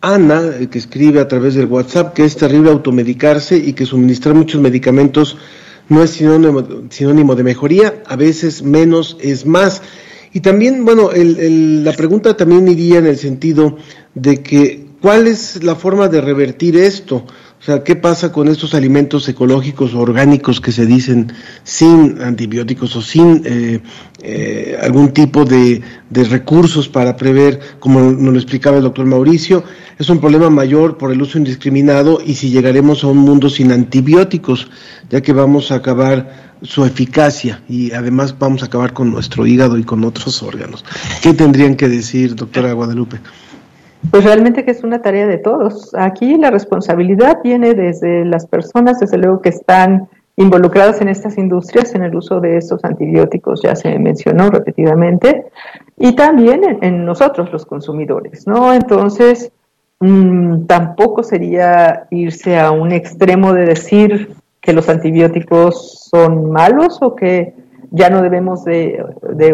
Ana, 0.00 0.56
eh, 0.58 0.68
que 0.68 0.78
escribe 0.78 1.20
a 1.20 1.28
través 1.28 1.54
del 1.54 1.66
WhatsApp, 1.66 2.14
que 2.14 2.24
es 2.24 2.36
terrible 2.36 2.70
automedicarse 2.70 3.56
y 3.56 3.74
que 3.74 3.84
suministrar 3.84 4.34
muchos 4.34 4.60
medicamentos 4.60 5.36
no 5.88 6.02
es 6.02 6.10
sinónimo, 6.10 7.34
de 7.34 7.42
mejoría, 7.42 8.02
a 8.06 8.16
veces 8.16 8.62
menos 8.62 9.16
es 9.20 9.44
más. 9.44 9.82
Y 10.32 10.40
también, 10.40 10.84
bueno, 10.84 11.10
la 11.12 11.92
pregunta 11.92 12.36
también 12.36 12.68
iría 12.68 12.98
en 12.98 13.06
el 13.06 13.18
sentido 13.18 13.76
de 14.14 14.40
que, 14.40 14.86
¿cuál 15.00 15.26
es 15.26 15.64
la 15.64 15.74
forma 15.74 16.06
de 16.08 16.20
revertir 16.20 16.76
esto? 16.76 17.24
O 17.60 17.62
sea, 17.62 17.84
¿qué 17.84 17.94
pasa 17.94 18.32
con 18.32 18.48
estos 18.48 18.72
alimentos 18.72 19.28
ecológicos 19.28 19.92
o 19.92 20.00
orgánicos 20.00 20.62
que 20.62 20.72
se 20.72 20.86
dicen 20.86 21.30
sin 21.62 22.22
antibióticos 22.22 22.96
o 22.96 23.02
sin 23.02 23.42
eh, 23.44 23.80
eh, 24.22 24.78
algún 24.80 25.12
tipo 25.12 25.44
de, 25.44 25.82
de, 26.08 26.24
recursos 26.24 26.88
para 26.88 27.18
prever, 27.18 27.60
como 27.78 28.00
nos 28.00 28.32
lo 28.32 28.38
explicaba 28.38 28.78
el 28.78 28.84
doctor 28.84 29.04
Mauricio? 29.04 29.62
Es 29.98 30.08
un 30.08 30.20
problema 30.20 30.48
mayor 30.48 30.96
por 30.96 31.12
el 31.12 31.20
uso 31.20 31.36
indiscriminado 31.36 32.22
y 32.24 32.34
si 32.36 32.48
llegaremos 32.48 33.04
a 33.04 33.08
un 33.08 33.18
mundo 33.18 33.50
sin 33.50 33.72
antibióticos, 33.72 34.70
ya 35.10 35.20
que 35.20 35.34
vamos 35.34 35.70
a 35.70 35.74
acabar 35.74 36.54
su 36.62 36.86
eficacia 36.86 37.62
y 37.68 37.92
además 37.92 38.34
vamos 38.38 38.62
a 38.62 38.66
acabar 38.66 38.94
con 38.94 39.10
nuestro 39.10 39.46
hígado 39.46 39.76
y 39.76 39.84
con 39.84 40.02
otros 40.04 40.42
órganos. 40.42 40.82
¿Qué 41.22 41.34
tendrían 41.34 41.76
que 41.76 41.88
decir, 41.88 42.34
doctora 42.36 42.72
Guadalupe? 42.72 43.20
Pues 44.10 44.24
realmente 44.24 44.64
que 44.64 44.70
es 44.70 44.82
una 44.82 45.02
tarea 45.02 45.26
de 45.26 45.38
todos. 45.38 45.94
Aquí 45.94 46.36
la 46.38 46.50
responsabilidad 46.50 47.38
viene 47.44 47.74
desde 47.74 48.24
las 48.24 48.46
personas, 48.46 48.98
desde 48.98 49.18
luego 49.18 49.42
que 49.42 49.50
están 49.50 50.08
involucradas 50.36 51.02
en 51.02 51.08
estas 51.08 51.36
industrias, 51.36 51.94
en 51.94 52.02
el 52.02 52.14
uso 52.14 52.40
de 52.40 52.56
estos 52.56 52.82
antibióticos, 52.82 53.60
ya 53.62 53.76
se 53.76 53.98
mencionó 53.98 54.50
repetidamente, 54.50 55.44
y 55.98 56.14
también 56.14 56.78
en, 56.80 57.04
nosotros 57.04 57.52
los 57.52 57.66
consumidores, 57.66 58.46
¿no? 58.46 58.72
Entonces, 58.72 59.52
mmm, 59.98 60.64
tampoco 60.64 61.22
sería 61.22 62.06
irse 62.10 62.58
a 62.58 62.70
un 62.70 62.92
extremo 62.92 63.52
de 63.52 63.66
decir 63.66 64.34
que 64.62 64.72
los 64.72 64.88
antibióticos 64.88 66.08
son 66.10 66.50
malos 66.50 66.98
o 67.02 67.14
que 67.14 67.54
ya 67.90 68.08
no 68.08 68.22
debemos 68.22 68.64
de, 68.64 69.04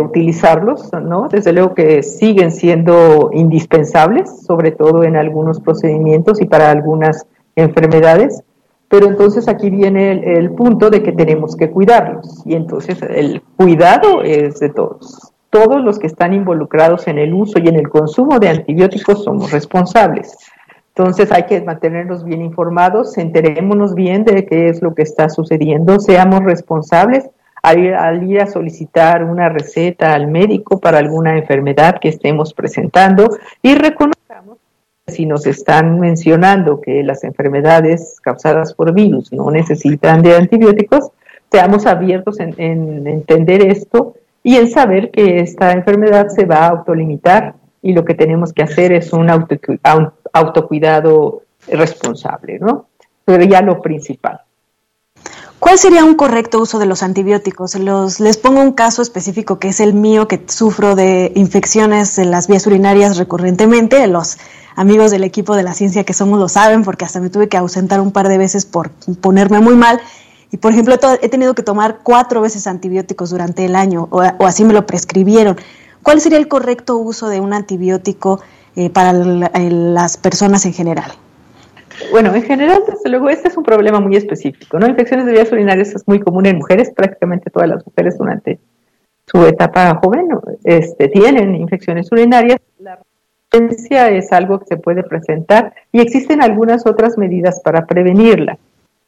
utilizarlos, 0.00 0.92
¿no? 0.92 1.28
Desde 1.28 1.52
luego 1.52 1.74
que 1.74 2.02
siguen 2.02 2.52
siendo 2.52 3.30
indispensables, 3.32 4.44
sobre 4.44 4.72
todo 4.72 5.04
en 5.04 5.16
algunos 5.16 5.60
procedimientos 5.60 6.40
y 6.40 6.46
para 6.46 6.70
algunas 6.70 7.26
enfermedades, 7.54 8.42
pero 8.88 9.06
entonces 9.06 9.48
aquí 9.48 9.70
viene 9.70 10.12
el, 10.12 10.24
el, 10.24 10.50
punto 10.50 10.90
de 10.90 11.02
que 11.02 11.12
tenemos 11.12 11.56
que 11.56 11.70
cuidarlos 11.70 12.42
y 12.44 12.54
entonces 12.54 13.00
el 13.02 13.42
cuidado 13.56 14.22
es 14.22 14.60
de 14.60 14.68
todos. 14.68 15.32
Todos 15.50 15.82
los 15.82 15.98
que 15.98 16.06
están 16.06 16.34
involucrados 16.34 17.08
en 17.08 17.18
el 17.18 17.32
uso 17.32 17.58
y 17.58 17.68
en 17.68 17.76
el 17.76 17.88
consumo 17.88 18.38
de 18.38 18.50
antibióticos 18.50 19.24
somos 19.24 19.50
responsables. 19.50 20.36
Entonces 20.88 21.32
hay 21.32 21.44
que 21.44 21.60
mantenernos 21.62 22.24
bien 22.24 22.42
informados, 22.42 23.16
enterémonos 23.18 23.94
bien 23.94 24.24
de 24.24 24.44
qué 24.46 24.68
es 24.68 24.82
lo 24.82 24.94
que 24.94 25.02
está 25.02 25.28
sucediendo, 25.28 25.98
seamos 25.98 26.44
responsables 26.44 27.28
al 27.66 28.22
ir, 28.22 28.40
a 28.40 28.46
solicitar 28.46 29.24
una 29.24 29.48
receta 29.48 30.14
al 30.14 30.28
médico 30.28 30.78
para 30.78 30.98
alguna 30.98 31.36
enfermedad 31.36 31.98
que 32.00 32.08
estemos 32.08 32.54
presentando 32.54 33.38
y 33.60 33.74
reconozcamos 33.74 34.58
si 35.08 35.26
nos 35.26 35.46
están 35.46 35.98
mencionando 35.98 36.80
que 36.80 37.02
las 37.02 37.24
enfermedades 37.24 38.20
causadas 38.22 38.72
por 38.72 38.92
virus 38.92 39.32
no 39.32 39.50
necesitan 39.50 40.22
de 40.22 40.36
antibióticos, 40.36 41.10
seamos 41.50 41.86
abiertos 41.86 42.38
en, 42.38 43.06
entender 43.06 43.62
esto 43.62 44.14
y 44.44 44.56
en 44.56 44.68
saber 44.68 45.10
que 45.10 45.40
esta 45.40 45.72
enfermedad 45.72 46.28
se 46.28 46.44
va 46.44 46.58
a 46.58 46.68
autolimitar 46.68 47.54
y 47.82 47.94
lo 47.94 48.04
que 48.04 48.14
tenemos 48.14 48.52
que 48.52 48.62
hacer 48.62 48.92
es 48.92 49.12
un 49.12 49.28
autocuidado 50.32 51.42
responsable, 51.68 52.60
¿no? 52.60 52.86
Pero 53.24 53.42
ya 53.42 53.60
lo 53.60 53.82
principal. 53.82 54.45
¿Cuál 55.58 55.78
sería 55.78 56.04
un 56.04 56.14
correcto 56.14 56.60
uso 56.60 56.78
de 56.78 56.86
los 56.86 57.02
antibióticos? 57.02 57.74
Los, 57.76 58.20
les 58.20 58.36
pongo 58.36 58.60
un 58.60 58.72
caso 58.72 59.00
específico 59.00 59.58
que 59.58 59.68
es 59.68 59.80
el 59.80 59.94
mío, 59.94 60.28
que 60.28 60.44
sufro 60.46 60.94
de 60.94 61.32
infecciones 61.34 62.18
en 62.18 62.30
las 62.30 62.46
vías 62.46 62.66
urinarias 62.66 63.16
recurrentemente. 63.16 64.06
Los 64.06 64.36
amigos 64.76 65.10
del 65.10 65.24
equipo 65.24 65.56
de 65.56 65.62
la 65.62 65.72
ciencia 65.72 66.04
que 66.04 66.12
somos 66.12 66.38
lo 66.38 66.50
saben, 66.50 66.84
porque 66.84 67.06
hasta 67.06 67.20
me 67.20 67.30
tuve 67.30 67.48
que 67.48 67.56
ausentar 67.56 68.00
un 68.00 68.12
par 68.12 68.28
de 68.28 68.36
veces 68.36 68.66
por 68.66 68.90
ponerme 68.90 69.60
muy 69.60 69.74
mal. 69.74 70.00
Y 70.52 70.58
por 70.58 70.72
ejemplo, 70.72 70.94
he 71.22 71.28
tenido 71.28 71.54
que 71.54 71.62
tomar 71.62 72.00
cuatro 72.02 72.42
veces 72.42 72.66
antibióticos 72.66 73.30
durante 73.30 73.64
el 73.64 73.76
año, 73.76 74.08
o, 74.10 74.20
así 74.20 74.62
me 74.62 74.74
lo 74.74 74.86
prescribieron. 74.86 75.56
¿Cuál 76.02 76.20
sería 76.20 76.38
el 76.38 76.48
correcto 76.48 76.98
uso 76.98 77.28
de 77.28 77.40
un 77.40 77.54
antibiótico 77.54 78.40
eh, 78.76 78.90
para 78.90 79.12
las 79.14 80.18
personas 80.18 80.66
en 80.66 80.74
general? 80.74 81.12
Bueno, 82.10 82.34
en 82.34 82.42
general, 82.42 82.82
desde 82.86 83.08
luego, 83.08 83.28
este 83.28 83.48
es 83.48 83.56
un 83.56 83.64
problema 83.64 84.00
muy 84.00 84.16
específico, 84.16 84.78
¿no? 84.78 84.86
Infecciones 84.86 85.26
de 85.26 85.32
vías 85.32 85.50
urinarias 85.50 85.94
es 85.94 86.06
muy 86.06 86.20
común 86.20 86.46
en 86.46 86.56
mujeres, 86.56 86.90
prácticamente 86.94 87.50
todas 87.50 87.68
las 87.68 87.86
mujeres 87.86 88.18
durante 88.18 88.58
su 89.26 89.44
etapa 89.44 89.98
joven 90.02 90.28
este, 90.64 91.08
tienen 91.08 91.54
infecciones 91.54 92.10
urinarias. 92.12 92.60
La 92.78 92.98
resistencia 93.52 94.10
es 94.10 94.32
algo 94.32 94.60
que 94.60 94.66
se 94.66 94.76
puede 94.76 95.02
presentar 95.02 95.74
y 95.92 96.00
existen 96.00 96.42
algunas 96.42 96.86
otras 96.86 97.18
medidas 97.18 97.60
para 97.60 97.86
prevenirla. 97.86 98.58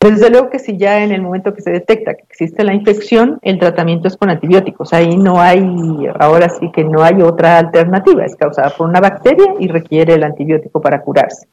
Desde 0.00 0.30
luego 0.30 0.48
que 0.48 0.60
si 0.60 0.76
ya 0.76 1.02
en 1.02 1.10
el 1.10 1.22
momento 1.22 1.54
que 1.54 1.60
se 1.60 1.72
detecta 1.72 2.14
que 2.14 2.22
existe 2.22 2.62
la 2.62 2.72
infección, 2.72 3.38
el 3.42 3.58
tratamiento 3.58 4.06
es 4.06 4.16
con 4.16 4.30
antibióticos. 4.30 4.92
Ahí 4.92 5.16
no 5.16 5.40
hay, 5.40 6.08
ahora 6.20 6.48
sí 6.48 6.70
que 6.72 6.84
no 6.84 7.02
hay 7.02 7.20
otra 7.20 7.58
alternativa. 7.58 8.24
Es 8.24 8.36
causada 8.36 8.70
por 8.70 8.88
una 8.88 9.00
bacteria 9.00 9.54
y 9.58 9.66
requiere 9.66 10.14
el 10.14 10.22
antibiótico 10.22 10.80
para 10.80 11.02
curarse. 11.02 11.48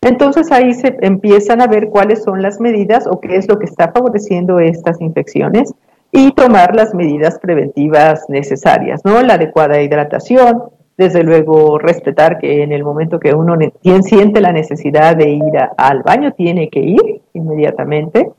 Entonces 0.00 0.52
ahí 0.52 0.74
se 0.74 0.96
empiezan 1.00 1.60
a 1.60 1.66
ver 1.66 1.88
cuáles 1.88 2.22
son 2.22 2.40
las 2.40 2.60
medidas 2.60 3.06
o 3.08 3.20
qué 3.20 3.36
es 3.36 3.48
lo 3.48 3.58
que 3.58 3.66
está 3.66 3.90
favoreciendo 3.90 4.60
estas 4.60 5.00
infecciones 5.00 5.74
y 6.12 6.32
tomar 6.32 6.74
las 6.76 6.94
medidas 6.94 7.38
preventivas 7.40 8.24
necesarias, 8.28 9.00
¿no? 9.04 9.20
La 9.22 9.34
adecuada 9.34 9.82
hidratación, 9.82 10.62
desde 10.96 11.24
luego 11.24 11.78
respetar 11.78 12.38
que 12.38 12.62
en 12.62 12.72
el 12.72 12.84
momento 12.84 13.18
que 13.18 13.34
uno 13.34 13.56
siente 14.02 14.40
la 14.40 14.52
necesidad 14.52 15.16
de 15.16 15.30
ir 15.30 15.52
al 15.76 16.02
baño, 16.02 16.32
tiene 16.32 16.68
que 16.70 16.80
ir 16.80 17.20
inmediatamente. 17.34 18.30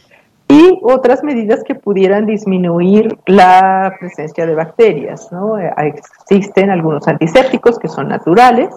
y 0.51 0.79
otras 0.81 1.23
medidas 1.23 1.63
que 1.63 1.75
pudieran 1.75 2.25
disminuir 2.25 3.19
la 3.27 3.93
presencia 3.99 4.47
de 4.47 4.55
bacterias. 4.55 5.31
¿no? 5.31 5.59
Eh, 5.59 5.71
existen 5.85 6.71
algunos 6.71 7.07
antisépticos 7.07 7.77
que 7.77 7.87
son 7.87 8.07
naturales 8.07 8.69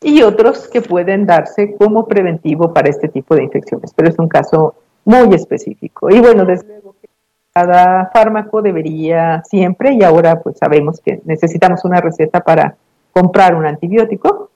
y 0.00 0.22
otros 0.22 0.68
que 0.68 0.80
pueden 0.80 1.26
darse 1.26 1.74
como 1.76 2.06
preventivo 2.06 2.72
para 2.72 2.88
este 2.88 3.08
tipo 3.08 3.34
de 3.34 3.44
infecciones, 3.44 3.92
pero 3.94 4.08
es 4.08 4.18
un 4.18 4.28
caso 4.28 4.74
muy 5.04 5.34
específico. 5.34 6.10
Y 6.10 6.20
bueno, 6.20 6.44
desde 6.44 6.68
luego 6.68 6.94
que 7.00 7.08
cada 7.52 8.10
fármaco 8.12 8.62
debería 8.62 9.42
siempre, 9.44 9.94
y 9.94 10.02
ahora 10.02 10.40
pues 10.40 10.58
sabemos 10.58 11.00
que 11.00 11.20
necesitamos 11.24 11.84
una 11.84 12.00
receta 12.00 12.40
para 12.40 12.76
comprar 13.12 13.54
un 13.54 13.66
antibiótico, 13.66 14.50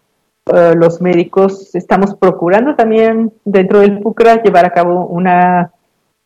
eh, 0.46 0.74
los 0.76 1.00
médicos 1.00 1.74
estamos 1.74 2.14
procurando 2.14 2.74
también 2.74 3.32
dentro 3.44 3.80
del 3.80 4.00
PUCRA 4.00 4.42
llevar 4.42 4.64
a 4.64 4.72
cabo 4.72 5.06
una 5.06 5.72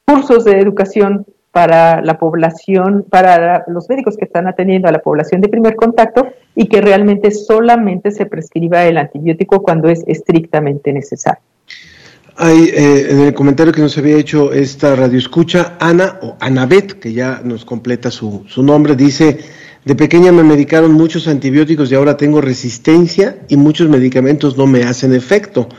cursos 0.06 0.44
de 0.44 0.58
educación 0.58 1.26
para 1.56 2.02
la 2.02 2.18
población, 2.18 3.06
para 3.08 3.64
los 3.68 3.88
médicos 3.88 4.18
que 4.18 4.26
están 4.26 4.46
atendiendo 4.46 4.88
a 4.88 4.92
la 4.92 4.98
población 4.98 5.40
de 5.40 5.48
primer 5.48 5.74
contacto 5.74 6.28
y 6.54 6.66
que 6.66 6.82
realmente 6.82 7.30
solamente 7.30 8.10
se 8.10 8.26
prescriba 8.26 8.84
el 8.84 8.98
antibiótico 8.98 9.62
cuando 9.62 9.88
es 9.88 10.04
estrictamente 10.06 10.92
necesario. 10.92 11.40
Hay 12.36 12.64
eh, 12.64 13.06
en 13.10 13.20
el 13.20 13.32
comentario 13.32 13.72
que 13.72 13.80
nos 13.80 13.96
había 13.96 14.18
hecho 14.18 14.52
esta 14.52 14.94
radio 14.96 15.16
escucha, 15.16 15.78
Ana 15.80 16.18
o 16.20 16.36
Anabet, 16.40 16.98
que 16.98 17.14
ya 17.14 17.40
nos 17.42 17.64
completa 17.64 18.10
su, 18.10 18.44
su 18.46 18.62
nombre, 18.62 18.94
dice, 18.94 19.38
de 19.82 19.94
pequeña 19.94 20.32
me 20.32 20.42
medicaron 20.42 20.92
muchos 20.92 21.26
antibióticos 21.26 21.90
y 21.90 21.94
ahora 21.94 22.18
tengo 22.18 22.42
resistencia 22.42 23.38
y 23.48 23.56
muchos 23.56 23.88
medicamentos 23.88 24.58
no 24.58 24.66
me 24.66 24.82
hacen 24.82 25.14
efecto. 25.14 25.70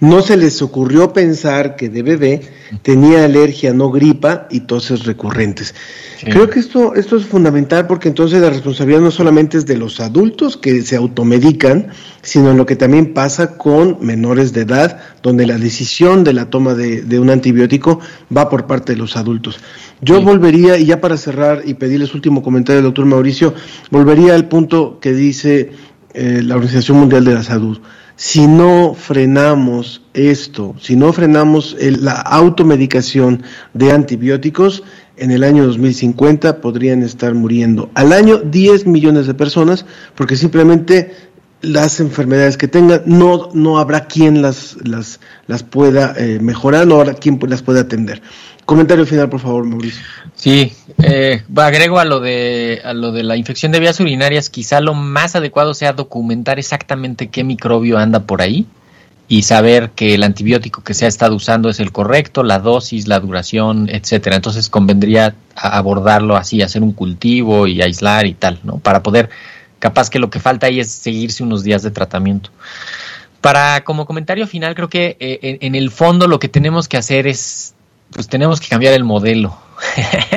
No 0.00 0.22
se 0.22 0.36
les 0.36 0.60
ocurrió 0.60 1.12
pensar 1.12 1.76
que 1.76 1.88
de 1.88 2.02
bebé 2.02 2.40
tenía 2.82 3.24
alergia, 3.24 3.72
no 3.72 3.90
gripa 3.90 4.48
y 4.50 4.60
toses 4.60 5.04
recurrentes. 5.04 5.74
Creo 6.24 6.48
que 6.48 6.58
esto, 6.58 6.94
esto 6.94 7.16
es 7.16 7.26
fundamental 7.26 7.86
porque 7.86 8.08
entonces 8.08 8.40
la 8.40 8.50
responsabilidad 8.50 9.00
no 9.00 9.10
solamente 9.10 9.58
es 9.58 9.66
de 9.66 9.76
los 9.76 10.00
adultos 10.00 10.56
que 10.56 10.82
se 10.82 10.96
automedican, 10.96 11.88
sino 12.22 12.54
lo 12.54 12.66
que 12.66 12.76
también 12.76 13.12
pasa 13.12 13.56
con 13.58 13.98
menores 14.00 14.52
de 14.52 14.62
edad, 14.62 14.98
donde 15.22 15.46
la 15.46 15.58
decisión 15.58 16.24
de 16.24 16.32
la 16.32 16.50
toma 16.50 16.74
de, 16.74 17.18
un 17.18 17.30
antibiótico 17.30 18.00
va 18.34 18.48
por 18.48 18.66
parte 18.66 18.92
de 18.92 18.98
los 18.98 19.16
adultos. 19.16 19.60
Yo 20.00 20.20
volvería, 20.22 20.78
y 20.78 20.86
ya 20.86 21.00
para 21.00 21.16
cerrar 21.16 21.62
y 21.64 21.74
pedirles 21.74 22.14
último 22.14 22.42
comentario 22.42 22.78
al 22.78 22.84
doctor 22.84 23.04
Mauricio, 23.04 23.54
volvería 23.90 24.34
al 24.34 24.48
punto 24.48 24.98
que 25.00 25.12
dice 25.12 25.72
eh, 26.14 26.40
la 26.42 26.54
Organización 26.56 26.98
Mundial 26.98 27.24
de 27.24 27.34
la 27.34 27.42
Salud 27.42 27.78
si 28.16 28.46
no 28.46 28.94
frenamos 28.94 30.02
esto, 30.14 30.74
si 30.80 30.96
no 30.96 31.12
frenamos 31.12 31.76
la 31.80 32.12
automedicación 32.12 33.42
de 33.72 33.92
antibióticos, 33.92 34.82
en 35.16 35.30
el 35.30 35.44
año 35.44 35.66
2050 35.66 36.60
podrían 36.60 37.02
estar 37.02 37.34
muriendo 37.34 37.90
al 37.94 38.12
año 38.12 38.38
10 38.38 38.86
millones 38.86 39.28
de 39.28 39.34
personas 39.34 39.86
porque 40.16 40.36
simplemente 40.36 41.12
las 41.64 42.00
enfermedades 42.00 42.56
que 42.56 42.68
tengan 42.68 43.02
no, 43.06 43.48
no 43.54 43.78
habrá 43.78 44.06
quien 44.06 44.42
las, 44.42 44.76
las, 44.84 45.20
las 45.46 45.62
pueda 45.62 46.14
eh, 46.16 46.38
mejorar, 46.40 46.86
no 46.86 46.96
habrá 46.96 47.14
quien 47.14 47.38
las 47.48 47.62
pueda 47.62 47.80
atender. 47.80 48.22
Comentario 48.64 49.04
final, 49.04 49.28
por 49.28 49.40
favor, 49.40 49.64
Mauricio. 49.64 50.02
Sí, 50.34 50.72
eh, 51.02 51.42
agrego 51.56 51.98
a 51.98 52.04
lo 52.04 52.20
de 52.20 52.80
a 52.84 52.94
lo 52.94 53.12
de 53.12 53.22
la 53.22 53.36
infección 53.36 53.72
de 53.72 53.80
vías 53.80 54.00
urinarias, 54.00 54.48
quizá 54.48 54.80
lo 54.80 54.94
más 54.94 55.36
adecuado 55.36 55.74
sea 55.74 55.92
documentar 55.92 56.58
exactamente 56.58 57.28
qué 57.28 57.44
microbio 57.44 57.98
anda 57.98 58.20
por 58.20 58.40
ahí 58.40 58.66
y 59.28 59.42
saber 59.42 59.90
que 59.90 60.14
el 60.14 60.22
antibiótico 60.22 60.82
que 60.82 60.94
se 60.94 61.04
ha 61.04 61.08
estado 61.08 61.34
usando 61.34 61.68
es 61.68 61.80
el 61.80 61.92
correcto, 61.92 62.42
la 62.42 62.58
dosis, 62.58 63.06
la 63.06 63.20
duración, 63.20 63.88
etcétera. 63.90 64.36
Entonces 64.36 64.68
convendría 64.68 65.34
abordarlo 65.56 66.36
así, 66.36 66.62
hacer 66.62 66.82
un 66.82 66.92
cultivo 66.92 67.66
y 67.66 67.80
aislar 67.82 68.26
y 68.26 68.34
tal, 68.34 68.60
¿no? 68.64 68.78
Para 68.78 69.02
poder, 69.02 69.30
capaz 69.78 70.10
que 70.10 70.18
lo 70.18 70.30
que 70.30 70.40
falta 70.40 70.66
ahí 70.66 70.80
es 70.80 70.90
seguirse 70.90 71.42
unos 71.42 71.64
días 71.64 71.82
de 71.82 71.90
tratamiento. 71.90 72.50
Para 73.40 73.84
como 73.84 74.06
comentario 74.06 74.46
final, 74.46 74.74
creo 74.74 74.88
que 74.88 75.16
eh, 75.20 75.58
en 75.60 75.74
el 75.74 75.90
fondo 75.90 76.28
lo 76.28 76.38
que 76.38 76.48
tenemos 76.48 76.88
que 76.88 76.96
hacer 76.96 77.26
es 77.26 77.74
pues 78.14 78.28
tenemos 78.28 78.60
que 78.60 78.68
cambiar 78.68 78.94
el 78.94 79.04
modelo. 79.04 79.56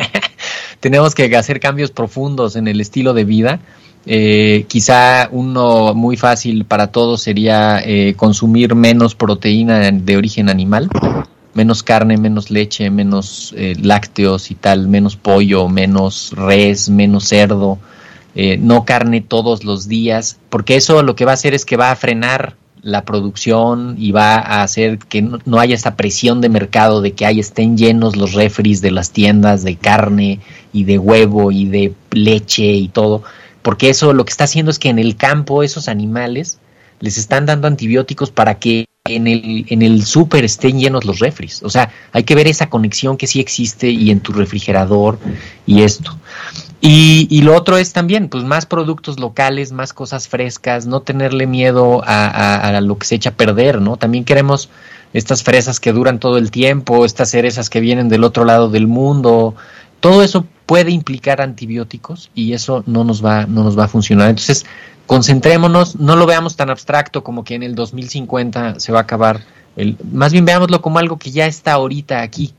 tenemos 0.79 1.15
que 1.15 1.33
hacer 1.35 1.59
cambios 1.59 1.91
profundos 1.91 2.55
en 2.55 2.67
el 2.67 2.81
estilo 2.81 3.13
de 3.13 3.23
vida. 3.23 3.59
Eh, 4.05 4.65
quizá 4.67 5.29
uno 5.31 5.93
muy 5.93 6.17
fácil 6.17 6.65
para 6.65 6.87
todos 6.87 7.21
sería 7.21 7.81
eh, 7.83 8.15
consumir 8.15 8.73
menos 8.73 9.15
proteína 9.15 9.91
de 9.91 10.17
origen 10.17 10.49
animal, 10.49 10.89
menos 11.53 11.83
carne, 11.83 12.17
menos 12.17 12.49
leche, 12.49 12.89
menos 12.89 13.53
eh, 13.57 13.75
lácteos 13.79 14.49
y 14.49 14.55
tal, 14.55 14.87
menos 14.87 15.17
pollo, 15.17 15.67
menos 15.67 16.31
res, 16.35 16.89
menos 16.89 17.25
cerdo, 17.25 17.79
no 18.59 18.85
carne 18.85 19.21
todos 19.21 19.63
los 19.63 19.87
días, 19.87 20.37
porque 20.49 20.75
eso 20.75 21.01
lo 21.01 21.15
que 21.15 21.25
va 21.25 21.31
a 21.31 21.33
hacer 21.33 21.55
es 21.55 21.65
que 21.65 21.75
va 21.75 21.89
a 21.89 21.95
frenar 21.95 22.55
la 22.87 23.03
producción 23.03 23.95
y 23.99 24.13
va 24.13 24.35
a 24.35 24.63
hacer 24.63 24.97
que 24.97 25.21
no, 25.21 25.59
haya 25.59 25.75
esa 25.75 25.97
presión 25.97 26.39
de 26.39 26.47
mercado 26.47 27.01
de 27.01 27.11
que 27.11 27.25
ahí 27.25 27.37
estén 27.37 27.77
llenos 27.77 28.15
los 28.15 28.31
refris 28.31 28.79
de 28.79 28.91
las 28.91 29.11
tiendas 29.11 29.63
de 29.63 29.75
carne 29.75 30.39
y 30.71 30.85
de 30.85 30.97
huevo 30.97 31.51
y 31.51 31.65
de 31.65 31.93
leche 32.11 32.63
y 32.63 32.87
todo, 32.87 33.23
porque 33.61 33.89
eso 33.89 34.13
lo 34.13 34.23
que 34.23 34.31
está 34.31 34.45
haciendo 34.45 34.71
es 34.71 34.79
que 34.79 34.87
en 34.87 34.99
el 34.99 35.17
campo 35.17 35.63
esos 35.63 35.89
animales 35.89 36.59
les 37.01 37.17
están 37.17 37.45
dando 37.45 37.67
antibióticos 37.67 38.31
para 38.31 38.57
que 38.57 38.85
en 39.03 39.27
el, 39.27 39.65
en 39.67 39.81
el 39.81 40.05
súper 40.05 40.45
estén 40.45 40.79
llenos 40.79 41.03
los 41.03 41.19
refris. 41.19 41.63
O 41.63 41.69
sea, 41.69 41.91
hay 42.13 42.23
que 42.23 42.35
ver 42.35 42.47
esa 42.47 42.69
conexión 42.69 43.17
que 43.17 43.27
sí 43.27 43.41
existe 43.41 43.89
y 43.89 44.11
en 44.11 44.21
tu 44.21 44.31
refrigerador 44.31 45.19
y 45.65 45.81
esto. 45.81 46.17
Y, 46.79 47.27
y, 47.31 47.41
lo 47.41 47.55
otro 47.55 47.77
es 47.77 47.91
también, 47.91 48.29
pues 48.29 48.43
más 48.43 48.67
productos 48.67 49.19
locales, 49.19 49.71
más 49.71 49.93
cosas 49.93 50.27
frescas, 50.27 50.85
no 50.85 51.01
tenerle 51.01 51.47
miedo 51.47 52.03
a, 52.05 52.77
a, 52.77 52.81
lo 52.81 52.99
que 52.99 53.07
se 53.07 53.15
echa 53.15 53.31
a 53.31 53.33
perder, 53.33 53.81
¿no? 53.81 53.97
También 53.97 54.23
queremos 54.23 54.69
estas 55.13 55.41
fresas 55.41 55.79
que 55.79 55.91
duran 55.91 56.19
todo 56.19 56.37
el 56.37 56.51
tiempo, 56.51 57.03
estas 57.03 57.31
cerezas 57.31 57.71
que 57.71 57.79
vienen 57.79 58.09
del 58.09 58.23
otro 58.23 58.45
lado 58.45 58.69
del 58.69 58.85
mundo, 58.85 59.55
todo 59.99 60.21
eso 60.21 60.45
puede 60.67 60.91
implicar 60.91 61.41
antibióticos 61.41 62.29
y 62.35 62.53
eso 62.53 62.83
no 62.85 63.03
nos 63.03 63.25
va, 63.25 63.47
no 63.47 63.63
nos 63.63 63.77
va 63.77 63.85
a 63.85 63.87
funcionar. 63.87 64.29
Entonces, 64.29 64.65
concentrémonos, 65.07 65.95
no 65.95 66.15
lo 66.15 66.27
veamos 66.27 66.55
tan 66.57 66.69
abstracto 66.69 67.23
como 67.23 67.43
que 67.43 67.55
en 67.55 67.63
el 67.63 67.73
2050 67.73 68.79
se 68.79 68.91
va 68.91 68.99
a 68.99 69.03
acabar, 69.03 69.41
el, 69.75 69.97
más 70.11 70.31
bien 70.31 70.45
veámoslo 70.45 70.81
como 70.81 70.99
algo 70.99 71.17
que 71.17 71.31
ya 71.31 71.47
está 71.47 71.73
ahorita 71.73 72.21
aquí 72.21 72.53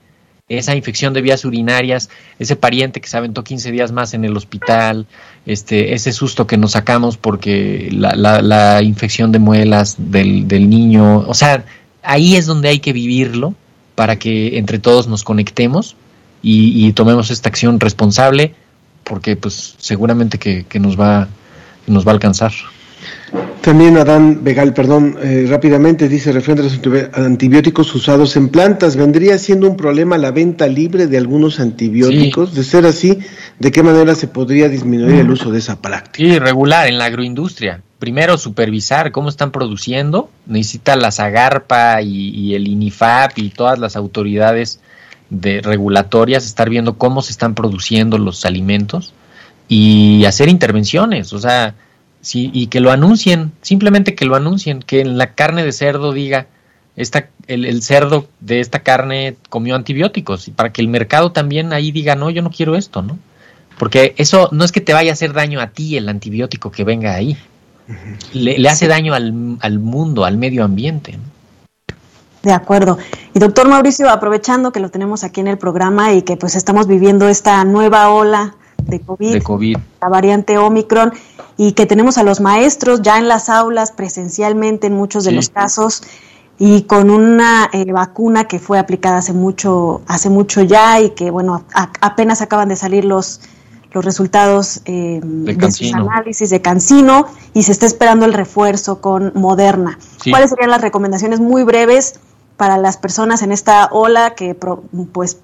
esa 0.49 0.75
infección 0.75 1.13
de 1.13 1.21
vías 1.21 1.45
urinarias, 1.45 2.09
ese 2.39 2.57
pariente 2.57 3.01
que 3.01 3.09
se 3.09 3.17
aventó 3.17 3.45
15 3.45 3.71
días 3.71 3.93
más 3.93 4.15
en 4.15 4.25
el 4.25 4.37
hospital, 4.37 5.07
este, 5.45 5.95
ese 5.95 6.13
susto 6.13 6.47
que 6.47 6.57
nos 6.57 6.73
sacamos 6.73 7.17
porque 7.17 7.89
la, 7.93 8.15
la, 8.41 8.83
infección 8.83 9.31
de 9.31 9.39
muelas 9.39 9.97
del, 9.99 10.47
niño, 10.71 11.19
o 11.19 11.35
sea, 11.35 11.65
ahí 12.03 12.37
es 12.37 12.47
donde 12.47 12.69
hay 12.69 12.81
que 12.81 12.93
vivirlo 12.93 13.55
para 13.95 14.17
que 14.17 14.59
entre 14.59 14.79
todos 14.79 15.07
nos 15.07 15.23
conectemos 15.23 15.97
y, 16.43 16.93
tomemos 16.93 17.31
esta 17.31 17.49
acción 17.49 17.81
responsable 17.81 18.55
porque 19.05 19.37
pues 19.37 19.75
seguramente 19.79 20.39
que, 20.39 20.65
que 20.65 20.79
nos 20.79 20.99
va 20.99 21.29
nos 21.89 22.07
va 22.07 22.13
a 22.13 22.15
alcanzar. 22.15 22.53
También 23.61 23.99
Adán 23.99 24.45
Vegal, 24.45 24.73
perdón, 24.73 25.19
eh, 25.23 25.47
rápidamente 25.49 26.09
dice, 26.09 26.33
referente 26.33 26.63
a 26.63 26.65
los 26.65 27.15
antibióticos 27.15 27.95
usados 27.95 28.37
en 28.37 28.49
plantas, 28.49 28.97
¿vendría 28.97 29.37
siendo 29.37 29.69
un 29.69 29.77
problema 29.77 30.17
la 30.17 30.31
venta 30.31 30.67
libre 30.69 31.07
de 31.07 31.19
algunos 31.19 31.61
antibióticos? 31.61 32.55
De 32.55 32.65
ser 32.65 32.87
así, 32.87 33.19
¿de 33.59 33.71
qué 33.71 33.83
manera 33.83 34.15
se 34.15 34.29
podría 34.29 34.69
disminuir 34.69 35.17
el 35.17 35.31
uso 35.31 35.51
de 35.51 35.59
esa 35.59 35.83
práctica? 35.83 36.17
Sí, 36.17 36.39
regular 36.39 36.89
en 36.89 36.99
la 36.99 37.07
agroindustria. 37.07 37.83
Primero, 37.99 38.39
supervisar 38.39 39.11
cómo 39.11 39.29
están 39.29 39.51
produciendo. 39.51 40.31
Necesita 40.47 40.95
la 40.97 41.11
Zagarpa 41.11 42.01
y, 42.01 42.55
el 42.55 42.69
INIFAP 42.69 43.39
y 43.39 43.51
todas 43.51 43.79
las 43.79 43.97
autoridades 43.97 44.81
de 45.31 45.61
regulatorias 45.61 46.47
estar 46.47 46.71
viendo 46.71 46.97
cómo 46.97 47.21
se 47.23 47.33
están 47.33 47.55
produciendo 47.55 48.17
los 48.17 48.47
alimentos 48.47 49.13
y 49.69 50.25
hacer 50.25 50.49
intervenciones. 50.49 51.33
O 51.33 51.41
sea, 51.41 51.75
Sí, 52.29 52.51
y 52.53 52.67
que 52.67 52.81
lo 52.81 52.91
anuncien, 52.91 53.53
simplemente 53.63 54.15
que 54.15 54.27
lo 54.27 54.37
anuncien, 54.37 54.81
que 54.81 55.01
en 55.01 55.17
la 55.17 55.33
carne 55.33 55.65
de 55.65 55.73
cerdo 55.73 56.13
diga, 56.13 56.47
esta, 56.95 57.31
el, 57.47 57.83
cerdo 57.83 58.27
de 58.41 58.61
esta 58.61 58.81
carne 58.81 59.39
comió 59.49 59.75
antibióticos, 59.75 60.47
y 60.47 60.51
para 60.51 60.71
que 60.71 60.83
el 60.83 60.89
mercado 60.89 61.33
también 61.33 61.73
ahí 61.73 61.91
diga, 61.91 62.17
no, 62.17 62.29
yo 62.29 62.43
no 62.43 62.51
quiero 62.51 62.77
esto, 62.77 63.01
¿no? 63.01 63.19
Porque 63.79 64.13
eso 64.19 64.51
no 64.53 64.63
es 64.63 64.73
que 64.73 64.83
te 64.83 64.93
vaya 64.93 65.11
a 65.11 65.15
hacer 65.15 65.33
daño 65.33 65.59
a 65.59 65.69
ti 65.69 65.97
el 65.97 66.07
antibiótico 66.07 66.71
que 66.71 66.85
venga 66.85 67.15
ahí, 67.15 67.39
le, 68.35 68.69
hace 68.69 68.89
daño 68.89 69.15
al, 69.15 69.57
al, 69.63 69.79
mundo, 69.79 70.27
al 70.27 70.37
medio 70.37 70.65
ambiente. 70.65 71.19
De 72.43 72.53
acuerdo. 72.53 72.99
Y 73.35 73.39
doctor 73.39 73.71
Mauricio, 73.71 74.11
aprovechando 74.11 74.71
que 74.71 74.81
lo 74.81 74.91
tenemos 74.91 75.25
aquí 75.25 75.41
en 75.41 75.49
el 75.49 75.57
programa 75.57 76.13
y 76.13 76.21
que 76.21 76.37
pues 76.37 76.57
estamos 76.57 76.89
viviendo 76.89 77.27
esta 77.27 77.65
nueva 77.65 78.11
ola 78.11 78.55
de 78.89 79.01
COVID, 79.01 79.33
de 79.33 79.43
COVID. 79.43 79.77
la 80.01 80.09
variante 80.09 80.59
Omicron, 80.59 81.13
y 81.59 81.73
que 81.73 81.85
tenemos 81.85 82.17
a 82.17 82.23
los 82.23 82.41
maestros 82.41 83.03
ya 83.03 83.19
en 83.19 83.29
las 83.29 83.51
aulas 83.51 83.93
presencialmente 83.93 84.87
en 84.87 84.95
muchos 84.95 85.25
de 85.25 85.33
los 85.33 85.51
casos. 85.51 86.03
y 86.61 86.83
con 86.83 87.11
una 87.11 87.71
eh, 87.73 87.93
vacuna 87.93 88.49
que 88.49 88.59
fue 88.59 88.81
aplicada 88.81 89.19
hace 89.19 89.33
mucho, 89.33 90.01
hace 90.09 90.29
mucho 90.29 90.61
ya 90.63 91.01
y 91.01 91.11
que 91.11 91.31
bueno, 91.31 91.65
apenas 92.01 92.43
acaban 92.43 92.69
de 92.69 92.75
salir 92.75 93.05
los, 93.05 93.41
los 93.93 94.05
resultados 94.05 94.81
eh, 94.85 95.21
de, 95.23 95.71
sus 95.71 95.95
análisis 95.95 96.51
de 96.51 96.61
Cancino 96.61 97.27
y 97.55 97.63
se 97.63 97.71
está 97.71 97.87
esperando 97.87 98.27
el 98.27 98.33
refuerzo 98.33 99.01
con 99.01 99.31
Moderna. 99.35 100.01
¿Cuáles 100.29 100.51
serían 100.51 100.71
las 100.71 100.81
recomendaciones 100.81 101.39
muy 101.39 101.63
breves 101.63 102.19
para 102.57 102.77
las 102.77 102.97
personas 102.97 103.43
en 103.43 103.53
esta 103.53 103.89
ola 103.93 104.35
que 104.35 104.57
pues 105.13 105.39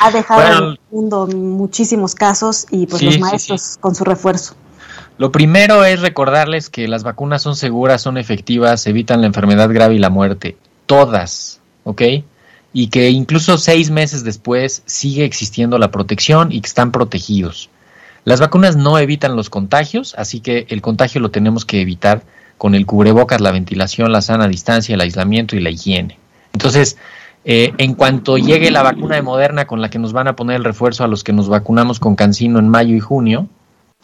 ha 0.00 0.10
dejado 0.10 0.42
en 0.42 0.64
el 0.72 0.80
mundo 0.90 1.28
muchísimos 1.28 2.16
casos 2.16 2.66
y 2.72 2.86
pues 2.86 3.02
los 3.02 3.20
maestros 3.20 3.78
con 3.80 3.94
su 3.94 4.02
refuerzo? 4.02 4.56
Lo 5.20 5.30
primero 5.32 5.84
es 5.84 6.00
recordarles 6.00 6.70
que 6.70 6.88
las 6.88 7.02
vacunas 7.02 7.42
son 7.42 7.54
seguras, 7.54 8.00
son 8.00 8.16
efectivas, 8.16 8.86
evitan 8.86 9.20
la 9.20 9.26
enfermedad 9.26 9.68
grave 9.68 9.96
y 9.96 9.98
la 9.98 10.08
muerte. 10.08 10.56
Todas, 10.86 11.60
¿ok? 11.84 12.00
Y 12.72 12.86
que 12.86 13.10
incluso 13.10 13.58
seis 13.58 13.90
meses 13.90 14.24
después 14.24 14.82
sigue 14.86 15.26
existiendo 15.26 15.76
la 15.76 15.90
protección 15.90 16.52
y 16.52 16.62
que 16.62 16.68
están 16.68 16.90
protegidos. 16.90 17.68
Las 18.24 18.40
vacunas 18.40 18.76
no 18.76 18.98
evitan 18.98 19.36
los 19.36 19.50
contagios, 19.50 20.14
así 20.16 20.40
que 20.40 20.64
el 20.70 20.80
contagio 20.80 21.20
lo 21.20 21.30
tenemos 21.30 21.66
que 21.66 21.82
evitar 21.82 22.22
con 22.56 22.74
el 22.74 22.86
cubrebocas, 22.86 23.42
la 23.42 23.52
ventilación, 23.52 24.12
la 24.12 24.22
sana 24.22 24.48
distancia, 24.48 24.94
el 24.94 25.02
aislamiento 25.02 25.54
y 25.54 25.60
la 25.60 25.68
higiene. 25.68 26.18
Entonces, 26.54 26.96
eh, 27.44 27.74
en 27.76 27.92
cuanto 27.92 28.38
llegue 28.38 28.70
la 28.70 28.82
vacuna 28.82 29.16
de 29.16 29.22
Moderna 29.22 29.66
con 29.66 29.82
la 29.82 29.90
que 29.90 29.98
nos 29.98 30.14
van 30.14 30.28
a 30.28 30.36
poner 30.36 30.56
el 30.56 30.64
refuerzo 30.64 31.04
a 31.04 31.08
los 31.08 31.24
que 31.24 31.34
nos 31.34 31.50
vacunamos 31.50 32.00
con 32.00 32.16
Cancino 32.16 32.58
en 32.58 32.70
mayo 32.70 32.96
y 32.96 33.00
junio, 33.00 33.48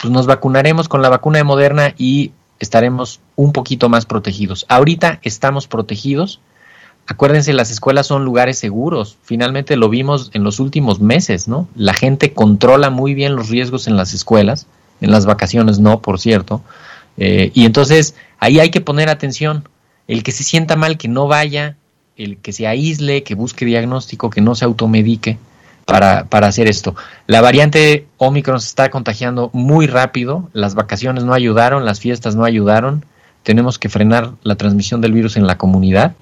pues 0.00 0.12
nos 0.12 0.26
vacunaremos 0.26 0.88
con 0.88 1.02
la 1.02 1.08
vacuna 1.08 1.38
de 1.38 1.44
Moderna 1.44 1.94
y 1.96 2.32
estaremos 2.58 3.20
un 3.34 3.52
poquito 3.52 3.88
más 3.88 4.06
protegidos. 4.06 4.66
Ahorita 4.68 5.20
estamos 5.22 5.66
protegidos. 5.66 6.40
Acuérdense, 7.06 7.52
las 7.52 7.70
escuelas 7.70 8.06
son 8.06 8.24
lugares 8.24 8.58
seguros. 8.58 9.16
Finalmente 9.22 9.76
lo 9.76 9.88
vimos 9.88 10.30
en 10.34 10.42
los 10.42 10.58
últimos 10.60 11.00
meses, 11.00 11.48
¿no? 11.48 11.68
La 11.74 11.94
gente 11.94 12.32
controla 12.32 12.90
muy 12.90 13.14
bien 13.14 13.36
los 13.36 13.48
riesgos 13.48 13.86
en 13.86 13.96
las 13.96 14.12
escuelas, 14.12 14.66
en 15.00 15.10
las 15.10 15.24
vacaciones 15.24 15.78
no, 15.78 16.00
por 16.00 16.18
cierto. 16.18 16.62
Eh, 17.16 17.50
y 17.54 17.64
entonces 17.64 18.14
ahí 18.38 18.58
hay 18.58 18.70
que 18.70 18.80
poner 18.80 19.08
atención. 19.08 19.68
El 20.08 20.22
que 20.22 20.32
se 20.32 20.44
sienta 20.44 20.76
mal, 20.76 20.98
que 20.98 21.08
no 21.08 21.26
vaya, 21.26 21.76
el 22.16 22.38
que 22.38 22.52
se 22.52 22.66
aísle, 22.66 23.22
que 23.22 23.34
busque 23.34 23.64
diagnóstico, 23.64 24.30
que 24.30 24.40
no 24.40 24.54
se 24.54 24.64
automedique 24.64 25.38
para, 25.86 26.24
para 26.26 26.48
hacer 26.48 26.68
esto. 26.68 26.94
La 27.26 27.40
variante 27.40 28.06
Omicron 28.18 28.60
se 28.60 28.66
está 28.66 28.90
contagiando 28.90 29.50
muy 29.54 29.86
rápido, 29.86 30.50
las 30.52 30.74
vacaciones 30.74 31.24
no 31.24 31.32
ayudaron, 31.32 31.86
las 31.86 32.00
fiestas 32.00 32.36
no 32.36 32.44
ayudaron, 32.44 33.06
tenemos 33.44 33.78
que 33.78 33.88
frenar 33.88 34.32
la 34.42 34.56
transmisión 34.56 35.00
del 35.00 35.12
virus 35.12 35.36
en 35.36 35.46
la 35.46 35.56
comunidad. 35.56 36.14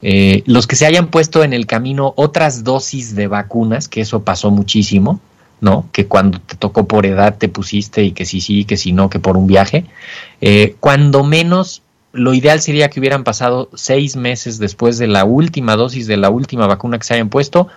Eh, 0.00 0.42
los 0.46 0.66
que 0.66 0.74
se 0.74 0.86
hayan 0.86 1.08
puesto 1.08 1.44
en 1.44 1.52
el 1.52 1.66
camino 1.66 2.14
otras 2.16 2.64
dosis 2.64 3.14
de 3.14 3.28
vacunas, 3.28 3.86
que 3.86 4.00
eso 4.00 4.24
pasó 4.24 4.50
muchísimo, 4.50 5.20
¿no? 5.60 5.86
Que 5.92 6.06
cuando 6.06 6.40
te 6.40 6.56
tocó 6.56 6.88
por 6.88 7.04
edad 7.04 7.36
te 7.36 7.48
pusiste 7.48 8.02
y 8.02 8.12
que 8.12 8.24
sí, 8.24 8.40
sí, 8.40 8.64
que 8.64 8.78
si 8.78 8.92
no, 8.92 9.10
que 9.10 9.20
por 9.20 9.36
un 9.36 9.46
viaje. 9.46 9.84
Eh, 10.40 10.74
cuando 10.80 11.22
menos, 11.22 11.82
lo 12.12 12.32
ideal 12.32 12.60
sería 12.62 12.88
que 12.88 12.98
hubieran 12.98 13.24
pasado 13.24 13.68
seis 13.74 14.16
meses 14.16 14.58
después 14.58 14.96
de 14.96 15.06
la 15.06 15.24
última 15.24 15.76
dosis 15.76 16.06
de 16.06 16.16
la 16.16 16.30
última 16.30 16.66
vacuna 16.66 16.98
que 16.98 17.04
se 17.04 17.14
hayan 17.14 17.28
puesto 17.28 17.68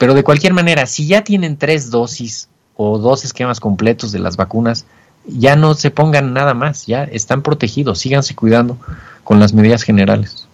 pero 0.00 0.14
de 0.14 0.24
cualquier 0.24 0.54
manera, 0.54 0.86
si 0.86 1.06
ya 1.06 1.24
tienen 1.24 1.58
tres 1.58 1.90
dosis 1.90 2.48
o 2.74 2.96
dos 2.96 3.22
esquemas 3.22 3.60
completos 3.60 4.12
de 4.12 4.18
las 4.18 4.38
vacunas, 4.38 4.86
ya 5.26 5.56
no 5.56 5.74
se 5.74 5.90
pongan 5.90 6.32
nada 6.32 6.54
más, 6.54 6.86
ya 6.86 7.04
están 7.04 7.42
protegidos, 7.42 7.98
síganse 7.98 8.34
cuidando 8.34 8.78
con 9.24 9.38
las 9.38 9.52
medidas 9.52 9.82
generales. 9.82 10.48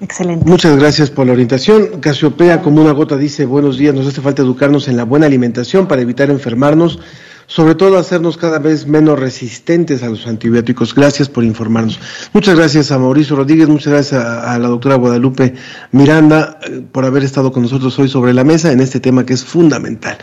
Excelente. 0.00 0.48
Muchas 0.48 0.78
gracias 0.78 1.10
por 1.10 1.26
la 1.26 1.34
orientación. 1.34 2.00
Casiopea, 2.00 2.62
como 2.62 2.80
una 2.80 2.92
gota, 2.92 3.18
dice, 3.18 3.44
buenos 3.44 3.76
días, 3.76 3.94
nos 3.94 4.06
hace 4.06 4.22
falta 4.22 4.40
educarnos 4.40 4.88
en 4.88 4.96
la 4.96 5.04
buena 5.04 5.26
alimentación 5.26 5.86
para 5.86 6.00
evitar 6.00 6.30
enfermarnos 6.30 7.00
sobre 7.46 7.74
todo 7.74 7.98
hacernos 7.98 8.36
cada 8.36 8.58
vez 8.58 8.86
menos 8.86 9.18
resistentes 9.18 10.02
a 10.02 10.08
los 10.08 10.26
antibióticos. 10.26 10.94
Gracias 10.94 11.28
por 11.28 11.44
informarnos. 11.44 11.98
Muchas 12.32 12.56
gracias 12.56 12.92
a 12.92 12.98
Mauricio 12.98 13.36
Rodríguez, 13.36 13.68
muchas 13.68 13.92
gracias 13.92 14.24
a, 14.24 14.58
la 14.58 14.68
doctora 14.68 14.96
Guadalupe 14.96 15.54
Miranda 15.92 16.58
eh, 16.62 16.82
por 16.90 17.04
haber 17.04 17.24
estado 17.24 17.52
con 17.52 17.62
nosotros 17.62 17.98
hoy 17.98 18.08
sobre 18.08 18.32
la 18.32 18.44
mesa 18.44 18.72
en 18.72 18.80
este 18.80 19.00
tema 19.00 19.26
que 19.26 19.34
es 19.34 19.44
fundamental. 19.44 20.18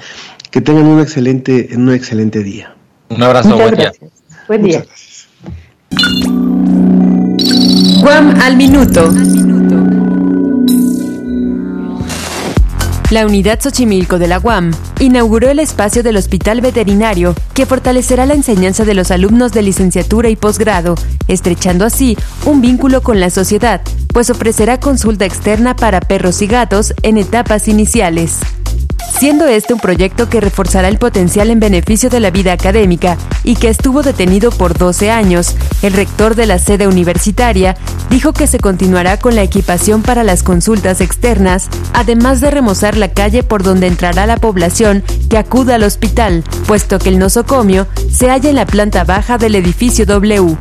Que 0.51 0.61
tengan 0.61 0.85
un 0.85 0.99
excelente, 0.99 1.69
un 1.75 1.91
excelente 1.93 2.43
día. 2.43 2.75
Un 3.09 3.23
abrazo, 3.23 3.55
buen 3.55 3.75
día. 3.75 3.91
Buen 4.47 4.63
día. 4.63 4.85
Guam 8.01 8.39
al 8.41 8.57
minuto. 8.57 9.11
La 13.09 13.25
unidad 13.25 13.59
Xochimilco 13.59 14.19
de 14.19 14.27
la 14.27 14.37
UAM 14.37 14.71
inauguró 14.99 15.49
el 15.49 15.57
espacio 15.57 16.03
del 16.03 16.15
Hospital 16.17 16.61
Veterinario 16.61 17.33
que 17.55 17.65
fortalecerá 17.65 18.27
la 18.27 18.35
enseñanza 18.35 18.85
de 18.85 18.93
los 18.93 19.09
alumnos 19.09 19.51
de 19.51 19.63
licenciatura 19.63 20.29
y 20.29 20.35
posgrado, 20.35 20.93
estrechando 21.27 21.85
así 21.85 22.15
un 22.45 22.61
vínculo 22.61 23.01
con 23.01 23.19
la 23.19 23.31
sociedad, 23.31 23.81
pues 24.13 24.29
ofrecerá 24.29 24.79
consulta 24.79 25.25
externa 25.25 25.75
para 25.75 26.01
perros 26.01 26.43
y 26.43 26.47
gatos 26.47 26.93
en 27.01 27.17
etapas 27.17 27.67
iniciales 27.67 28.37
siendo 29.17 29.47
este 29.47 29.73
un 29.73 29.79
proyecto 29.79 30.29
que 30.29 30.41
reforzará 30.41 30.87
el 30.87 30.97
potencial 30.97 31.49
en 31.49 31.59
beneficio 31.59 32.09
de 32.09 32.19
la 32.19 32.31
vida 32.31 32.53
académica 32.53 33.17
y 33.43 33.55
que 33.55 33.69
estuvo 33.69 34.01
detenido 34.01 34.51
por 34.51 34.77
12 34.77 35.11
años. 35.11 35.55
El 35.81 35.93
rector 35.93 36.35
de 36.35 36.45
la 36.45 36.59
sede 36.59 36.87
universitaria 36.87 37.75
dijo 38.09 38.33
que 38.33 38.47
se 38.47 38.59
continuará 38.59 39.17
con 39.17 39.35
la 39.35 39.43
equipación 39.43 40.01
para 40.01 40.23
las 40.23 40.43
consultas 40.43 41.01
externas, 41.01 41.69
además 41.93 42.41
de 42.41 42.51
remozar 42.51 42.97
la 42.97 43.09
calle 43.09 43.43
por 43.43 43.63
donde 43.63 43.87
entrará 43.87 44.25
la 44.25 44.37
población 44.37 45.03
que 45.29 45.37
acuda 45.37 45.75
al 45.75 45.83
hospital, 45.83 46.43
puesto 46.67 46.99
que 46.99 47.09
el 47.09 47.19
nosocomio 47.19 47.87
se 48.11 48.29
halla 48.29 48.49
en 48.49 48.55
la 48.55 48.65
planta 48.65 49.03
baja 49.03 49.37
del 49.37 49.55
edificio 49.55 50.05
W. 50.05 50.57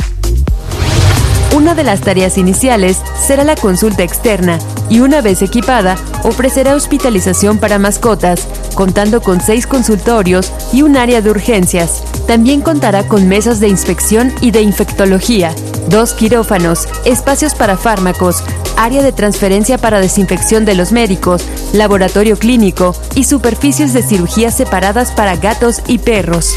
Una 1.56 1.74
de 1.74 1.82
las 1.82 2.02
tareas 2.02 2.36
iniciales 2.36 2.98
será 3.26 3.42
la 3.42 3.56
consulta 3.56 4.02
externa 4.02 4.58
y 4.90 5.00
una 5.00 5.22
vez 5.22 5.40
equipada 5.42 5.96
ofrecerá 6.22 6.74
hospitalización 6.74 7.58
para 7.58 7.78
mascotas, 7.78 8.46
contando 8.74 9.22
con 9.22 9.40
seis 9.40 9.66
consultorios 9.66 10.52
y 10.72 10.82
un 10.82 10.96
área 10.96 11.22
de 11.22 11.30
urgencias. 11.30 12.02
También 12.26 12.60
contará 12.60 13.08
con 13.08 13.28
mesas 13.28 13.60
de 13.60 13.68
inspección 13.68 14.32
y 14.42 14.50
de 14.50 14.60
infectología, 14.60 15.54
dos 15.88 16.12
quirófanos, 16.12 16.86
espacios 17.06 17.54
para 17.54 17.78
fármacos, 17.78 18.44
área 18.76 19.02
de 19.02 19.12
transferencia 19.12 19.78
para 19.78 20.00
desinfección 20.00 20.66
de 20.66 20.74
los 20.74 20.92
médicos, 20.92 21.44
laboratorio 21.72 22.38
clínico 22.38 22.94
y 23.14 23.24
superficies 23.24 23.94
de 23.94 24.02
cirugía 24.02 24.50
separadas 24.50 25.12
para 25.12 25.36
gatos 25.36 25.80
y 25.86 25.98
perros. 25.98 26.54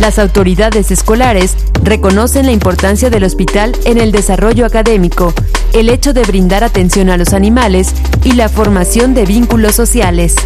Las 0.00 0.18
autoridades 0.18 0.90
escolares 0.90 1.54
reconocen 1.82 2.46
la 2.46 2.52
importancia 2.52 3.10
del 3.10 3.22
hospital 3.22 3.76
en 3.84 3.98
el 3.98 4.12
desarrollo 4.12 4.64
académico, 4.64 5.34
el 5.74 5.90
hecho 5.90 6.14
de 6.14 6.22
brindar 6.22 6.64
atención 6.64 7.10
a 7.10 7.18
los 7.18 7.34
animales 7.34 7.92
y 8.24 8.32
la 8.32 8.48
formación 8.48 9.12
de 9.12 9.26
vínculos 9.26 9.74
sociales. 9.74 10.36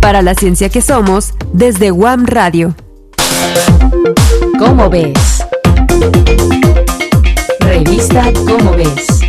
Para 0.00 0.22
la 0.22 0.36
ciencia 0.36 0.68
que 0.68 0.80
somos, 0.80 1.34
desde 1.52 1.90
WAM 1.90 2.24
Radio. 2.24 2.76
¿Cómo 4.60 4.88
ves? 4.88 5.42
Revista 7.58 8.32
¿Cómo 8.46 8.76
ves? 8.76 9.22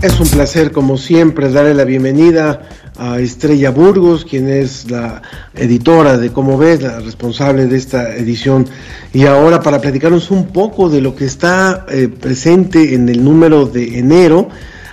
Es 0.00 0.20
un 0.20 0.28
placer, 0.28 0.70
como 0.70 0.96
siempre, 0.96 1.50
darle 1.50 1.74
la 1.74 1.82
bienvenida 1.82 2.62
a 2.98 3.18
Estrella 3.18 3.70
Burgos, 3.70 4.24
quien 4.24 4.48
es 4.48 4.88
la 4.88 5.22
editora 5.56 6.16
de 6.16 6.30
Cómo 6.30 6.56
ves, 6.56 6.80
la 6.80 7.00
responsable 7.00 7.66
de 7.66 7.76
esta 7.76 8.14
edición. 8.14 8.64
Y 9.12 9.26
ahora 9.26 9.60
para 9.60 9.80
platicarnos 9.80 10.30
un 10.30 10.46
poco 10.52 10.88
de 10.88 11.00
lo 11.00 11.16
que 11.16 11.24
está 11.24 11.84
eh, 11.88 12.06
presente 12.06 12.94
en 12.94 13.08
el 13.08 13.24
número 13.24 13.66
de 13.66 13.98
enero, 13.98 14.48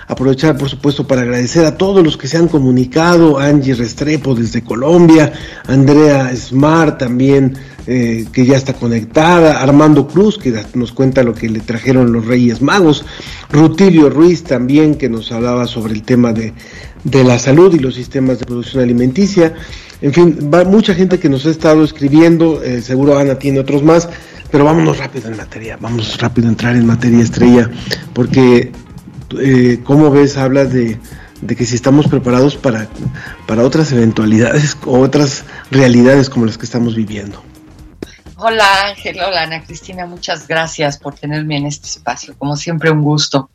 aprovechar 0.08 0.56
por 0.56 0.68
supuesto 0.68 1.06
para 1.06 1.22
agradecer 1.22 1.64
a 1.64 1.76
todos 1.76 2.04
los 2.04 2.16
que 2.16 2.28
se 2.28 2.36
han 2.36 2.48
comunicado, 2.48 3.38
Angie 3.38 3.74
Restrepo 3.74 4.34
desde 4.34 4.62
Colombia, 4.62 5.32
Andrea 5.66 6.34
Smart 6.36 6.98
también 6.98 7.56
eh, 7.88 8.26
que 8.32 8.44
ya 8.44 8.56
está 8.56 8.72
conectada, 8.72 9.62
Armando 9.62 10.08
Cruz, 10.08 10.38
que 10.38 10.52
nos 10.74 10.90
cuenta 10.90 11.22
lo 11.22 11.34
que 11.34 11.48
le 11.48 11.60
trajeron 11.60 12.12
los 12.12 12.26
Reyes 12.26 12.60
Magos, 12.60 13.04
Rutilio 13.48 14.10
Ruiz 14.10 14.42
también, 14.42 14.96
que 14.96 15.08
nos 15.08 15.30
hablaba 15.30 15.68
sobre 15.68 15.94
el 15.94 16.02
tema 16.02 16.32
de, 16.32 16.52
la 17.04 17.38
salud 17.38 17.72
y 17.72 17.78
los 17.78 17.94
sistemas 17.94 18.40
de 18.40 18.44
producción 18.44 18.82
alimenticia. 18.82 19.54
En 20.02 20.12
fin, 20.12 20.50
va 20.52 20.64
mucha 20.64 20.94
gente 20.94 21.20
que 21.20 21.28
nos 21.28 21.46
ha 21.46 21.50
estado 21.50 21.84
escribiendo, 21.84 22.60
eh, 22.60 22.82
seguro 22.82 23.18
Ana 23.18 23.38
tiene 23.38 23.60
otros 23.60 23.84
más, 23.84 24.08
pero 24.50 24.64
vámonos 24.64 24.98
rápido 24.98 25.28
en 25.28 25.36
materia, 25.36 25.78
vamos 25.80 26.18
rápido 26.18 26.48
a 26.48 26.50
entrar 26.50 26.74
en 26.74 26.86
materia 26.86 27.22
estrella, 27.22 27.70
porque 28.12 28.72
eh, 29.40 29.80
¿cómo 29.84 30.10
ves? 30.10 30.36
Hablas 30.36 30.72
de, 30.72 30.98
que 31.46 31.66
si 31.66 31.74
estamos 31.74 32.08
preparados 32.08 32.56
para, 32.56 32.88
para 33.46 33.62
otras 33.62 33.92
eventualidades 33.92 34.76
o 34.84 35.00
otras 35.00 35.44
realidades 35.70 36.30
como 36.30 36.46
las 36.46 36.58
que 36.58 36.66
estamos 36.66 36.94
viviendo. 36.94 37.42
Hola 38.38 38.88
Ángel, 38.88 39.18
hola 39.18 39.42
Ana 39.42 39.64
Cristina, 39.64 40.04
muchas 40.04 40.46
gracias 40.46 40.98
por 40.98 41.14
tenerme 41.14 41.56
en 41.56 41.66
este 41.66 41.88
espacio. 41.88 42.36
Como 42.36 42.56
siempre, 42.56 42.90
un 42.90 43.02
gusto. 43.02 43.50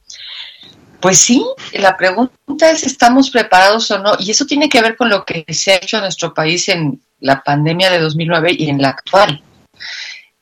Pues 1.00 1.20
sí, 1.20 1.44
la 1.74 1.98
pregunta 1.98 2.70
es, 2.70 2.84
¿estamos 2.84 3.30
preparados 3.30 3.90
o 3.92 4.00
no? 4.00 4.14
Y 4.20 4.32
eso 4.32 4.46
tiene 4.46 4.70
que 4.70 4.82
ver 4.82 4.96
con 4.96 5.10
lo 5.10 5.26
que 5.26 5.46
se 5.50 5.72
ha 5.72 5.76
hecho 5.76 5.98
en 5.98 6.04
nuestro 6.04 6.34
país 6.34 6.68
en 6.70 7.02
la 7.20 7.44
pandemia 7.44 7.90
de 7.90 8.00
2009 8.00 8.56
y 8.58 8.70
en 8.70 8.82
la 8.82 8.90
actual. 8.90 9.44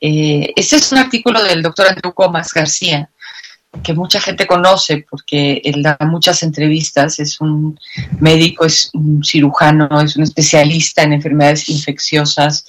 Eh, 0.01 0.53
este 0.55 0.77
es 0.77 0.91
un 0.91 0.97
artículo 0.97 1.43
del 1.43 1.61
doctor 1.61 1.87
Andrew 1.87 2.13
Comas 2.13 2.53
García, 2.53 3.09
que 3.83 3.93
mucha 3.93 4.19
gente 4.19 4.47
conoce 4.47 5.05
porque 5.09 5.61
él 5.63 5.83
da 5.83 5.97
muchas 6.01 6.43
entrevistas, 6.43 7.19
es 7.19 7.39
un 7.39 7.79
médico, 8.19 8.65
es 8.65 8.89
un 8.93 9.23
cirujano, 9.23 10.01
es 10.01 10.15
un 10.15 10.23
especialista 10.23 11.03
en 11.03 11.13
enfermedades 11.13 11.69
infecciosas, 11.69 12.65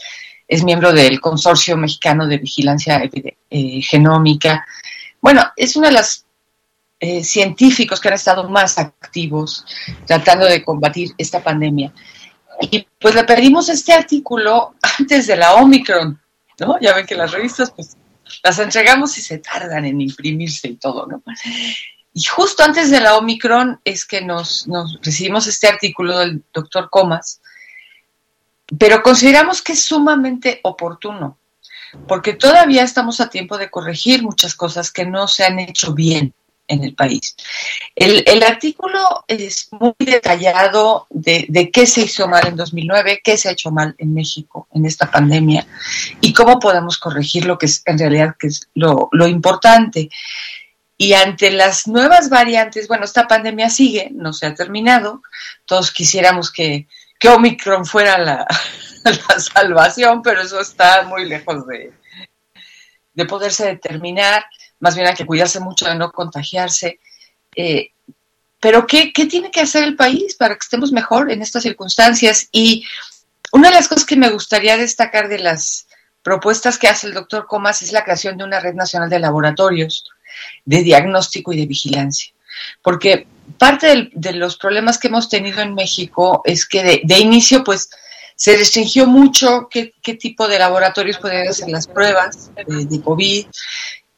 es 0.46 0.62
miembro 0.62 0.92
del 0.92 1.20
Consorcio 1.20 1.76
Mexicano 1.76 2.26
de 2.26 2.38
Vigilancia 2.38 3.02
eh, 3.50 3.82
Genómica. 3.82 4.66
Bueno, 5.20 5.44
es 5.56 5.76
una 5.76 5.88
de 5.88 5.94
las 5.94 6.26
eh, 6.98 7.24
científicos 7.24 8.00
que 8.00 8.08
han 8.08 8.14
estado 8.14 8.48
más 8.48 8.76
activos 8.76 9.64
tratando 10.06 10.44
de 10.44 10.62
combatir 10.62 11.12
esta 11.16 11.42
pandemia. 11.42 11.92
Y 12.60 12.86
pues 12.98 13.14
le 13.14 13.24
pedimos 13.24 13.68
este 13.70 13.94
artículo 13.94 14.74
antes 14.98 15.26
de 15.26 15.36
la 15.36 15.54
Omicron, 15.54 16.20
¿no? 16.58 16.78
Ya 16.80 16.94
ven 16.94 17.06
que 17.06 17.14
las 17.14 17.32
revistas 17.32 17.70
pues 17.70 17.96
las 18.42 18.58
entregamos 18.58 19.16
y 19.18 19.22
se 19.22 19.38
tardan 19.38 19.84
en 19.84 20.00
imprimirse 20.00 20.68
y 20.68 20.76
todo, 20.76 21.06
¿no? 21.06 21.22
Y 22.12 22.22
justo 22.24 22.64
antes 22.64 22.90
de 22.90 23.00
la 23.00 23.16
Omicron 23.16 23.80
es 23.84 24.04
que 24.04 24.20
nos, 24.20 24.66
nos 24.66 24.98
recibimos 25.02 25.46
este 25.46 25.68
artículo 25.68 26.18
del 26.18 26.42
doctor 26.52 26.90
Comas, 26.90 27.40
pero 28.78 29.02
consideramos 29.02 29.62
que 29.62 29.72
es 29.72 29.84
sumamente 29.84 30.60
oportuno, 30.64 31.38
porque 32.08 32.34
todavía 32.34 32.82
estamos 32.82 33.20
a 33.20 33.30
tiempo 33.30 33.58
de 33.58 33.70
corregir 33.70 34.22
muchas 34.22 34.54
cosas 34.54 34.90
que 34.90 35.06
no 35.06 35.28
se 35.28 35.44
han 35.44 35.58
hecho 35.58 35.94
bien 35.94 36.34
en 36.70 36.84
el 36.84 36.94
país. 36.94 37.36
El, 37.94 38.42
artículo 38.42 39.24
es 39.26 39.68
muy 39.72 39.94
detallado 39.98 41.06
de, 41.10 41.70
qué 41.72 41.86
se 41.86 42.02
hizo 42.02 42.28
mal 42.28 42.46
en 42.46 42.56
2009, 42.56 43.20
qué 43.22 43.36
se 43.36 43.48
ha 43.48 43.52
hecho 43.52 43.70
mal 43.70 43.94
en 43.98 44.14
México 44.14 44.68
en 44.72 44.86
esta 44.86 45.10
pandemia 45.10 45.66
y 46.20 46.32
cómo 46.32 46.58
podemos 46.58 46.96
corregir 46.96 47.44
lo 47.44 47.58
que 47.58 47.66
es 47.66 47.82
en 47.84 47.98
realidad 47.98 48.36
que 48.38 48.46
es 48.46 48.68
lo, 48.74 49.10
importante. 49.26 50.08
Y 50.96 51.14
ante 51.14 51.50
las 51.50 51.88
nuevas 51.88 52.28
variantes, 52.28 52.86
bueno, 52.86 53.04
esta 53.04 53.26
pandemia 53.26 53.68
sigue, 53.70 54.10
no 54.12 54.32
se 54.32 54.46
ha 54.46 54.54
terminado. 54.54 55.22
Todos 55.64 55.90
quisiéramos 55.90 56.52
que, 56.52 56.86
que 57.18 57.28
Omicron 57.28 57.84
fuera 57.84 58.18
la, 58.18 58.46
la 59.04 59.40
salvación, 59.40 60.22
pero 60.22 60.42
eso 60.42 60.60
está 60.60 61.02
muy 61.04 61.26
lejos 61.26 61.66
de, 61.66 61.92
de 63.14 63.24
poderse 63.24 63.66
determinar 63.66 64.44
más 64.80 64.94
bien 64.94 65.06
hay 65.06 65.14
que 65.14 65.26
cuidarse 65.26 65.60
mucho 65.60 65.86
de 65.86 65.94
no 65.94 66.10
contagiarse. 66.10 66.98
Eh, 67.54 67.90
pero 68.60 68.86
¿qué, 68.86 69.12
tiene 69.30 69.50
que 69.50 69.60
hacer 69.60 69.84
el 69.84 69.96
país 69.96 70.34
para 70.34 70.54
que 70.54 70.62
estemos 70.62 70.92
mejor 70.92 71.30
en 71.30 71.40
estas 71.40 71.62
circunstancias? 71.62 72.48
Y 72.52 72.84
una 73.52 73.68
de 73.68 73.74
las 73.74 73.88
cosas 73.88 74.04
que 74.04 74.16
me 74.16 74.30
gustaría 74.30 74.76
destacar 74.76 75.28
de 75.28 75.38
las 75.38 75.86
propuestas 76.22 76.76
que 76.76 76.88
hace 76.88 77.06
el 77.06 77.14
doctor 77.14 77.46
Comas 77.46 77.80
es 77.80 77.92
la 77.92 78.04
creación 78.04 78.36
de 78.36 78.44
una 78.44 78.60
red 78.60 78.74
nacional 78.74 79.08
de 79.08 79.18
laboratorios 79.18 80.04
de 80.64 80.82
diagnóstico 80.82 81.52
y 81.52 81.58
de 81.58 81.66
vigilancia. 81.66 82.32
Porque 82.82 83.26
parte 83.58 84.10
de 84.12 84.32
los 84.32 84.56
problemas 84.56 84.98
que 84.98 85.08
hemos 85.08 85.28
tenido 85.28 85.60
en 85.60 85.74
México 85.74 86.42
es 86.44 86.66
que 86.66 87.02
de, 87.02 87.18
inicio, 87.18 87.64
pues, 87.64 87.88
se 88.36 88.56
restringió 88.56 89.06
mucho 89.06 89.68
qué, 89.70 89.92
tipo 90.14 90.48
de 90.48 90.58
laboratorios 90.58 91.18
podían 91.18 91.48
hacer 91.48 91.68
las 91.68 91.86
pruebas 91.86 92.50
de 92.54 93.00
COVID, 93.00 93.46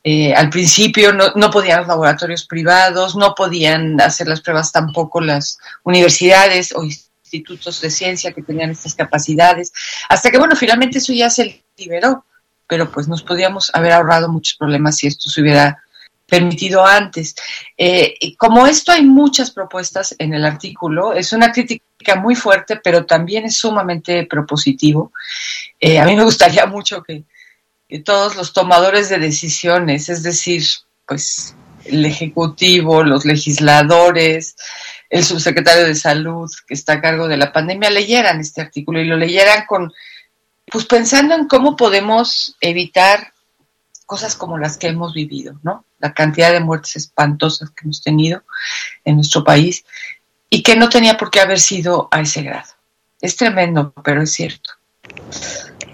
eh, 0.05 0.35
al 0.35 0.51
principio 0.51 1.13
no, 1.13 1.51
podían 1.51 1.79
los 1.79 1.89
laboratorios 1.89 2.45
privados, 2.45 3.15
no 3.15 3.35
podían 3.35 4.01
hacer 4.01 4.27
las 4.27 4.41
pruebas 4.41 4.73
tampoco 4.73 5.21
las 5.21 5.59
universidades 5.85 6.75
o 6.75 6.83
institutos 6.83 7.81
de 7.81 7.91
ciencia 7.91 8.33
que 8.33 8.43
tenían 8.43 8.71
estas 8.71 8.95
capacidades, 8.95 9.73
hasta 10.09 10.31
que, 10.31 10.39
bueno, 10.39 10.57
finalmente 10.57 10.99
eso 10.99 11.13
ya 11.13 11.31
se 11.31 11.65
liberó, 11.77 12.25
pero 12.67 12.91
pues 12.91 13.07
nos 13.07 13.23
podíamos 13.23 13.71
haber 13.75 13.93
ahorrado 13.93 14.29
muchos 14.29 14.57
problemas 14.57 14.97
si 14.97 15.07
esto 15.07 15.31
se 15.31 15.41
hubiera 15.41 15.83
permitido 16.27 16.85
antes. 16.85 17.35
Eh, 17.77 18.15
como 18.39 18.67
esto 18.67 18.91
hay 18.91 19.05
muchas 19.05 19.51
propuestas 19.51 20.17
en 20.19 20.33
el 20.35 20.45
artículo, 20.45 21.13
es 21.13 21.33
una 21.33 21.53
crítica 21.53 22.17
muy 22.17 22.35
fuerte, 22.35 22.81
pero 22.83 23.05
también 23.05 23.45
es 23.45 23.57
sumamente 23.57 24.27
propositivo. 24.27 25.13
Eh, 25.79 25.99
a 25.99 26.07
mí 26.07 26.17
me 26.17 26.25
gustaría 26.25 26.67
mucho 26.67 27.03
que, 27.03 27.25
todos 28.01 28.37
los 28.37 28.53
tomadores 28.53 29.09
de 29.09 29.19
decisiones, 29.19 30.09
es 30.09 30.23
decir, 30.23 30.65
pues 31.07 31.55
el 31.85 32.05
Ejecutivo, 32.05 33.03
los 33.03 33.25
legisladores, 33.25 34.57
el 35.11 35.25
subsecretario 35.25 35.85
de 35.85 35.95
Salud 35.95 36.51
que 36.67 36.75
está 36.75 36.95
a 36.95 37.01
cargo 37.01 37.29
de 37.29 37.37
la 37.37 37.53
pandemia, 37.53 37.91
leyeran 37.91 38.41
este 38.41 38.63
artículo 38.63 39.01
y 39.01 39.05
lo 39.05 39.17
leyeran 39.17 39.67
con, 39.67 39.93
pues 40.71 40.87
pensando 40.87 41.35
en 41.35 41.47
cómo 41.49 41.77
podemos 41.77 42.57
evitar 42.61 43.33
cosas 44.07 44.37
como 44.37 44.59
las 44.59 44.77
que 44.77 44.89
hemos 44.89 45.15
vivido, 45.15 45.59
¿no? 45.63 45.85
La 45.99 46.13
cantidad 46.13 46.53
de 46.53 46.61
muertes 46.61 46.97
espantosas 46.97 47.71
que 47.71 47.85
hemos 47.85 48.03
tenido 48.03 48.43
en 49.05 49.17
nuestro 49.17 49.45
país 49.45 49.85
y 50.51 50.63
que 50.63 50.77
no 50.77 50.89
tenía 50.89 51.17
por 51.17 51.31
qué 51.31 51.41
haber 51.41 51.61
sido 51.61 52.09
a 52.11 52.21
ese 52.21 52.43
grado. 52.43 52.71
Es 53.21 53.37
tremendo, 53.37 53.93
pero 54.05 54.23
es 54.23 54.33
cierto. 54.33 54.71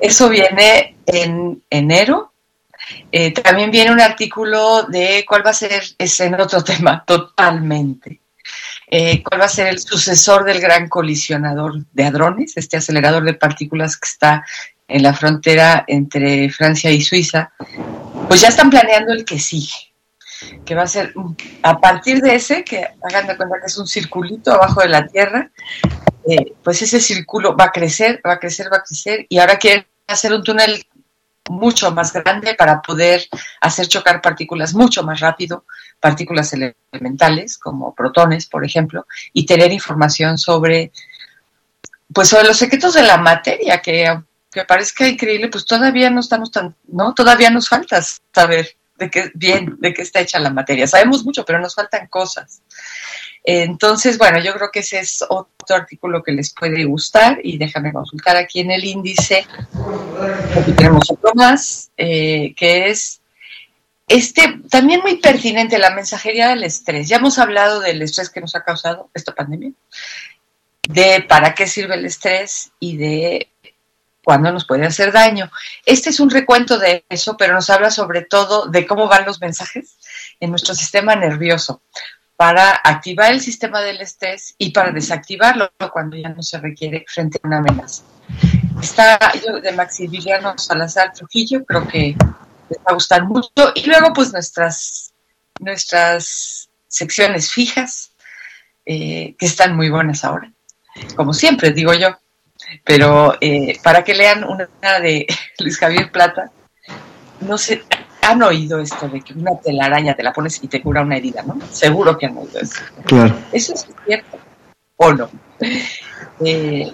Eso 0.01 0.29
viene 0.29 0.97
en 1.09 1.63
enero. 1.71 2.33
Eh, 3.11 3.33
también 3.33 3.71
viene 3.71 3.93
un 3.93 4.01
artículo 4.01 4.85
de 4.85 5.25
cuál 5.29 5.45
va 5.45 5.51
a 5.51 5.55
ser, 5.55 5.83
es 5.99 6.21
en 6.21 6.41
otro 6.41 6.63
tema 6.65 7.05
totalmente, 7.05 8.21
eh, 8.91 9.23
cuál 9.23 9.41
va 9.41 9.47
a 9.47 9.51
ser 9.51 9.67
el 9.67 9.79
sucesor 9.79 10.45
del 10.45 10.61
gran 10.61 10.89
colisionador 10.89 11.85
de 11.93 12.05
hadrones, 12.05 12.57
este 12.57 12.77
acelerador 12.77 13.25
de 13.25 13.35
partículas 13.35 13.97
que 13.97 14.09
está 14.09 14.45
en 14.87 15.03
la 15.03 15.13
frontera 15.13 15.85
entre 15.87 16.49
Francia 16.51 16.91
y 16.91 17.03
Suiza. 17.03 17.53
Pues 18.27 18.41
ya 18.41 18.49
están 18.49 18.71
planeando 18.71 19.13
el 19.13 19.25
que 19.25 19.39
sigue, 19.39 19.93
que 20.65 20.75
va 20.75 20.83
a 20.83 20.87
ser 20.87 21.13
a 21.63 21.79
partir 21.79 22.21
de 22.21 22.37
ese, 22.37 22.65
que 22.65 22.87
hagan 23.03 23.27
de 23.27 23.37
cuenta 23.37 23.57
que 23.61 23.67
es 23.67 23.77
un 23.77 23.87
circulito 23.87 24.53
abajo 24.53 24.81
de 24.81 24.89
la 24.89 25.07
Tierra, 25.07 25.51
eh, 26.29 26.55
pues 26.63 26.81
ese 26.83 27.01
círculo 27.01 27.57
va 27.57 27.65
a 27.65 27.73
crecer, 27.73 28.21
va 28.27 28.35
a 28.35 28.39
crecer, 28.39 28.69
va 28.73 28.79
a 28.79 28.83
crecer, 28.83 29.27
y 29.29 29.39
ahora 29.39 29.59
quieren 29.59 29.87
hacer 30.07 30.33
un 30.33 30.43
túnel 30.43 30.85
mucho 31.49 31.91
más 31.91 32.13
grande 32.13 32.55
para 32.55 32.81
poder 32.81 33.29
hacer 33.61 33.89
chocar 33.89 34.21
partículas 34.21 34.75
mucho 34.75 35.03
más 35.03 35.21
rápido, 35.21 35.65
partículas 36.01 36.53
elementales 36.53 37.59
como 37.59 37.95
protones, 37.95 38.47
por 38.47 38.65
ejemplo, 38.65 39.07
y 39.33 39.47
tener 39.47 39.73
información 39.73 40.39
sobre, 40.39 40.93
pues 42.13 42.29
sobre 42.29 42.47
los 42.47 42.57
secretos 42.57 42.95
de 42.95 43.03
la 43.03 43.17
materia, 43.17 43.81
que 43.81 44.07
aunque 44.07 44.65
parezca 44.67 45.07
increíble, 45.07 45.49
pues 45.49 45.65
todavía 45.65 46.11
no 46.11 46.21
estamos 46.21 46.51
tan, 46.51 46.75
¿no? 46.87 47.15
Todavía 47.15 47.51
nos 47.51 47.69
falta 47.69 48.01
saber 48.35 48.77
de 48.97 49.11
qué 49.11 49.31
bien, 49.35 49.77
de 49.79 49.95
qué 49.95 50.03
está 50.03 50.21
hecha 50.21 50.39
la 50.39 50.51
materia. 50.51 50.87
Sabemos 50.87 51.25
mucho, 51.25 51.45
pero 51.45 51.61
nos 51.61 51.75
faltan 51.75 52.09
cosas. 52.09 52.63
Entonces, 53.51 54.19
bueno, 54.19 54.41
yo 54.41 54.53
creo 54.53 54.71
que 54.71 54.81
ese 54.81 54.99
es 54.99 55.25
otro 55.27 55.75
artículo 55.75 56.23
que 56.23 56.33
les 56.33 56.53
puede 56.53 56.85
gustar 56.85 57.39
y 57.43 57.57
déjame 57.57 57.95
consultar 57.95 58.37
aquí 58.37 58.61
en 58.61 58.71
el 58.71 58.85
índice. 58.85 59.47
Aquí 60.55 60.73
tenemos 60.73 61.11
otro 61.11 61.33
más, 61.35 61.91
eh, 61.97 62.53
que 62.55 62.91
es 62.91 63.23
este 64.07 64.61
también 64.69 65.01
muy 65.01 65.17
pertinente, 65.17 65.79
la 65.79 65.95
mensajería 65.95 66.49
del 66.49 66.63
estrés. 66.63 67.09
Ya 67.09 67.17
hemos 67.17 67.39
hablado 67.39 67.81
del 67.81 68.03
estrés 68.03 68.29
que 68.29 68.43
nos 68.43 68.55
ha 68.55 68.63
causado 68.63 69.09
esta 69.15 69.35
pandemia, 69.35 69.73
de 70.87 71.25
para 71.27 71.55
qué 71.55 71.67
sirve 71.67 71.95
el 71.95 72.05
estrés 72.05 72.73
y 72.79 72.99
de 72.99 73.49
cuándo 74.23 74.53
nos 74.53 74.67
puede 74.67 74.85
hacer 74.85 75.11
daño. 75.11 75.51
Este 75.87 76.11
es 76.11 76.21
un 76.21 76.29
recuento 76.29 76.79
de 76.79 77.03
eso, 77.09 77.35
pero 77.39 77.55
nos 77.55 77.71
habla 77.71 77.91
sobre 77.91 78.27
todo 78.27 78.67
de 78.67 78.87
cómo 78.87 79.09
van 79.09 79.25
los 79.25 79.41
mensajes 79.41 79.97
en 80.39 80.51
nuestro 80.51 80.75
sistema 80.75 81.17
nervioso 81.17 81.81
para 82.39 82.81
activar 82.85 83.33
el 83.33 83.41
sistema 83.41 83.81
del 83.81 84.01
estrés 84.01 84.55
y 84.59 84.71
para 84.71 84.93
desactivarlo 84.93 85.73
cuando 85.93 86.17
ya 86.17 86.29
no 86.29 86.41
se 86.41 86.61
requiere 86.61 87.05
frente 87.09 87.41
a 87.43 87.47
una 87.49 87.59
amenaza. 87.59 88.05
Está 88.81 89.19
yo 89.45 89.61
de 89.61 89.73
Maximiliano 89.73 90.57
Salazar 90.57 91.13
Trujillo, 91.13 91.65
creo 91.65 91.89
que 91.89 92.15
les 92.71 92.79
va 92.79 92.85
a 92.85 92.95
gustar 92.95 93.25
mucho. 93.25 93.51
Y 93.75 93.87
luego, 93.87 94.13
pues, 94.13 94.33
nuestras, 94.33 95.13
nuestras 95.59 96.69
secciones 96.87 97.51
fijas, 97.51 98.13
eh, 98.87 99.35
que 99.37 99.47
están 99.47 99.75
muy 99.75 99.91
buenas 99.91 100.25
ahora, 100.25 100.53
como 101.17 101.33
siempre, 101.33 101.73
digo 101.73 101.93
yo. 101.93 102.17
Pero 102.85 103.37
eh, 103.41 103.81
para 103.83 104.05
que 104.05 104.15
lean 104.15 104.45
una 104.45 104.69
de 105.01 105.27
Luis 105.59 105.77
Javier 105.77 106.13
Plata, 106.13 106.53
no 107.41 107.59
sé, 107.59 107.83
han 108.31 108.43
oído 108.43 108.79
esto 108.81 109.09
de 109.09 109.21
que 109.21 109.33
una 109.33 109.57
telaraña 109.57 110.15
te 110.15 110.23
la 110.23 110.33
pones 110.33 110.63
y 110.63 110.69
te 110.69 110.83
cura 110.83 111.03
una 111.03 111.17
herida, 111.17 111.43
¿no? 111.43 111.59
Seguro 111.71 112.17
que 112.19 112.27
han 112.27 112.37
oído 112.37 112.61
eso. 112.61 112.81
Claro. 113.05 113.35
Eso 113.53 113.75
es 113.75 113.87
cierto, 114.07 114.39
¿o 114.97 115.13
no? 115.13 115.31
Eh, 116.41 116.93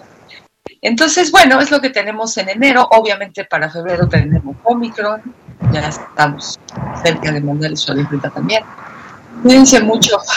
entonces, 0.80 1.30
bueno, 1.32 1.60
es 1.60 1.70
lo 1.70 1.80
que 1.80 1.90
tenemos 1.90 2.36
en 2.36 2.50
enero. 2.50 2.86
Obviamente 2.90 3.44
para 3.44 3.70
febrero 3.70 4.08
tenemos 4.08 4.56
Omicron. 4.64 5.22
Ya 5.72 5.88
estamos 5.88 6.58
cerca 7.02 7.32
de 7.32 7.40
mandarle 7.40 7.76
su 7.76 7.92
alimenta 7.92 8.30
también. 8.30 8.62
Cuídense 9.42 9.80
mucho. 9.80 10.16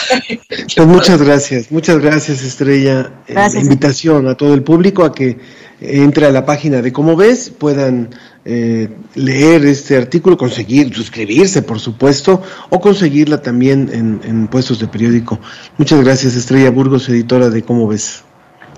Pues 0.76 0.86
muchas 0.86 1.20
gracias, 1.22 1.70
muchas 1.70 1.98
gracias 1.98 2.42
Estrella. 2.42 3.10
Eh, 3.26 3.32
Gracias. 3.32 3.64
invitación 3.64 4.28
a 4.28 4.34
todo 4.36 4.54
el 4.54 4.62
público 4.62 5.04
a 5.04 5.14
que 5.14 5.38
entre 5.80 6.26
a 6.26 6.30
la 6.30 6.44
página 6.44 6.82
de 6.82 6.92
Cómo 6.92 7.16
ves, 7.16 7.50
puedan 7.50 8.10
eh, 8.50 8.88
leer 9.14 9.66
este 9.66 9.94
artículo, 9.98 10.38
conseguir, 10.38 10.94
suscribirse 10.94 11.60
por 11.60 11.80
supuesto, 11.80 12.42
o 12.70 12.80
conseguirla 12.80 13.42
también 13.42 13.90
en, 13.92 14.20
en 14.24 14.48
puestos 14.48 14.78
de 14.78 14.88
periódico. 14.88 15.38
Muchas 15.76 16.02
gracias 16.02 16.34
Estrella 16.34 16.70
Burgos, 16.70 17.10
editora 17.10 17.50
de 17.50 17.62
Cómo 17.62 17.86
ves. 17.86 18.24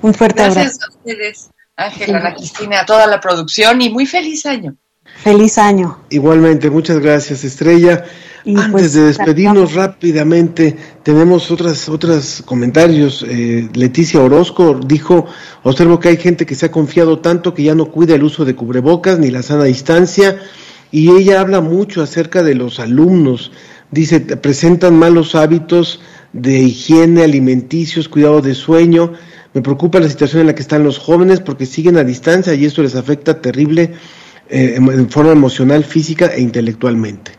Un 0.03 0.13
fuerte 0.13 0.43
abrazo. 0.43 0.61
Gracias 0.61 0.83
a 0.83 0.89
ustedes, 0.89 1.51
Ángela, 1.77 2.19
Ana 2.19 2.35
Cristina, 2.35 2.81
a 2.81 2.87
toda 2.87 3.07
la 3.07 3.21
producción 3.21 3.81
y 3.81 3.91
muy 3.91 4.07
feliz 4.07 4.45
año. 4.45 4.75
Feliz 5.23 5.59
año. 5.59 5.99
Igualmente, 6.09 6.71
muchas 6.71 6.99
gracias 6.99 7.45
Estrella. 7.45 8.05
Y 8.43 8.57
Antes 8.57 8.73
pues, 8.73 8.93
de 8.95 9.03
despedirnos 9.03 9.75
rápidamente, 9.75 10.75
tenemos 11.03 11.51
otras 11.51 11.91
otros 11.91 12.43
comentarios. 12.47 13.25
Eh, 13.29 13.69
Leticia 13.75 14.21
Orozco 14.21 14.81
dijo, 14.83 15.27
observo 15.63 16.01
que 16.01 16.09
hay 16.09 16.17
gente 16.17 16.47
que 16.47 16.55
se 16.55 16.67
ha 16.67 16.73
confiado 16.73 17.19
tanto 17.19 17.53
que 17.53 17.65
ya 17.65 17.75
no 17.75 17.91
cuida 17.91 18.15
el 18.15 18.23
uso 18.23 18.47
de 18.47 18.57
cubrebocas 18.57 19.19
ni 19.19 19.31
la 19.31 19.43
sana 19.43 19.65
distancia 19.65 20.39
y 20.91 21.11
ella 21.11 21.41
habla 21.41 21.61
mucho 21.61 22.03
acerca 22.03 22.43
de 22.43 22.55
los 22.55 22.81
alumnos. 22.81 23.53
Dice, 23.91 24.21
presentan 24.21 24.99
malos 24.99 25.35
hábitos 25.35 26.01
de 26.33 26.61
higiene, 26.61 27.25
alimenticios, 27.25 28.09
cuidado 28.09 28.41
de 28.41 28.55
sueño. 28.55 29.13
Me 29.53 29.61
preocupa 29.61 30.01
la 30.01 30.09
situación 30.09 30.41
en 30.43 30.47
la 30.47 30.55
que 30.55 30.63
están 30.63 30.83
los 30.83 30.99
jóvenes 30.99 31.41
porque 31.41 31.67
siguen 31.67 31.99
a 31.99 32.05
distancia 32.05 32.55
y 32.55 32.65
esto 32.65 32.83
les 32.83 32.95
afecta 32.95 33.43
terrible 33.43 33.95
eh, 34.51 34.75
en 34.77 35.11
forma 35.11 35.33
emocional, 35.33 35.85
física 35.85 36.27
e 36.27 36.41
intelectualmente. 36.41 37.33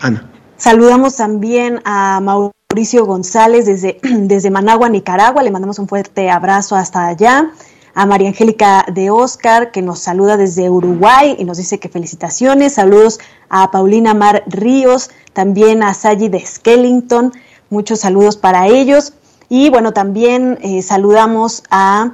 Ana. 0.00 0.30
Saludamos 0.56 1.16
también 1.16 1.80
a 1.84 2.20
Mauricio 2.20 3.06
González 3.06 3.66
desde, 3.66 4.00
desde 4.02 4.50
Managua, 4.50 4.88
Nicaragua. 4.88 5.42
Le 5.42 5.50
mandamos 5.50 5.78
un 5.78 5.88
fuerte 5.88 6.30
abrazo 6.30 6.76
hasta 6.76 7.06
allá. 7.06 7.52
A 7.94 8.06
María 8.06 8.28
Angélica 8.28 8.84
de 8.92 9.10
Oscar, 9.10 9.72
que 9.72 9.82
nos 9.82 9.98
saluda 9.98 10.36
desde 10.36 10.70
Uruguay 10.70 11.34
y 11.38 11.44
nos 11.44 11.56
dice 11.56 11.78
que 11.80 11.88
felicitaciones. 11.88 12.74
Saludos 12.74 13.18
a 13.48 13.70
Paulina 13.70 14.14
Mar 14.14 14.44
Ríos, 14.46 15.10
también 15.32 15.82
a 15.82 15.94
Sayi 15.94 16.28
de 16.28 16.44
Skellington. 16.44 17.32
Muchos 17.70 18.00
saludos 18.00 18.36
para 18.36 18.68
ellos. 18.68 19.14
Y 19.48 19.70
bueno, 19.70 19.92
también 19.92 20.58
eh, 20.62 20.82
saludamos 20.82 21.62
a 21.70 22.12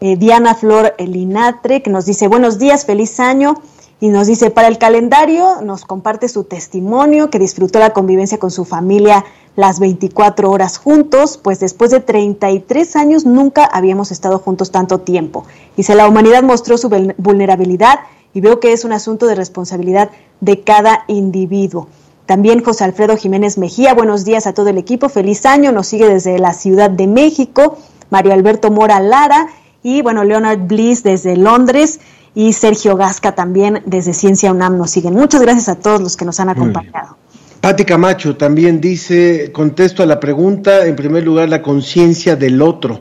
eh, 0.00 0.16
Diana 0.16 0.54
Flor 0.54 0.94
Linatre, 0.98 1.82
que 1.82 1.90
nos 1.90 2.06
dice 2.06 2.28
buenos 2.28 2.58
días, 2.58 2.86
feliz 2.86 3.18
año. 3.18 3.60
Y 4.00 4.08
nos 4.08 4.28
dice, 4.28 4.50
para 4.50 4.68
el 4.68 4.78
calendario, 4.78 5.60
nos 5.62 5.84
comparte 5.84 6.28
su 6.28 6.44
testimonio, 6.44 7.30
que 7.30 7.38
disfrutó 7.38 7.80
la 7.80 7.92
convivencia 7.92 8.38
con 8.38 8.50
su 8.50 8.64
familia 8.64 9.24
las 9.56 9.80
24 9.80 10.52
horas 10.52 10.78
juntos, 10.78 11.36
pues 11.42 11.58
después 11.58 11.90
de 11.90 11.98
33 11.98 12.94
años 12.94 13.24
nunca 13.24 13.64
habíamos 13.64 14.12
estado 14.12 14.38
juntos 14.38 14.70
tanto 14.70 15.00
tiempo. 15.00 15.44
Dice, 15.76 15.96
la 15.96 16.06
humanidad 16.06 16.44
mostró 16.44 16.78
su 16.78 16.88
vulnerabilidad 16.88 17.98
y 18.32 18.40
veo 18.40 18.60
que 18.60 18.72
es 18.72 18.84
un 18.84 18.92
asunto 18.92 19.26
de 19.26 19.34
responsabilidad 19.34 20.10
de 20.40 20.60
cada 20.60 21.02
individuo. 21.08 21.88
También 22.24 22.62
José 22.62 22.84
Alfredo 22.84 23.16
Jiménez 23.16 23.58
Mejía, 23.58 23.94
buenos 23.94 24.24
días 24.24 24.46
a 24.46 24.52
todo 24.52 24.68
el 24.68 24.78
equipo, 24.78 25.08
feliz 25.08 25.44
año, 25.44 25.72
nos 25.72 25.88
sigue 25.88 26.06
desde 26.06 26.38
la 26.38 26.52
Ciudad 26.52 26.88
de 26.88 27.08
México, 27.08 27.78
Mario 28.10 28.34
Alberto 28.34 28.70
Mora 28.70 29.00
Lara 29.00 29.48
y 29.82 30.02
bueno, 30.02 30.22
Leonard 30.22 30.68
Bliss 30.68 31.02
desde 31.02 31.36
Londres 31.36 31.98
y 32.38 32.52
Sergio 32.52 32.96
Gasca 32.96 33.34
también 33.34 33.82
desde 33.84 34.14
Ciencia 34.14 34.52
UNAM 34.52 34.78
nos 34.78 34.92
siguen. 34.92 35.14
Muchas 35.14 35.42
gracias 35.42 35.68
a 35.68 35.74
todos 35.74 36.00
los 36.00 36.16
que 36.16 36.24
nos 36.24 36.38
han 36.38 36.48
acompañado. 36.48 37.16
Pati 37.60 37.84
Camacho 37.84 38.36
también 38.36 38.80
dice, 38.80 39.50
contesto 39.50 40.04
a 40.04 40.06
la 40.06 40.20
pregunta, 40.20 40.86
en 40.86 40.94
primer 40.94 41.24
lugar, 41.24 41.48
la 41.48 41.62
conciencia 41.62 42.36
del 42.36 42.62
otro. 42.62 43.00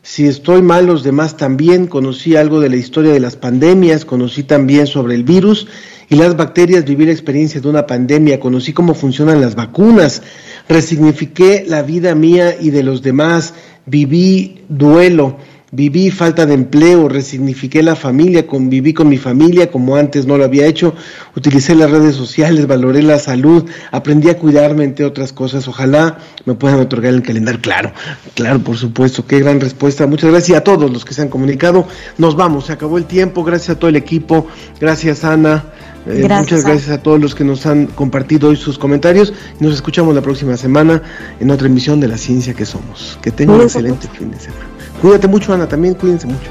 Si 0.00 0.26
estoy 0.26 0.62
mal, 0.62 0.86
los 0.86 1.04
demás 1.04 1.36
también. 1.36 1.86
Conocí 1.86 2.34
algo 2.34 2.60
de 2.60 2.70
la 2.70 2.76
historia 2.76 3.12
de 3.12 3.20
las 3.20 3.36
pandemias, 3.36 4.06
conocí 4.06 4.42
también 4.42 4.86
sobre 4.86 5.16
el 5.16 5.22
virus 5.22 5.68
y 6.08 6.14
las 6.14 6.34
bacterias, 6.38 6.86
viví 6.86 7.04
la 7.04 7.12
experiencia 7.12 7.60
de 7.60 7.68
una 7.68 7.86
pandemia, 7.86 8.40
conocí 8.40 8.72
cómo 8.72 8.94
funcionan 8.94 9.42
las 9.42 9.54
vacunas, 9.54 10.22
resignifiqué 10.66 11.66
la 11.68 11.82
vida 11.82 12.14
mía 12.14 12.56
y 12.58 12.70
de 12.70 12.84
los 12.84 13.02
demás, 13.02 13.52
viví 13.84 14.64
duelo 14.70 15.36
Viví 15.70 16.10
falta 16.10 16.46
de 16.46 16.54
empleo, 16.54 17.10
resignifiqué 17.10 17.82
la 17.82 17.94
familia, 17.94 18.46
conviví 18.46 18.94
con 18.94 19.06
mi 19.06 19.18
familia 19.18 19.70
como 19.70 19.96
antes 19.96 20.24
no 20.26 20.38
lo 20.38 20.44
había 20.44 20.64
hecho, 20.64 20.94
utilicé 21.36 21.74
las 21.74 21.90
redes 21.90 22.14
sociales, 22.14 22.66
valoré 22.66 23.02
la 23.02 23.18
salud, 23.18 23.68
aprendí 23.92 24.30
a 24.30 24.38
cuidarme 24.38 24.84
entre 24.84 25.04
otras 25.04 25.34
cosas. 25.34 25.68
Ojalá 25.68 26.20
me 26.46 26.54
puedan 26.54 26.80
otorgar 26.80 27.12
el 27.12 27.22
calendario. 27.22 27.60
Claro, 27.60 27.92
claro, 28.34 28.60
por 28.60 28.78
supuesto, 28.78 29.26
qué 29.26 29.40
gran 29.40 29.60
respuesta. 29.60 30.06
Muchas 30.06 30.30
gracias 30.30 30.56
a 30.56 30.64
todos 30.64 30.90
los 30.90 31.04
que 31.04 31.12
se 31.12 31.20
han 31.20 31.28
comunicado. 31.28 31.86
Nos 32.16 32.34
vamos, 32.34 32.64
se 32.64 32.72
acabó 32.72 32.96
el 32.96 33.04
tiempo. 33.04 33.44
Gracias 33.44 33.76
a 33.76 33.78
todo 33.78 33.90
el 33.90 33.96
equipo. 33.96 34.46
Gracias, 34.80 35.22
Ana. 35.22 35.66
Eh, 36.06 36.22
Gracias, 36.22 36.40
muchas 36.40 36.64
gracias 36.64 36.90
a 36.98 37.02
todos 37.02 37.20
los 37.20 37.34
que 37.34 37.44
nos 37.44 37.66
han 37.66 37.88
compartido 37.88 38.48
hoy 38.48 38.56
sus 38.56 38.78
comentarios. 38.78 39.34
Nos 39.60 39.74
escuchamos 39.74 40.14
la 40.14 40.22
próxima 40.22 40.56
semana 40.56 41.02
en 41.40 41.50
otra 41.50 41.66
emisión 41.66 42.00
de 42.00 42.08
La 42.08 42.16
Ciencia 42.16 42.54
que 42.54 42.64
Somos. 42.64 43.18
Que 43.20 43.30
tengan 43.30 43.56
un 43.56 43.62
excelente 43.64 44.08
fin 44.08 44.30
de 44.30 44.40
semana. 44.40 44.67
Cuídate 45.00 45.28
mucho, 45.28 45.54
Ana, 45.54 45.66
también 45.66 45.94
cuídense 45.94 46.26
mucho. 46.26 46.50